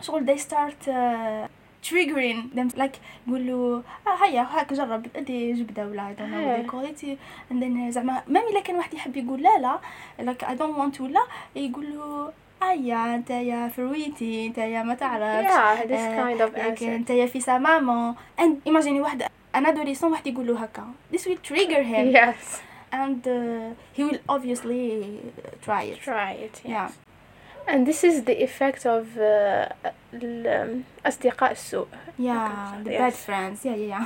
شغل 0.00 0.26
they 0.26 0.40
start 0.40 0.88
uh, 0.88 1.59
triggering 1.83 2.49
them 2.55 2.69
like 2.77 2.97
يقولوا 3.27 3.81
اه 4.07 4.25
هيا 4.25 4.41
هاك 4.41 4.73
جرب 4.73 5.07
ادي 5.15 5.53
جبده 5.53 5.87
ولا 5.87 6.09
I 6.09 6.19
don't 6.19 6.31
know 6.31 6.47
what 6.47 6.57
they 6.59 6.71
call 6.71 6.85
it 6.91 7.17
and 7.51 7.63
then 7.63 7.89
زعما 7.89 8.23
مام 8.27 8.43
الا 8.51 8.59
كان 8.59 8.75
واحد 8.75 8.93
يحب 8.93 9.17
يقول 9.17 9.43
لا 9.43 9.57
لا 9.57 9.79
like 10.19 10.45
I 10.45 10.57
don't 10.57 10.77
want 10.79 11.01
ولا 11.01 11.21
يقولوا 11.55 12.31
ايا 12.63 13.15
انت 13.15 13.29
يا 13.29 13.67
فرويتي 13.67 14.47
انت 14.47 14.57
يا 14.57 14.83
ما 14.83 14.93
تعرفش 14.93 15.49
yeah 15.49 15.87
this 15.87 15.91
آه، 15.91 16.35
kind 16.35 16.39
of 16.39 16.55
like 16.57 16.79
answer 16.79 16.83
انت 16.83 17.09
يا 17.09 17.25
في 17.25 17.59
ماما 17.59 18.15
and 18.39 18.69
imagine 18.69 18.87
واحد 18.87 19.23
ان 19.55 19.65
adolescent 19.65 20.03
واحد 20.03 20.27
يقول 20.27 20.47
له 20.47 20.59
هكا 20.59 20.87
this 21.13 21.21
will 21.21 21.51
trigger 21.51 21.83
him 21.83 22.15
yes 22.15 22.61
and 22.93 23.27
uh, 23.27 23.73
he 23.97 24.03
will 24.03 24.19
obviously 24.29 24.83
try 25.65 25.83
it 25.91 25.99
try 26.01 26.31
it 26.45 26.61
yeah. 26.63 26.69
yeah 26.71 26.89
and 27.69 27.79
this 27.87 28.03
is 28.03 28.15
the 28.29 28.37
effect 28.47 28.85
of 28.85 29.03
uh, 29.17 29.91
ال- 30.13 30.81
أصدقاء 31.05 31.51
السوء 31.51 31.87
yeah 32.19 32.83
the 32.83 32.91
Yes. 32.91 32.99
bad 33.01 33.13
friends 33.13 33.65
yeah 33.65 33.75
yeah 33.75 33.87
yeah 33.87 34.05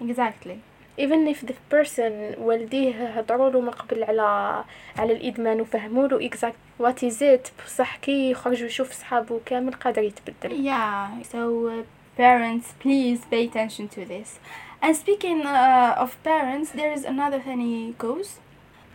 exactly 0.00 0.58
even 0.98 1.26
if 1.28 1.40
the 1.46 1.54
person 1.70 2.12
والديه 2.38 3.18
هضروا 3.18 3.50
له 3.50 3.60
من 3.60 3.70
قبل 3.70 4.04
على 4.04 4.64
على 4.98 5.12
الادمان 5.12 5.60
وفهموا 5.60 6.08
له 6.08 6.28
exact 6.28 6.82
what 6.82 7.02
is 7.02 7.22
it 7.22 7.50
بصح 7.66 7.96
كي 7.96 8.30
يخرج 8.30 8.62
ويشوف 8.62 8.92
صحابه 8.92 9.40
كامل 9.46 9.74
قادر 9.74 10.02
يتبدل 10.02 10.64
yeah 10.64 11.22
so 11.24 11.36
uh, 11.68 11.84
parents 12.20 12.66
please 12.84 13.20
pay 13.30 13.44
attention 13.48 13.88
to 13.88 14.04
this 14.04 14.38
and 14.82 14.96
speaking 14.96 15.40
uh, 15.46 15.94
of 16.04 16.10
parents 16.24 16.70
there 16.72 16.92
is 16.98 17.04
another 17.04 17.40
funny 17.40 17.94
cause 18.02 18.28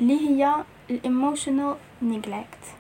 اللي 0.02 0.20
هي 0.30 0.54
ال 0.90 1.00
emotional 1.04 1.76
neglect 2.04 2.66
Yeah. 2.66 2.79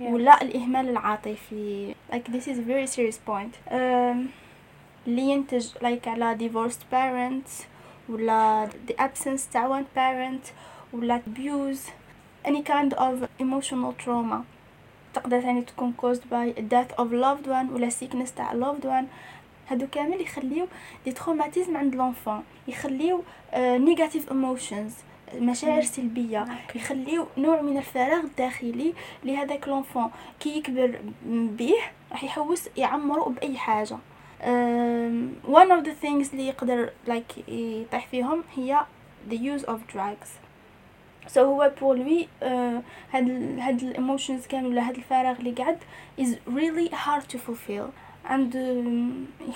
ولا 0.00 0.42
الإهمال 0.42 0.88
العاطفي 0.88 1.94
like 2.12 2.28
this 2.32 2.44
is 2.44 2.58
a 2.58 2.62
very 2.62 2.86
serious 2.86 3.18
point 3.30 3.70
um, 3.70 4.16
اللي 5.06 5.22
ينتج 5.22 5.68
like 5.74 6.08
على 6.08 6.38
divorced 6.38 6.82
parents 6.94 7.62
ولا 8.08 8.68
the 8.88 8.92
absence 8.94 9.40
تاع 9.52 9.80
one 9.80 9.84
parent 9.98 10.50
ولا 10.92 11.20
abuse 11.26 11.90
any 12.48 12.62
kind 12.62 12.94
of 12.98 13.28
emotional 13.42 14.04
trauma 14.04 14.36
تقدر 15.14 15.40
ثاني 15.40 15.62
تكون 15.62 15.94
caused 16.02 16.22
by 16.30 16.60
death 16.60 16.98
of 17.00 17.06
loved 17.12 17.46
one 17.46 17.72
ولا 17.72 17.90
sickness 17.90 18.30
تاع 18.36 18.52
loved 18.52 18.84
one 18.84 19.04
هادو 19.68 19.86
كامل 19.92 20.20
يخليو 20.20 20.66
des 21.04 21.12
traumatismes 21.12 21.76
عند 21.76 21.94
l'enfant 21.94 22.42
يخليو 22.68 23.22
negative 23.56 24.28
emotions 24.30 24.92
مشاعر. 25.34 25.82
سلبية. 25.82 26.44
يخليو 26.74 27.26
نوع 27.38 27.60
من 27.60 27.76
الفراغ 27.76 28.20
الداخلي 28.24 28.94
لهذاك 29.24 29.68
l'enfant. 29.68 30.10
كي 30.40 30.58
يكبر 30.58 30.98
به 31.26 31.74
راح 32.12 32.24
يحوس 32.24 32.68
يعمره 32.76 33.28
بأي 33.28 33.56
حاجة. 33.58 33.96
one 35.46 35.70
of 35.70 35.84
the 35.84 35.94
things 36.04 36.32
اللي 36.32 36.46
يقدر 36.48 36.90
like 37.08 37.48
يطيح 37.48 38.06
فيهم 38.06 38.44
هي 38.56 38.80
the 39.30 39.34
use 39.34 39.64
of 39.64 39.78
drugs. 39.94 40.28
So 41.34 41.38
هو 41.38 41.72
pour 41.80 41.96
lui 41.96 42.28
هاد 43.12 43.28
ال- 43.28 43.60
هاد 43.60 43.82
ال 43.82 43.89
emotions 43.89 44.46
كامل 44.46 44.66
ولا 44.66 44.88
هاد 44.88 44.94
الفراغ 44.96 45.36
اللي 45.38 45.50
قعد 45.52 45.78
is 46.20 46.28
really 46.48 46.94
hard 46.94 47.34
to 47.34 47.38
fulfill. 47.38 47.88
And 48.28 48.56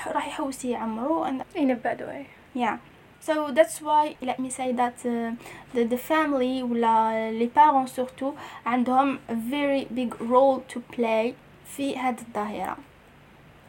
راح 0.06 0.28
يحوس 0.28 0.64
يعمره 0.64 1.28
and 1.30 1.42
in 1.58 1.70
a 1.70 1.74
bad 1.86 2.00
way. 2.00 2.26
Yeah. 2.60 2.76
So 3.28 3.50
that's 3.52 3.82
why 3.82 4.16
let 4.22 4.38
me 4.38 4.48
say 4.48 4.72
that 4.72 4.96
uh, 5.04 5.32
the, 5.74 5.84
the 5.84 5.98
family 5.98 6.62
ولا 6.62 7.30
les 7.38 7.48
parents 7.48 7.92
surtout 7.92 8.34
عندهم 8.66 9.18
very 9.28 9.84
big 9.84 10.14
role 10.20 10.62
to 10.68 10.80
play 10.96 11.34
في 11.76 11.96
هذه 11.96 12.20
الظاهرة 12.20 12.76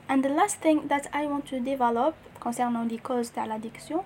and 0.09 0.23
the 0.23 0.29
last 0.29 0.55
thing 0.61 0.87
that 0.87 1.07
I 1.13 1.25
want 1.27 1.45
to 1.47 1.59
develop 1.59 2.15
concernant 2.39 2.87
les 2.91 2.99
causes 2.99 3.31
تاع 3.35 3.45
l'addiction 3.45 3.99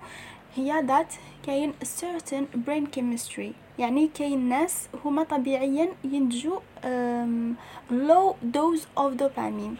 هي 0.56 0.86
that 0.86 1.14
كاين 1.46 1.72
a 1.82 1.86
certain 1.86 2.46
brain 2.56 2.86
chemistry 2.86 3.52
يعني 3.78 4.10
كاين 4.14 4.48
ناس 4.48 4.88
هما 5.04 5.22
طبيعيا 5.22 5.88
ينتجوا 6.04 6.60
um, 6.82 7.54
low 7.90 8.34
dose 8.56 8.86
of 8.96 9.16
dopamine 9.16 9.76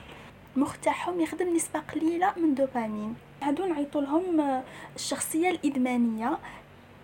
المخ 0.57 0.77
تاعهم 0.83 1.21
يخدم 1.21 1.55
نسبة 1.57 1.81
قليلة 1.81 2.33
من 2.37 2.55
دوبامين 2.55 3.15
هادو 3.49 3.65
نعيطوا 3.65 4.01
لهم 4.01 4.41
آه، 4.41 4.63
الشخصية 4.97 5.51
الإدمانية 5.51 6.39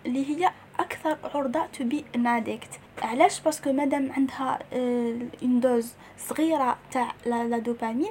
اللي 0.07 0.31
هي 0.31 0.51
أكثر 0.79 1.17
عرضة 1.35 1.67
to 1.67 1.85
be 1.85 2.05
an 2.17 2.27
علاش؟ 3.03 3.41
parce 3.41 3.61
que 3.61 3.73
مادام 3.73 4.13
عندها 4.13 4.59
une 5.43 5.61
dose 5.61 5.93
صغيرة 6.19 6.79
تاع 6.91 7.13
la 7.27 7.59
dopamine 7.59 8.11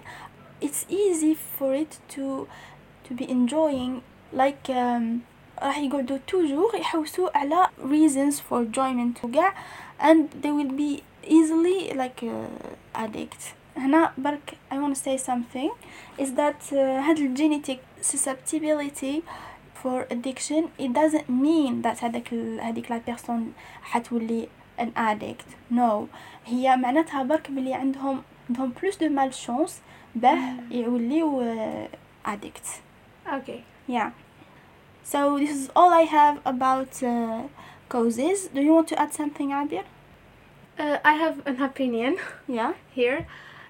it's 0.62 0.86
easy 0.90 1.36
for 1.36 1.74
it 1.74 1.98
to 2.16 2.48
to 3.06 3.14
be 3.14 3.26
enjoying 3.30 4.02
um, 4.70 5.22
راح 5.62 5.78
يقعدوا 5.78 6.18
toujours 6.28 6.76
يحوسوا 6.76 7.38
على 7.38 7.68
reasons 7.80 8.36
for 8.36 8.64
enjoyment 8.64 9.24
وكاع 9.24 9.54
and 10.00 10.44
they 10.44 10.52
will 10.52 10.72
be 10.72 11.04
easily 11.28 11.94
like 11.94 12.24
uh, 12.24 13.04
addict. 13.04 13.56
هنا 13.78 14.14
برك 14.18 14.58
I 14.72 14.76
want 14.76 14.96
to 14.96 15.02
say 15.02 15.18
something 15.18 15.72
is 16.18 16.30
that 16.36 16.72
uh, 16.72 16.76
هاد 16.76 17.18
الجينيتيك 17.18 17.80
susceptibility 18.01 19.23
for 19.83 20.07
addiction 20.11 20.71
it 20.79 20.93
doesn't 20.93 21.29
mean 21.29 21.83
that 21.83 22.05
هذاك 22.05 22.35
هذيك 22.63 22.91
لا 22.91 22.99
بيرسون 23.07 23.53
حتولي 23.83 24.49
an 24.79 24.89
addict 24.97 25.75
no 25.75 26.07
هي 26.47 26.77
معناتها 26.77 27.23
برك 27.23 27.51
بلي 27.51 27.75
عندهم 27.75 28.23
عندهم 28.51 28.73
plus 28.81 28.95
de 28.97 29.09
malchance 29.09 29.73
باه 30.15 30.55
يوليو 30.71 31.43
uh, 31.43 32.31
addict 32.31 32.67
Okay. 33.37 33.61
yeah 33.89 34.11
so 35.03 35.39
this 35.39 35.51
is 35.51 35.71
all 35.77 35.93
I 35.93 36.03
have 36.19 36.37
about 36.45 37.03
uh, 37.03 37.43
causes 37.89 38.49
do 38.55 38.61
you 38.61 38.73
want 38.75 38.89
to 38.89 38.97
add 39.03 39.13
something 39.15 39.51
Abir 39.51 39.85
Uh, 40.77 40.99
I 41.05 41.13
have 41.25 41.37
an 41.51 41.59
opinion 41.71 42.13
yeah 42.59 42.73
here. 42.99 43.21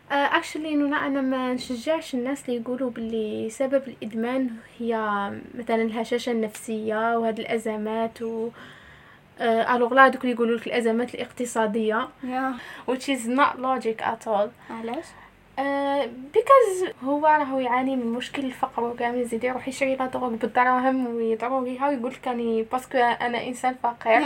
Uh, 0.10 0.12
actually 0.12 0.66
إنه 0.66 1.05
أنا 1.07 1.22
ما 1.22 1.53
نشجعش 1.53 2.14
الناس 2.14 2.49
اللي 2.49 2.62
يقولوا 2.62 2.89
باللي 2.89 3.49
سبب 3.49 3.84
الإدمان 3.88 4.49
هي 4.80 4.95
مثلا 5.60 5.82
الهشاشة 5.82 6.32
النفسية 6.32 7.18
وهاد 7.18 7.39
الأزمات 7.39 8.22
و 8.22 8.49
alors 9.41 9.93
là 9.93 10.07
دوك 10.07 10.22
اللي 10.22 10.34
يقولوا 10.34 10.57
لك 10.57 10.68
الأزمات 10.68 11.16
الاقتصادية. 11.16 12.07
Yeah. 12.24 12.89
Which 12.91 13.10
is 13.10 13.28
not 13.28 13.60
logic 13.60 14.01
at 14.01 14.28
all. 14.28 14.49
علاش؟ 14.70 15.05
uh, 15.57 16.07
because 16.34 16.93
هو 17.03 17.26
راهو 17.26 17.60
يعاني 17.60 17.95
من 17.95 18.14
مشكل 18.14 18.45
الفقر 18.45 18.84
وكامل 18.84 19.18
يزيد 19.18 19.43
يروح 19.43 19.68
يشري 19.68 19.95
la 19.95 20.05
drogue 20.05 20.30
بالدراهم 20.30 21.07
ويدروغيها 21.07 21.89
ويقول 21.89 22.12
لك 22.12 22.28
أني 22.28 22.64
parce 22.64 22.85
que 22.85 22.97
أنا 22.97 23.47
إنسان 23.47 23.76
فقير. 23.84 24.22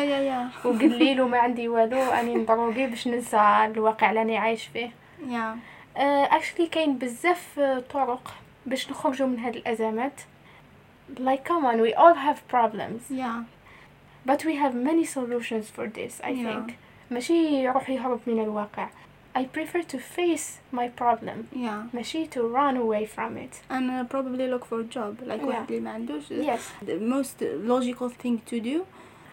وقليل 0.65 1.21
وما 1.21 1.37
عندي 1.37 1.67
والو 1.67 2.01
أني 2.01 2.35
ندروغي 2.35 2.87
باش 2.87 3.07
ننسى 3.07 3.67
الواقع 3.75 4.09
اللي 4.09 4.21
أنا 4.21 4.39
عايش 4.39 4.67
فيه. 4.67 4.91
يا 5.29 5.57
اكشلي 5.96 6.66
كاين 6.66 6.98
بزاف 6.98 7.58
آه، 7.58 7.80
طرق 7.80 8.34
باش 8.66 8.90
نخرجوا 8.90 9.26
من 9.26 9.38
هاد 9.38 9.56
الازمات 9.56 10.20
like 11.18 11.42
come 11.48 11.64
on 11.64 11.80
we 11.80 11.94
all 11.94 12.14
have 12.14 12.38
problems 12.54 13.10
يا 13.10 13.44
but 14.28 14.38
we 14.44 14.54
have 14.62 14.74
many 14.74 15.04
solutions 15.04 15.66
for 15.76 15.86
this 15.98 16.20
I 16.22 16.28
Yeah. 16.30 16.46
think 16.48 16.72
ماشي 17.10 17.34
يروح 17.64 17.90
يهرب 17.90 18.20
من 18.26 18.42
الواقع 18.42 18.88
I 19.38 19.40
prefer 19.40 19.82
to 19.92 19.98
face 20.16 20.76
my 20.78 20.88
problem 21.00 21.56
يا 21.56 21.86
ماشي 21.94 22.26
to 22.26 22.38
run 22.38 22.76
away 22.76 23.06
from 23.16 23.36
it 23.36 23.72
and 23.72 23.90
uh, 23.90 24.04
probably 24.14 24.46
look 24.54 24.64
for 24.64 24.80
a 24.80 24.94
job 24.96 25.28
like 25.28 25.40
Yeah. 25.40 25.44
واحد 25.44 25.70
اللي 25.70 25.80
ما 25.80 25.90
عندوش 25.90 26.22
yes 26.32 26.84
the 26.86 27.00
most 27.14 27.42
logical 27.68 28.08
thing 28.22 28.38
to 28.52 28.60
do 28.60 28.78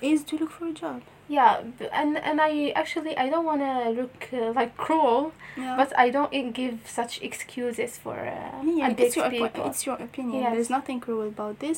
is 0.03 0.19
to 0.31 0.37
look 0.41 0.51
for 0.59 0.65
a 0.65 0.81
job 0.83 1.01
yeah 1.29 1.61
b- 1.79 1.89
and 1.91 2.17
and 2.29 2.37
I 2.39 2.69
actually 2.81 3.13
I 3.17 3.29
don't 3.31 3.45
want 3.51 3.61
to 3.61 3.89
look 3.99 4.17
uh, 4.33 4.51
like 4.59 4.71
cruel 4.77 5.31
yeah 5.57 5.75
but 5.79 5.89
I 5.97 6.09
don't 6.15 6.31
i- 6.39 6.51
give 6.61 6.75
such 6.99 7.13
excuses 7.29 7.91
for 8.03 8.13
uh, 8.13 8.61
Yeah, 8.63 8.85
addict 8.85 9.01
it's 9.01 9.15
your, 9.15 9.25
oppo- 9.25 9.39
people 9.49 9.65
it's 9.69 9.85
your 9.87 9.97
opinion. 10.07 10.41
Yes. 10.43 10.53
There's 10.53 10.69
nothing 10.77 10.99
cruel 11.05 11.27
about 11.35 11.55
this. 11.59 11.77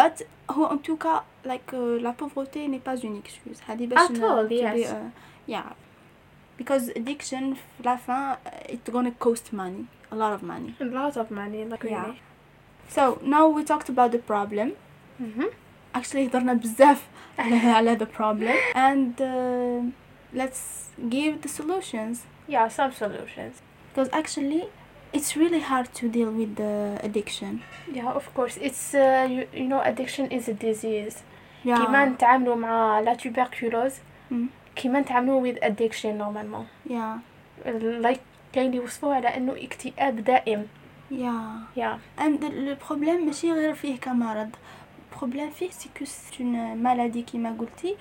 But 0.00 0.14
who, 0.52 0.62
en 0.74 0.78
tout 0.86 0.98
cas, 1.06 1.22
like 1.44 1.68
uh, 1.72 1.98
la 2.06 2.12
pauvreté 2.12 2.66
n'est 2.68 2.82
pas 2.88 2.96
une 3.04 3.16
excuse. 3.24 3.60
هذه 3.68 3.86
باش 3.88 3.98
At 3.98 4.10
ن- 4.18 4.24
all, 4.24 4.42
to 4.44 4.48
be, 4.48 4.54
yes. 4.56 4.90
uh, 4.90 5.10
yeah. 5.46 5.72
Because 6.56 6.88
addiction, 6.96 7.54
في 7.54 7.84
la 7.84 7.96
fin, 7.96 8.36
uh, 8.46 8.72
it's 8.74 8.90
gonna 8.90 9.12
cost 9.12 9.52
money, 9.52 9.86
a 10.10 10.16
lot 10.16 10.32
of 10.32 10.42
money. 10.42 10.74
a 10.80 10.84
lot 10.84 11.16
of 11.16 11.30
money 11.30 11.64
like 11.72 11.84
Yeah. 11.84 12.02
really 12.06 12.20
So 12.96 13.02
now 13.22 13.44
we 13.56 13.62
talked 13.64 13.88
about 13.94 14.10
the 14.16 14.18
problem. 14.32 14.68
mm-hmm. 15.22 15.48
Actually 15.98 16.16
هضرنا 16.28 16.52
بزاف 16.52 17.02
على 17.38 17.56
على 17.56 17.98
the 17.98 18.06
problem. 18.18 18.54
And 18.74 19.20
uh, 19.20 20.38
let's 20.40 20.90
give 21.14 21.42
the 21.42 21.48
solutions. 21.48 22.16
yeah 22.48 22.68
some 22.78 22.92
solutions 23.02 23.54
Because 23.90 24.08
actually, 24.20 24.62
it's 25.16 25.30
really 25.42 25.62
hard 25.70 25.88
to 25.98 26.04
deal 26.16 26.30
with 26.40 26.52
the 26.62 26.74
addiction. 27.06 27.52
yeah 27.98 28.10
of 28.20 28.24
course 28.36 28.56
it's 28.68 28.84
uh, 28.94 29.26
you, 29.34 29.42
you 29.60 29.66
know 29.72 29.80
addiction 29.90 30.24
is 30.38 30.44
a 30.54 30.56
disease 30.68 31.16
Yeah. 31.64 31.78
كيما 31.78 32.04
نتعاملوا 32.04 32.56
مع 32.56 33.00
لا 33.00 33.16
tuberculose 33.16 33.92
Mm. 34.32 34.34
كيما 34.76 35.00
نتعاملوا 35.00 35.52
with 35.52 35.56
addiction 35.64 36.12
normalement 36.22 36.66
Yeah. 36.90 37.18
like 38.06 38.20
كاين 38.52 38.66
اللي 38.66 38.76
يوصفوه 38.76 39.14
على 39.14 39.28
انه 39.36 39.52
اكتئاب 39.56 40.24
دائم 40.24 40.66
Yeah. 41.10 41.78
yeah 41.80 41.96
And 42.20 42.44
لو 42.44 42.76
بروبليم 42.88 43.26
ماشي 43.26 43.52
غير 43.52 43.74
فيه 43.74 43.96
كمرض 43.96 44.50
problème 45.17 45.49
فيه 45.49 45.69
c'est 45.69 45.89
que 45.99 46.05
une 46.39 46.77
maladie 46.77 47.21
كيما 47.21 47.55
قلتي 47.59 47.95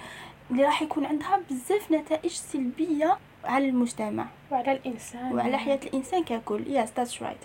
اللي 0.50 0.64
راح 0.64 0.82
يكون 0.82 1.06
عندها 1.06 1.40
بزاف 1.50 1.92
نتائج 1.92 2.30
سلبية 2.30 3.18
على 3.44 3.68
المجتمع. 3.68 4.26
وعلى 4.50 4.72
الإنسان. 4.72 5.32
وعلى 5.32 5.58
حياة 5.58 5.80
الإنسان 5.86 6.24
ككل. 6.24 6.64
Yes 6.64 6.88
that's 7.00 7.20
right. 7.20 7.42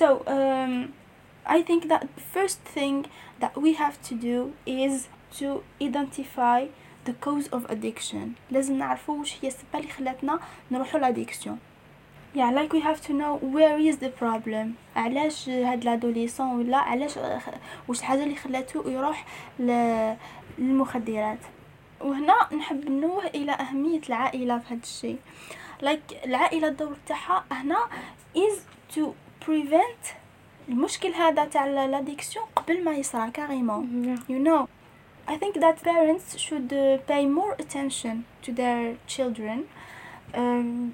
So 0.00 0.06
um, 0.26 0.92
I 1.46 1.62
think 1.62 1.88
that 1.88 2.02
the 2.16 2.22
first 2.34 2.60
thing 2.74 3.06
that 3.40 3.52
we 3.56 3.74
have 3.74 3.96
to 4.08 4.14
do 4.14 4.52
is 4.66 5.08
to 5.38 5.62
identify 5.82 6.60
the 7.04 7.14
cause 7.24 7.48
of 7.52 7.70
addiction. 7.70 8.34
لازم 8.50 8.78
نعرفوا 8.78 9.18
واش 9.18 9.36
هي 9.42 9.48
السبه 9.48 9.78
اللي 9.78 9.88
خلاتنا 9.88 10.40
نروحوا 10.70 11.00
l'addiction 11.00 11.58
yeah 12.34 12.50
like 12.50 12.72
we 12.72 12.80
have 12.80 13.00
to 13.06 13.12
know 13.12 13.32
where 13.54 13.78
is 13.78 13.96
the 13.98 14.10
problem. 14.22 14.74
علاش 14.96 15.48
هاد 15.48 15.82
l'adolescent 15.82 16.46
ولا 16.58 16.76
علاش 16.76 17.16
واش 17.88 17.98
الحاجة 18.00 18.24
اللي 18.24 18.34
خلاته 18.36 18.90
يروح 18.90 19.24
للمخدرات. 20.58 21.38
وهنا 22.00 22.34
نحب 22.58 22.90
ننوه 22.90 23.26
إلى 23.26 23.52
أهمية 23.52 24.00
العائلة 24.08 24.58
في 24.58 24.74
هذا 24.74 24.80
الشيء. 24.82 25.18
Like 25.82 26.26
العائلة 26.26 26.68
الدور 26.68 26.96
تاعها 27.06 27.44
هنا 27.52 27.78
is 28.36 28.58
to 28.94 29.00
prevent 29.46 30.14
المشكل 30.68 31.08
هذا 31.08 31.44
تاع 31.44 31.66
l'addiction 31.66 32.44
قبل 32.56 32.84
ما 32.84 32.92
يصرى 32.92 33.30
carrément 33.30 34.16
Yeah. 34.16 34.32
you 34.32 34.38
know 34.38 34.68
I 35.28 35.36
think 35.36 35.54
that 35.60 35.82
parents 35.82 36.38
should 36.38 36.70
pay 37.06 37.24
more 37.26 37.54
attention 37.62 38.24
to 38.44 38.52
their 38.52 38.96
children. 39.06 39.58
Um, 40.34 40.92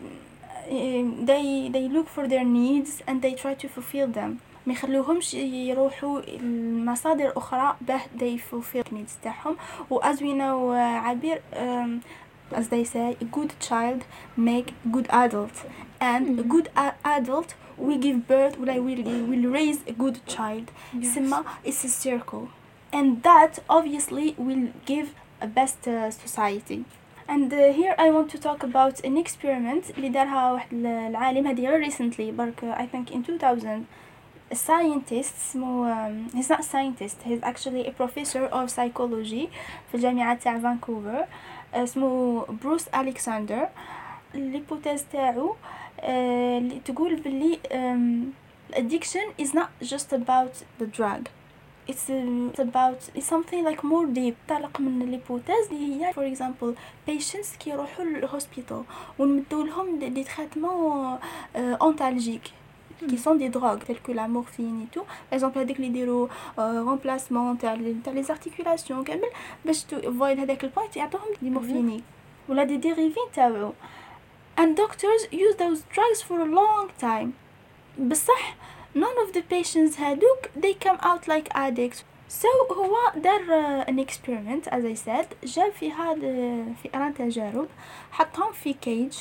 they 0.69 1.69
they 1.75 1.87
look 1.95 2.07
for 2.15 2.27
their 2.27 2.43
needs 2.45 3.01
and 3.07 3.21
they 3.21 3.33
try 3.33 3.53
to 3.53 3.67
fulfill 3.67 4.07
them 4.07 4.39
ما 4.65 4.73
يخلوهمش 4.73 5.33
يروحوا 5.33 6.21
لمصادر 6.21 7.33
اخرى 7.37 7.75
باه 7.81 8.01
they 8.17 8.37
fulfill 8.51 8.83
needs 8.93 9.11
تاعهم 9.23 9.57
و 9.89 9.99
as 9.99 10.15
we 10.17 10.33
know 10.33 10.71
uh, 10.71 11.05
عبير 11.05 11.41
um, 11.53 12.01
as 12.55 12.67
they 12.69 12.83
say 12.83 13.15
a 13.21 13.25
good 13.25 13.51
child 13.69 14.01
make 14.37 14.73
good 14.91 15.07
adult 15.09 15.55
and 16.01 16.39
a 16.39 16.43
Mhm. 16.43 16.47
good 16.53 16.67
a- 16.77 16.95
adult 17.17 17.49
will 17.85 18.01
give 18.07 18.19
birth 18.27 18.55
will 18.59 18.79
will 18.87 19.03
will 19.31 19.47
raise 19.59 19.79
a 19.87 19.93
good 20.03 20.17
child 20.35 20.65
Yes. 20.93 21.15
سما 21.15 21.43
it's 21.65 21.83
a 21.85 21.89
circle 22.07 22.45
and 22.93 23.07
that 23.23 23.53
obviously 23.69 24.27
will 24.47 24.67
give 24.91 25.07
a 25.41 25.47
best 25.59 25.81
uh, 25.87 26.11
society 26.25 26.79
and 27.29 27.53
uh, 27.53 27.57
here 27.79 27.95
I 27.97 28.07
want 28.11 28.27
to 28.35 28.37
talk 28.47 28.63
about 28.63 28.95
an 29.05 29.17
experiment 29.25 29.97
اللي 29.97 30.09
دارها 30.09 30.51
واحد 30.51 30.73
ال- 30.73 30.85
العالم 30.85 31.47
هذه 31.47 31.67
غير 31.67 31.89
recently 31.91 32.21
برك 32.37 32.59
uh, 32.61 32.79
I 32.79 32.85
think 32.95 33.13
in 33.13 33.29
2000 33.29 33.85
a 34.51 34.55
scientist 34.55 35.33
اسمه 35.49 35.93
um, 36.09 36.35
he's 36.35 36.49
not 36.49 36.59
a 36.59 36.63
scientist 36.63 37.17
he's 37.25 37.41
actually 37.43 37.87
a 37.87 37.91
professor 37.91 38.45
of 38.53 38.69
psychology 38.69 39.47
في 39.91 39.95
الجامعة 39.95 40.35
تاع 40.35 40.59
فانكوفر 40.59 41.25
اسمه 41.73 42.45
بروس 42.63 42.87
ألكسندر 42.87 43.67
الهيبوتيز 44.35 45.05
تاعو 45.13 45.55
آه، 45.99 46.57
اللي 46.57 46.79
تقول 46.85 47.15
باللي 47.15 47.59
um, 47.71 48.75
addiction 48.75 49.43
is 49.43 49.49
not 49.53 49.87
just 49.93 50.13
about 50.13 50.53
the 50.81 50.85
drug 50.99 51.21
it's, 51.91 52.09
um, 52.09 52.49
it's 52.51 52.59
about 52.69 52.99
it's 53.17 53.27
something 53.33 53.61
like 53.69 53.81
more 53.83 54.05
deep 54.17 54.35
تعلق 54.47 54.79
من 54.79 55.01
الهيبوتيز 55.01 55.67
اللي 55.71 56.05
هي 56.05 56.13
for 56.13 56.35
example 56.37 56.75
patients 57.09 57.57
كي 57.59 57.69
يروحوا 57.69 58.05
للهوسبيتال 58.05 58.83
ونمدوا 59.19 59.63
لهم 59.63 59.99
دي 59.99 60.23
تريتمون 60.23 61.19
انتالجيك 61.55 62.41
qui 63.09 63.17
sont 63.17 63.35
des 63.43 63.49
drogues 63.49 63.83
telles 63.87 64.03
que 64.07 64.11
la 64.11 64.27
morphine 64.27 64.77
et 64.85 64.89
tout 64.95 65.05
par 65.29 65.33
exemple 65.39 65.57
هذيك 65.57 65.75
اللي 65.77 65.87
يديروا 65.87 66.27
remplacement 66.57 67.57
تاع 67.61 67.73
ال- 67.73 68.03
تاع 68.03 68.13
les 68.13 68.27
articulations 68.27 69.03
كامل 69.05 69.29
باش 69.65 69.83
to 69.85 69.95
avoid 70.03 70.39
هذاك 70.39 70.63
البوينت 70.63 70.95
يعطوهم 70.97 71.25
دي 71.41 71.49
مورفينيك 71.49 72.03
ولا 72.49 72.63
دي 72.63 72.81
dérivés 72.81 73.35
تاعو 73.35 73.73
and 74.59 74.75
doctors 74.77 75.23
use 75.33 75.55
those 75.57 75.79
drugs 75.95 76.21
for 76.27 76.37
a 76.41 76.49
long 76.59 77.03
time 77.03 77.29
بصح 77.99 78.55
none 78.96 79.16
of 79.24 79.32
the 79.36 79.42
patients 79.54 80.00
هادوك 80.00 80.50
they 80.56 80.74
come 80.86 80.98
out 81.00 81.28
like 81.28 81.48
addicts. 81.54 82.02
So 82.28 82.48
هو 82.72 82.96
دار 83.16 83.40
uh, 83.40 83.90
an 83.90 83.98
experiment 83.98 84.66
as 84.68 84.84
I 84.84 84.94
said. 84.94 85.26
جاب 85.44 85.72
في 85.72 85.92
هذا 85.92 86.64
في 86.82 86.90
أران 86.94 87.14
تجارب 87.14 87.68
حطهم 88.12 88.52
في 88.52 88.72
كيج 88.72 89.12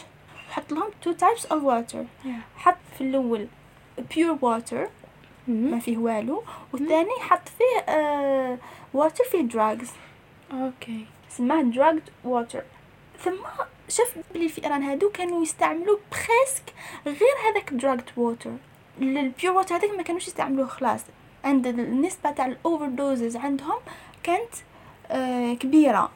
حط 0.50 0.72
لهم 0.72 0.90
two 1.04 1.14
types 1.14 1.46
of 1.46 1.62
water. 1.64 2.06
حط 2.56 2.78
في 2.98 3.02
الأول 3.02 3.48
pure 3.98 4.38
water 4.42 4.90
ما 5.48 5.80
فيه 5.80 5.98
والو. 5.98 6.44
والثاني 6.74 7.20
حط 7.20 7.50
فيه 7.50 7.86
uh, 7.86 8.58
water 8.98 9.30
فيه 9.32 9.50
drugs. 9.50 9.88
okay 10.52 11.06
سماه 11.30 11.72
drugged 11.72 12.28
water. 12.28 12.62
ثم 13.20 13.38
شاف 13.90 14.18
بلي 14.34 14.46
الفئران 14.46 14.84
هادو 14.84 15.10
كانوا 15.10 15.44
يستعملوا 15.44 15.98
presque 16.12 16.74
غير 17.06 17.36
هذاك 17.46 17.70
drugged 17.70 18.10
water. 18.18 18.75
ال 19.02 19.13
pure 19.13 19.56
water 19.56 19.76
هذاك 19.76 19.90
ما 19.90 20.04
كانوش 20.04 20.28
يستعملوه 20.28 20.68
خلاص. 20.68 21.02
عند 21.44 21.68
النسبة 21.68 22.32
تاع 22.32 22.46
ال 22.46 22.86
overdoses 22.86 23.36
عندهم 23.36 23.80
كانت 24.24 24.54
آه 25.12 25.54
كبيرة. 25.54 26.12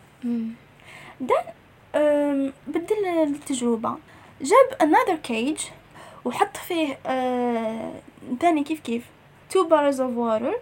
donc 1.20 1.44
بدل 2.68 3.06
التجربة 3.06 3.96
جاب 4.42 4.78
another 4.94 5.28
cage 5.30 5.62
وحط 6.26 6.58
فيه 6.58 6.98
آه 7.06 7.92
تاني 8.40 8.64
كيف 8.64 8.80
كيف 8.80 9.04
two 9.54 9.64
barrels 9.70 9.98
of 9.98 10.18
water. 10.18 10.56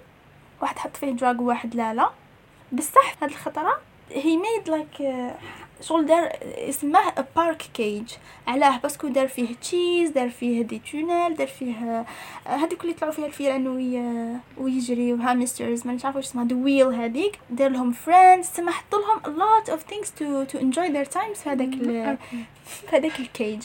واحد 0.61 0.77
حط 0.79 0.97
فيه 0.97 1.11
drug 1.11 1.41
وواحد 1.41 1.75
لا 1.75 1.93
لا. 1.93 2.09
بصح 2.71 3.15
هاد 3.23 3.31
he 4.09 4.37
made 4.45 4.67
like 4.69 5.01
آه، 5.01 5.35
شغل 5.81 6.05
دار 6.05 6.31
اسمه 6.43 6.99
park 7.35 7.63
cage 7.73 8.11
علاه 8.47 8.77
parce 8.77 8.96
que 8.96 9.07
دار 9.07 9.27
فيه 9.27 9.55
cheese 9.61 10.09
دار 10.09 10.29
فيه 10.29 10.61
des 10.61 10.81
tunnels 10.91 11.35
دار 11.35 11.47
فيه 11.47 11.73
آه، 11.75 12.05
هذيك 12.49 12.81
اللي 12.81 12.91
يطلعوا 12.91 13.13
فيها 13.13 13.25
الفيران 13.25 13.67
وي 13.67 14.03
ويجري 14.57 15.13
و 15.13 15.21
hamsters 15.21 15.87
ما 15.87 15.97
نعرف 16.03 16.15
واش 16.15 16.25
اسمها 16.25 16.45
the 16.45 16.55
wheel 16.55 16.87
هذيك 16.87 17.39
دار 17.49 17.69
لهم 17.69 17.91
friends 17.91 18.49
تما 18.49 18.71
حط 18.71 18.95
لهم 18.95 19.19
a 19.23 19.39
lot 19.39 19.69
of 19.71 19.79
things 19.93 20.07
to 20.07 20.53
to 20.53 20.59
enjoy 20.61 20.87
their 20.93 21.13
times 21.17 21.37
في 21.43 21.49
هذاك 21.49 21.67
ال- 21.73 22.17
في 22.65 22.95
هذاك 22.95 23.19
ال 23.19 23.28
cage 23.28 23.61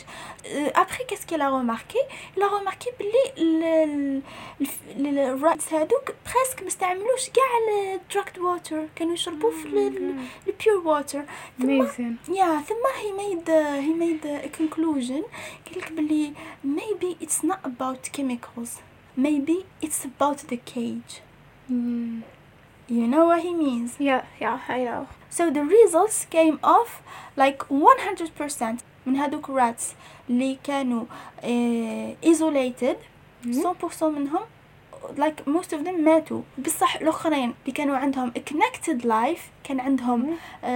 après 0.47 1.05
qu'est-ce 1.05 1.27
qu'il 1.27 1.49
a 1.49 1.55
remarqué 1.55 1.99
il 2.37 2.47
a 2.47 2.52
remarqué 2.52 2.91
بلي 3.01 4.23
ال 5.01 5.15
rats 5.15 5.73
هادوك 5.75 6.05
presque 6.35 6.63
ما 6.63 6.69
استعملوش 6.69 7.29
كاع 7.35 7.45
ال 7.95 8.00
drugged 8.00 8.39
water 8.39 8.87
كانوا 8.97 9.13
يشربوا 9.15 9.51
في 9.51 9.67
ال 10.47 10.55
pure 10.55 10.87
water 10.87 11.23
ثم 12.02 12.02
amazing 12.02 12.30
yeah 12.30 12.62
ثم 12.68 12.84
he 13.02 13.12
made 13.22 13.50
uh, 13.50 13.82
he 13.82 13.94
made 13.94 14.26
a 14.46 14.50
conclusion 14.58 15.24
قال 15.68 15.78
لك 15.78 15.92
بلي 15.92 16.34
maybe 16.66 17.26
it's 17.26 17.44
not 17.48 17.60
about 17.66 18.10
chemicals 18.18 18.70
maybe 19.18 19.66
it's 19.86 20.06
about 20.06 20.38
the 20.50 20.58
cage 20.76 21.22
Mm. 21.70 22.22
you 22.90 23.06
know 23.14 23.26
what 23.30 23.42
he 23.48 23.54
means 23.66 23.92
yeah 24.00 24.22
yeah 24.44 24.58
I 24.70 24.80
know 24.88 25.04
So 25.38 25.44
the 25.58 25.64
results 25.78 26.18
came 26.36 26.58
off 26.64 26.92
like 27.36 27.60
100% 27.70 28.64
من 29.06 29.16
هادوك 29.16 29.46
rats 29.52 29.84
اللي 30.30 30.58
كانوا 30.64 31.06
uh, 31.42 32.28
isolated 32.30 32.96
100% 33.46 34.04
منهم 34.04 34.42
like 35.18 35.46
most 35.48 35.74
of 35.74 35.84
them 35.86 36.00
ماتوا 36.00 36.42
بصح 36.58 36.96
الآخرين 36.96 37.54
اللي 37.62 37.72
كانوا 37.74 37.98
عندهم 37.98 38.32
a 38.38 38.42
connected 38.54 39.04
life 39.06 39.42
كان 39.64 39.80
عندهم 39.80 40.38
uh, 40.64 40.68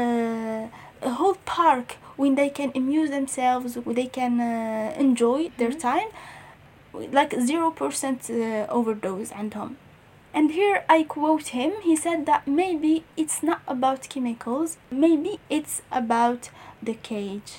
a 1.02 1.10
whole 1.10 1.38
park 1.46 1.98
when 2.18 2.36
they 2.36 2.50
can 2.50 2.72
amuse 2.76 3.10
themselves 3.10 3.78
when 3.86 3.96
they 3.96 4.08
can 4.20 4.34
uh, 4.40 4.94
enjoy 5.06 5.50
their 5.58 5.72
time 5.72 6.10
like 6.94 7.32
0% 7.32 8.30
uh, 8.30 8.68
overdose 8.78 9.32
عندهم 9.34 9.76
and 10.34 10.52
here 10.52 10.84
I 10.88 11.04
quote 11.04 11.48
him. 11.50 11.72
He 11.82 11.96
said 11.96 12.26
that 12.26 12.48
maybe 12.48 13.04
it's 13.18 13.44
not 13.44 13.62
about 13.68 14.08
chemicals, 14.10 14.78
maybe 14.90 15.40
it's 15.50 15.82
about 15.92 16.50
the 16.82 16.94
cage. 16.94 17.52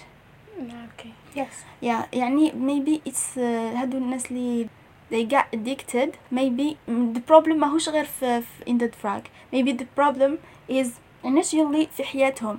okay 0.89 1.13
yes 1.35 1.65
Yeah, 1.83 2.07
يعني 2.13 2.53
maybe 2.55 3.03
it's 3.05 3.37
uh, 3.37 3.77
هادو 3.77 3.99
الناس 3.99 4.27
اللي 4.31 4.69
they 5.11 5.25
got 5.25 5.47
addicted 5.53 6.17
maybe 6.31 6.77
mm, 6.89 7.15
the 7.15 7.21
problem 7.21 7.57
ماهوش 7.57 7.89
غير 7.89 8.05
في, 8.05 8.43
في 8.43 8.65
in 8.65 8.79
the 8.79 8.89
drug 8.89 9.23
maybe 9.53 9.73
the 9.73 9.87
problem 10.01 10.39
is 10.71 10.89
initially 11.25 11.87
في 11.97 12.05
حياتهم 12.05 12.59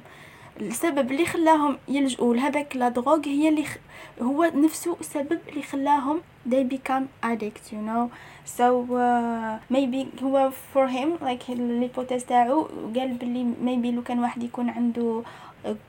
السبب 0.61 1.11
اللي 1.13 1.27
خلاهم 1.27 1.79
يلجؤوا 1.89 2.35
لهذاك 2.35 2.77
la 2.76 2.89
drogue 2.89 3.20
هي 3.27 3.49
اللي 3.49 3.65
خ... 3.65 3.77
هو 4.23 4.45
نفسه 4.55 4.97
السبب 5.01 5.39
اللي 5.49 5.63
خلاهم 5.63 6.21
they 6.49 6.65
become 6.75 7.05
addict 7.25 7.73
you 7.73 7.83
know 7.89 8.11
so 8.59 8.67
uh, 8.91 9.75
maybe 9.75 10.23
هو 10.23 10.51
for 10.75 10.87
him 10.89 11.25
like 11.25 11.51
ال 11.51 11.58
hypothèse 11.58 12.24
تاعو 12.25 12.63
قال 12.97 13.15
بلي 13.15 13.47
maybe 13.65 13.95
لو 13.95 14.03
كان 14.03 14.19
واحد 14.19 14.43
يكون 14.43 14.71
عنده 14.71 15.23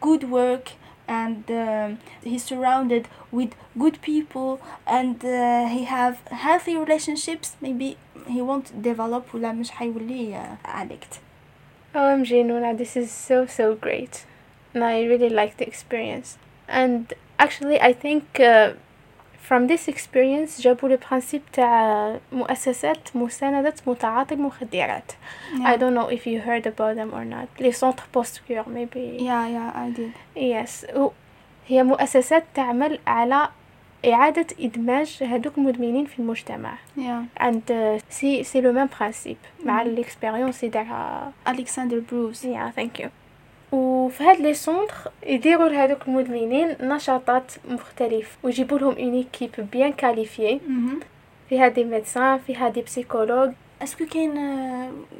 good 0.05 0.23
work 0.23 0.69
and 1.07 1.43
um, 1.49 1.97
he's 2.23 2.43
surrounded 2.43 3.03
with 3.31 3.51
good 3.83 3.97
people 4.01 4.59
and 4.87 5.17
uh, 5.25 5.67
he 5.75 5.83
have 5.85 6.15
healthy 6.45 6.75
relationships 6.77 7.47
maybe 7.61 7.97
he 8.27 8.41
won't 8.41 8.81
develop 8.83 9.35
ولا 9.35 9.51
مش 9.51 9.71
حيولي 9.71 10.43
uh, 10.43 10.67
addict 10.67 11.19
OMG 11.95 12.29
Nuna 12.47 12.77
this 12.81 12.95
is 12.95 13.09
so 13.27 13.45
so 13.57 13.75
great 13.85 14.25
and 14.74 14.82
I 14.82 14.96
really 15.10 15.30
like 15.40 15.52
the 15.60 15.66
experience 15.72 16.28
and 16.68 17.02
actually 17.44 17.78
I 17.90 17.92
think 18.04 18.24
uh, 18.40 18.72
from 19.48 19.60
this 19.68 19.88
experience 19.88 20.60
جابوا 20.62 20.88
البرانسيب 20.88 21.42
تاع 21.52 22.16
مؤسسات 22.32 23.16
مساندة 23.16 23.74
متعاطي 23.86 24.34
المخدرات 24.34 25.12
I 25.54 25.76
don't 25.76 25.94
know 25.94 26.08
if 26.16 26.26
you 26.26 26.40
heard 26.48 26.66
about 26.66 26.94
them 26.96 27.10
or 27.14 27.24
not 27.24 27.48
les 27.64 27.72
centres 27.72 28.08
post-cure 28.16 28.64
maybe 28.76 29.04
yeah 29.30 29.46
yeah 29.56 29.70
I 29.84 29.90
did 29.98 30.12
Yes 30.36 30.96
و- 30.96 31.10
هي 31.68 31.82
مؤسسات 31.82 32.44
تعمل 32.54 32.98
على 33.06 33.48
إعادة 34.06 34.46
إدماج 34.60 35.18
هذوك 35.22 35.58
المدمنين 35.58 36.06
في 36.06 36.18
المجتمع 36.18 36.74
yeah 36.98 37.40
عند 37.40 37.98
سي 38.10 38.44
سي 38.44 38.60
لو 38.60 38.72
ميم 38.72 38.88
برانسيب 39.00 39.36
مع 39.64 39.82
مم. 39.82 39.88
الاكسبيريونس 39.90 40.64
اللي 40.64 40.70
دارها 40.70 41.32
Alexander 41.48 42.00
Bruce 42.12 42.44
يا 42.44 42.72
ثانك 42.76 43.00
يو 43.00 43.08
وفي 43.71 44.23
هاد 44.23 44.39
les 44.39 44.53
centres 44.53 44.95
يديروا 45.25 45.69
لهذوك 45.69 46.07
المدمنين 46.07 46.75
نشاطات 46.81 47.51
مختلف 47.69 48.37
ويجيبوا 48.43 48.79
لهم 48.79 48.95
une 48.95 49.13
équipe 49.13 49.51
bien 49.71 49.93
qualifiée. 49.93 50.61
فيها 51.49 51.67
des 51.67 51.83
médecins 51.83 52.37
فيها 52.37 52.69
des 52.69 52.81
psychologues 52.81 53.51
est-ce 53.83 53.98
que 53.98 54.05
كاين 54.05 54.33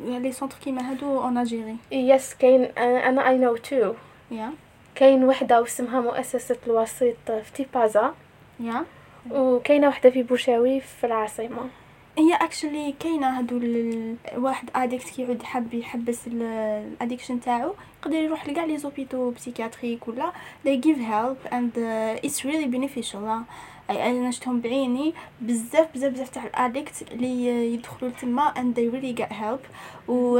les 0.06 0.32
centres 0.32 0.58
كيما 0.64 0.92
هادو 0.92 1.22
en 1.22 1.38
Algérie 1.38 1.76
yes 1.92 2.34
كاين 2.34 2.64
أنا 2.78 3.30
I 3.30 3.38
know 3.38 3.56
two 3.56 3.94
yeah 4.32 4.52
كاين 4.96 5.24
وحدة 5.24 5.62
واسمها 5.62 6.02
مؤسسة 6.02 6.58
الوسيط 6.68 7.16
في 7.32 7.54
تيبازا. 7.54 8.14
yeah 8.60 8.86
وكاينة 9.32 9.88
وحدة 9.88 10.10
في 10.10 10.24
بوشاوي 10.24 10.80
في 10.80 11.04
العاصمة. 11.08 11.70
هي 12.20 12.34
actually 12.34 12.94
كاينة 13.00 13.40
هادو 13.40 13.60
واحد 14.38 14.70
addict 14.76 15.10
كيعود 15.10 15.44
حاب 15.44 15.74
يحبس 15.74 16.20
ال 16.28 16.39
addiction 16.39 17.42
تاعو 17.42 17.74
يقدر 18.02 18.16
يروح 18.16 18.48
لكاع 18.48 18.66
les 18.66 18.78
hôpitaux 18.78 19.32
psychiatriques 19.32 20.08
ولا 20.08 20.32
they 20.66 20.82
give 20.86 21.00
help 21.00 21.52
and 21.52 21.72
uh, 21.78 22.28
it's 22.28 22.44
really 22.44 22.68
beneficial. 22.76 23.44
اي 23.90 24.10
أنا 24.12 24.32
شفتهم 24.32 24.62
بعيني. 24.62 25.14
بزاف 25.42 25.88
بزاف 25.96 26.14
بزاف 26.14 26.30
تاع 26.30 26.46
ال 26.46 26.54
addict 26.54 27.06
اللي 27.12 27.48
يدخلوا 27.74 28.12
تما 28.12 28.54
and 28.54 28.78
they 28.78 28.96
really 28.96 29.22
get 29.22 29.34
help. 29.34 29.70
و 30.10 30.40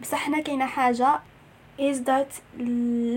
بصح 0.00 0.28
هنا 0.28 0.40
كاينة 0.40 0.66
حاجة 0.66 1.20
is 1.78 1.96
that 2.10 2.30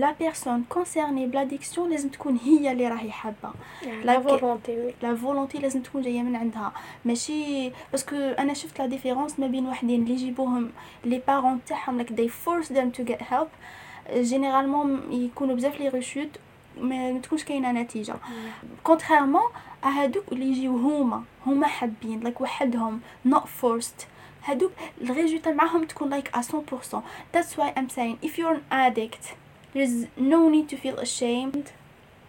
la 0.02 0.12
personne 0.22 0.62
concernée 0.74 1.26
ب 1.26 1.31
l'addiction 1.31 1.90
لازم 1.90 2.08
تكون 2.08 2.36
هي 2.44 2.72
اللي 2.72 2.88
راهي 2.88 3.10
حابة. 3.10 3.50
la 4.04 4.16
Like- 4.18 4.22
volonté 4.28 4.72
oui 4.80 4.94
la 5.02 5.14
volonté 5.16 5.58
لازم 5.58 5.82
تكون 5.82 6.02
جاية 6.02 6.22
من 6.22 6.36
عندها. 6.36 6.72
ماشي 7.04 7.70
parce 7.92 8.07
que 8.07 8.16
أنا 8.16 8.54
شفت 8.54 8.78
la 8.78 8.86
différence 8.86 9.38
ما 9.40 9.46
بين 9.46 9.66
وحدين 9.66 10.02
اللي 10.02 10.12
يجيبوهم 10.14 10.70
les 11.04 11.22
parents 11.28 11.60
تاعهم 11.66 12.02
like 12.02 12.08
they 12.10 12.28
force 12.28 12.68
them 12.68 12.98
to 13.00 13.10
get 13.12 13.20
help. 13.22 13.48
généralement 14.14 15.12
يكونوا 15.12 15.54
بزاف 15.56 15.80
les 15.80 15.88
rechutes 15.88 16.28
ما 16.80 17.12
ما 17.12 17.18
تكونش 17.20 17.44
كاينة 17.44 17.72
نتيجة. 17.72 18.14
contrairement 18.84 19.42
هادوك 19.84 20.24
اللي 20.32 20.46
يجيو 20.46 20.76
هما 20.76 21.22
هما 21.46 21.66
حابين 21.66 22.24
like 22.34 22.40
وحدهم 22.40 23.00
not 23.28 23.42
forced. 23.62 24.04
هادوك 24.49 24.71
الريزولتا 25.01 25.51
معاهم 25.51 25.83
تكون 25.83 26.09
like 26.21 26.29
à 26.31 26.41
100% 26.41 27.03
that's 27.31 27.57
why 27.57 27.73
I'm 27.75 27.89
saying 27.89 28.17
if 28.21 28.37
you're 28.37 28.55
an 28.55 28.63
addict 28.71 29.35
there's 29.73 30.07
no 30.17 30.49
need 30.49 30.69
to 30.69 30.77
feel 30.77 30.97
ashamed 30.99 31.71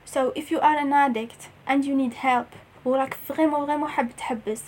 so 0.04 0.32
if 0.34 0.50
you 0.50 0.58
are 0.60 0.78
an 0.78 0.92
addict 0.92 1.48
and 1.66 1.84
you 1.84 1.94
need 1.94 2.14
help 2.14 2.46
وراك 2.84 3.14
فريمون 3.28 3.66
فريمون 3.66 3.88
حاب 3.88 4.16
تحبس 4.16 4.62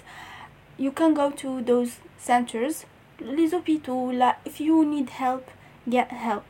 you 0.79 0.91
can 0.91 1.15
go 1.15 1.31
to 1.31 1.63
those 1.63 1.91
centers 2.19 2.85
les 3.21 3.53
hôpitaux 3.53 3.89
ولا 3.89 4.37
if 4.45 4.61
you 4.61 4.85
need 4.85 5.11
help 5.11 5.45
get 5.89 6.11
help 6.11 6.43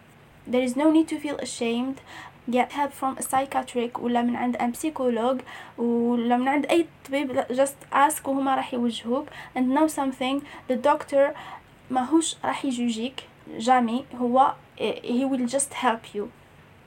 there 0.47 0.63
is 0.63 0.77
no 0.77 0.91
need 0.91 1.09
to 1.09 1.19
feel 1.19 1.37
ashamed 1.39 2.01
get 2.51 2.73
help 2.73 2.93
from 2.93 3.19
a 3.19 3.23
psychiatric 3.23 3.99
ولا 3.99 4.23
من 4.23 4.37
عند 4.37 4.57
ان 4.57 4.73
psycholog 4.75 5.43
ولا 5.81 6.37
من 6.37 6.49
عند 6.49 6.67
اي 6.67 6.87
طبيب 7.09 7.43
just 7.51 7.95
ask 7.95 8.29
وهما 8.29 8.55
راح 8.55 8.75
يوجهوك 8.75 9.27
and 9.57 9.61
know 9.61 9.89
something 9.89 10.43
the 10.71 10.77
doctor 10.89 11.35
ماهوش 11.91 12.37
راح 12.45 12.65
يجوجيك 12.65 13.23
جامي 13.59 14.05
هو 14.15 14.55
he 15.05 15.25
will 15.25 15.49
just 15.49 15.75
help 15.75 16.17
you 16.17 16.25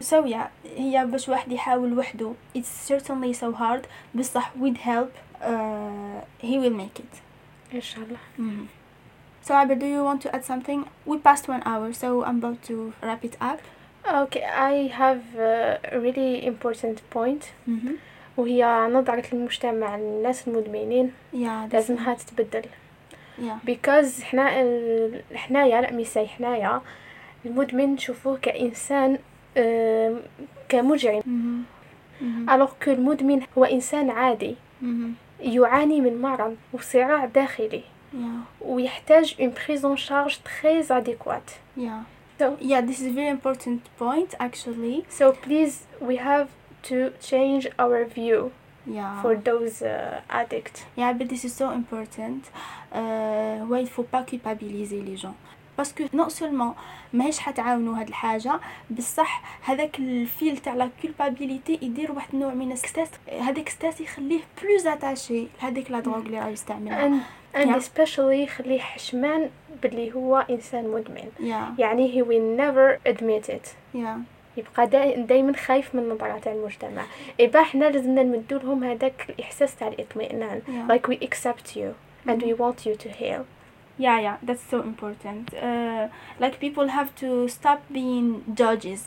so 0.04 0.26
yeah 0.26 0.48
هي 0.78 1.06
باش 1.06 1.30
واحد 1.30 1.52
يحاول 1.52 1.98
وحده 1.98 2.34
it's 2.58 2.92
certainly 2.92 3.34
so 3.34 3.52
hard 3.60 3.86
بصح 4.16 4.52
with 4.62 4.78
help 4.78 5.12
uh, 5.42 6.46
he 6.46 6.58
will 6.58 6.78
make 6.82 7.00
it 7.00 7.22
ان 7.74 7.82
شاء 7.82 8.04
الله 8.04 8.18
mm. 8.40 8.68
so 9.48 9.54
Abir, 9.54 9.76
do 9.80 9.86
you 9.86 10.04
want 10.04 10.22
to 10.22 10.36
add 10.36 10.46
something 10.46 10.86
we 11.06 11.18
passed 11.18 11.48
one 11.48 11.64
hour 11.66 11.94
so 11.94 12.24
I'm 12.28 12.38
about 12.44 12.60
to 12.70 12.94
wrap 13.04 13.24
it 13.26 13.36
up 13.42 13.62
Okay, 14.09 14.45
I 14.45 14.89
have 15.03 15.23
a 15.39 15.79
really 16.05 16.47
important 16.47 16.99
point. 17.11 17.43
mm-hmm. 17.69 17.95
وهي 18.37 18.89
نظرة 18.93 19.25
المجتمع 19.33 19.97
للناس 19.97 20.49
المدمنين. 20.49 21.13
Yeah 21.35 21.73
لازمها 21.73 22.15
تتبدل. 22.15 22.63
Yeah. 23.39 23.67
Because 23.71 24.23
حنا 24.23 24.61
ال- 24.63 25.23
حنايا 25.35 25.81
لا 25.81 25.93
ميساي 25.93 26.27
حنايا 26.29 26.81
المدمن 27.47 27.95
نشوفوه 27.95 28.39
كإنسان 28.43 29.19
كمجرم. 30.69 31.23
alors 32.49 32.71
que 32.85 32.89
المدمن 32.89 33.43
هو 33.59 33.65
إنسان 33.65 34.11
عادي. 34.11 34.57
يعاني 35.41 36.01
من 36.01 36.23
مرض 36.23 36.57
وصراع 36.73 37.25
داخلي. 37.25 37.83
Yeah. 38.15 38.65
ويحتاج 38.65 39.35
une 39.41 39.53
prise 39.53 39.85
en 39.85 39.97
charge 39.97 40.39
très 40.45 40.91
adéquate. 40.93 41.53
Yeah. 41.79 42.03
So, 42.39 42.57
yeah 42.61 42.81
this 42.81 43.01
is 43.01 43.07
a 43.07 43.17
very 43.21 43.29
important 43.29 43.81
point 43.99 44.35
actually 44.39 45.05
so 45.09 45.33
please 45.33 45.75
we 46.01 46.17
have 46.17 46.49
to 46.89 47.13
change 47.21 47.67
our 47.79 48.05
view 48.05 48.53
yeah 48.87 49.21
for 49.23 49.35
those 49.37 49.83
uh, 49.83 50.21
addicts. 50.31 50.85
Yeah, 50.97 51.13
but 51.13 51.29
this 51.29 51.45
is 51.45 51.55
so 51.55 51.71
important. 51.71 52.43
Euh, 52.95 53.65
ouais, 53.65 53.83
il 53.83 53.89
faut 53.89 54.05
pas 54.05 54.23
culpabiliser 54.23 55.03
les 55.03 55.17
gens. 55.17 55.35
que 55.95 56.05
non 56.13 56.31
seulement 56.31 56.75
ماهيش 57.13 57.39
حتعاونوا 57.39 58.01
هاد 58.01 58.09
الحاجة 58.09 58.61
بصح 58.91 59.43
هذاك 59.63 59.99
ال 59.99 60.10
feel 60.10 60.57
تاع 60.57 60.75
la 60.75 60.91
culpabilité 61.03 61.79
يدير 61.83 62.13
واحد 62.13 62.29
النوع 62.35 62.55
من 62.55 62.73
ال 62.73 62.78
stress 62.78 63.09
هذاك 63.41 63.67
ال 63.69 63.73
stress 63.73 64.01
يخليه 64.01 64.41
plus 64.63 64.87
attaché 64.87 65.47
لهذيك 65.63 65.91
la 65.91 66.01
drogue 66.01 66.19
اللي 66.19 66.41
راه 66.41 66.49
يستعملها 66.49 67.21
and, 67.56 67.62
and 67.62 67.70
Yeah. 67.70 67.78
especially 67.84 68.44
يخليه 68.44 68.80
حشمان 68.80 69.50
باللي 69.84 70.14
هو 70.14 70.46
إنسان 70.50 70.88
مدمن 70.88 71.32
yeah 71.40 71.80
يعني 71.80 72.12
he 72.12 72.26
will 72.26 72.58
never 72.62 73.12
admit 73.14 73.50
it 73.54 73.68
yeah 73.96 74.18
يبقى 74.58 74.88
دا 74.88 75.16
دايما 75.16 75.54
خايف 75.58 75.96
من 75.96 76.10
نظرة 76.10 76.40
تاع 76.40 76.52
المجتمع 76.54 77.04
إبا 77.40 77.64
حنا 77.64 77.86
لازمنا 77.86 78.24
نمدو 78.24 78.58
لهم 78.58 78.84
هذاك 78.84 79.26
الإحساس 79.30 79.76
تاع 79.76 79.88
الإطمئنان 79.88 80.62
Yeah. 80.68 80.94
like 80.94 81.08
we 81.08 81.16
accept 81.28 81.76
you 81.76 81.94
and 82.28 82.42
we 82.42 82.54
want 82.54 82.86
you 82.86 82.96
to 82.96 83.10
heal 83.10 83.42
yeah 84.00 84.20
yeah 84.28 84.38
that's 84.48 84.66
so 84.74 84.78
important 84.92 85.46
uh, 85.54 86.08
like 86.44 86.56
people 86.66 86.88
have 86.98 87.10
to 87.24 87.30
stop 87.58 87.80
being 87.94 88.28
judges 88.62 89.02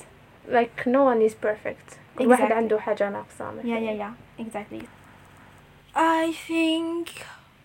like 0.59 0.77
no 0.87 1.03
one 1.11 1.21
is 1.29 1.35
perfect 1.49 1.89
كل 2.19 2.27
واحد 2.27 2.49
Exactly. 2.49 2.53
عنده 2.53 2.81
حاجة 2.81 3.11
ناقصة 3.11 3.53
Yeah, 3.63 3.67
yeah, 3.67 4.01
yeah, 4.03 4.45
exactly. 4.47 4.87
I 5.97 6.33
think 6.49 7.09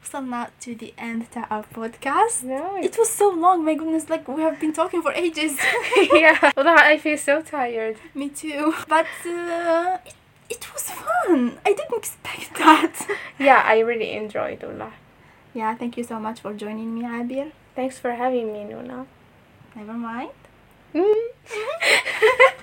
so 0.05 0.21
now 0.21 0.49
to 0.61 0.75
the 0.75 0.93
end 0.99 1.23
of 1.23 1.45
our 1.51 1.63
podcast. 1.65 2.43
No. 2.45 2.77
It 2.77 2.97
was 2.99 3.09
so 3.11 3.31
long, 3.31 3.65
my 3.65 3.75
goodness, 3.75 4.09
like 4.09 4.27
we 4.29 4.43
have 4.43 4.61
been 4.61 4.73
talking 4.73 5.03
for 5.03 5.13
ages. 5.13 5.59
yeah. 6.13 6.51
Although 6.57 6.75
I 6.77 6.99
feel 6.99 7.19
so 7.19 7.43
tired. 7.43 7.97
Me 8.15 8.29
too. 8.29 8.75
But 8.89 9.07
uh, 9.27 9.99
it, 10.07 10.15
it 10.51 10.73
was 10.73 10.91
fun. 10.91 11.59
I 11.65 11.73
didn't 11.73 11.97
expect 11.97 12.55
that. 12.59 13.07
yeah, 13.39 13.63
I 13.65 13.79
really 13.81 14.13
enjoyed 14.13 14.63
Ola. 14.65 14.93
Yeah, 15.55 15.75
thank 15.77 15.97
you 15.97 16.05
so 16.05 16.19
much 16.19 16.41
for 16.41 16.53
joining 16.53 16.95
me, 16.95 17.03
Abir. 17.03 17.53
Thanks 17.77 17.99
for 17.99 18.13
having 18.13 18.53
me, 18.53 18.65
Nuna. 18.65 19.07
Never 19.77 19.93
mind. 19.95 20.31
Mm. 20.95 21.15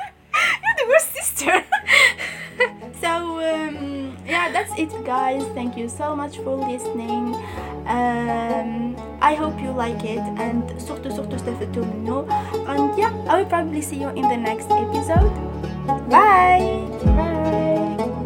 You're 0.63 0.77
the 0.81 0.87
worst 0.89 1.13
sister. 1.15 1.65
so 3.01 3.11
um, 3.41 4.17
yeah, 4.27 4.51
that's 4.53 4.73
it, 4.79 4.93
guys. 5.05 5.45
Thank 5.55 5.77
you 5.77 5.89
so 5.89 6.15
much 6.17 6.39
for 6.39 6.57
listening. 6.57 7.35
Um, 7.87 8.97
I 9.21 9.35
hope 9.35 9.61
you 9.61 9.71
like 9.71 10.03
it 10.05 10.25
and 10.39 10.65
surtout 10.81 11.13
surtout 11.13 11.35
استفدتوا 11.35 11.85
منه. 11.85 12.27
And 12.67 12.99
yeah, 12.99 13.13
I 13.29 13.39
will 13.39 13.51
probably 13.51 13.83
see 13.83 13.97
you 13.97 14.09
in 14.11 14.29
the 14.29 14.37
next 14.37 14.71
episode. 14.71 15.33
Bye. 16.11 16.87
Bye. 17.05 18.20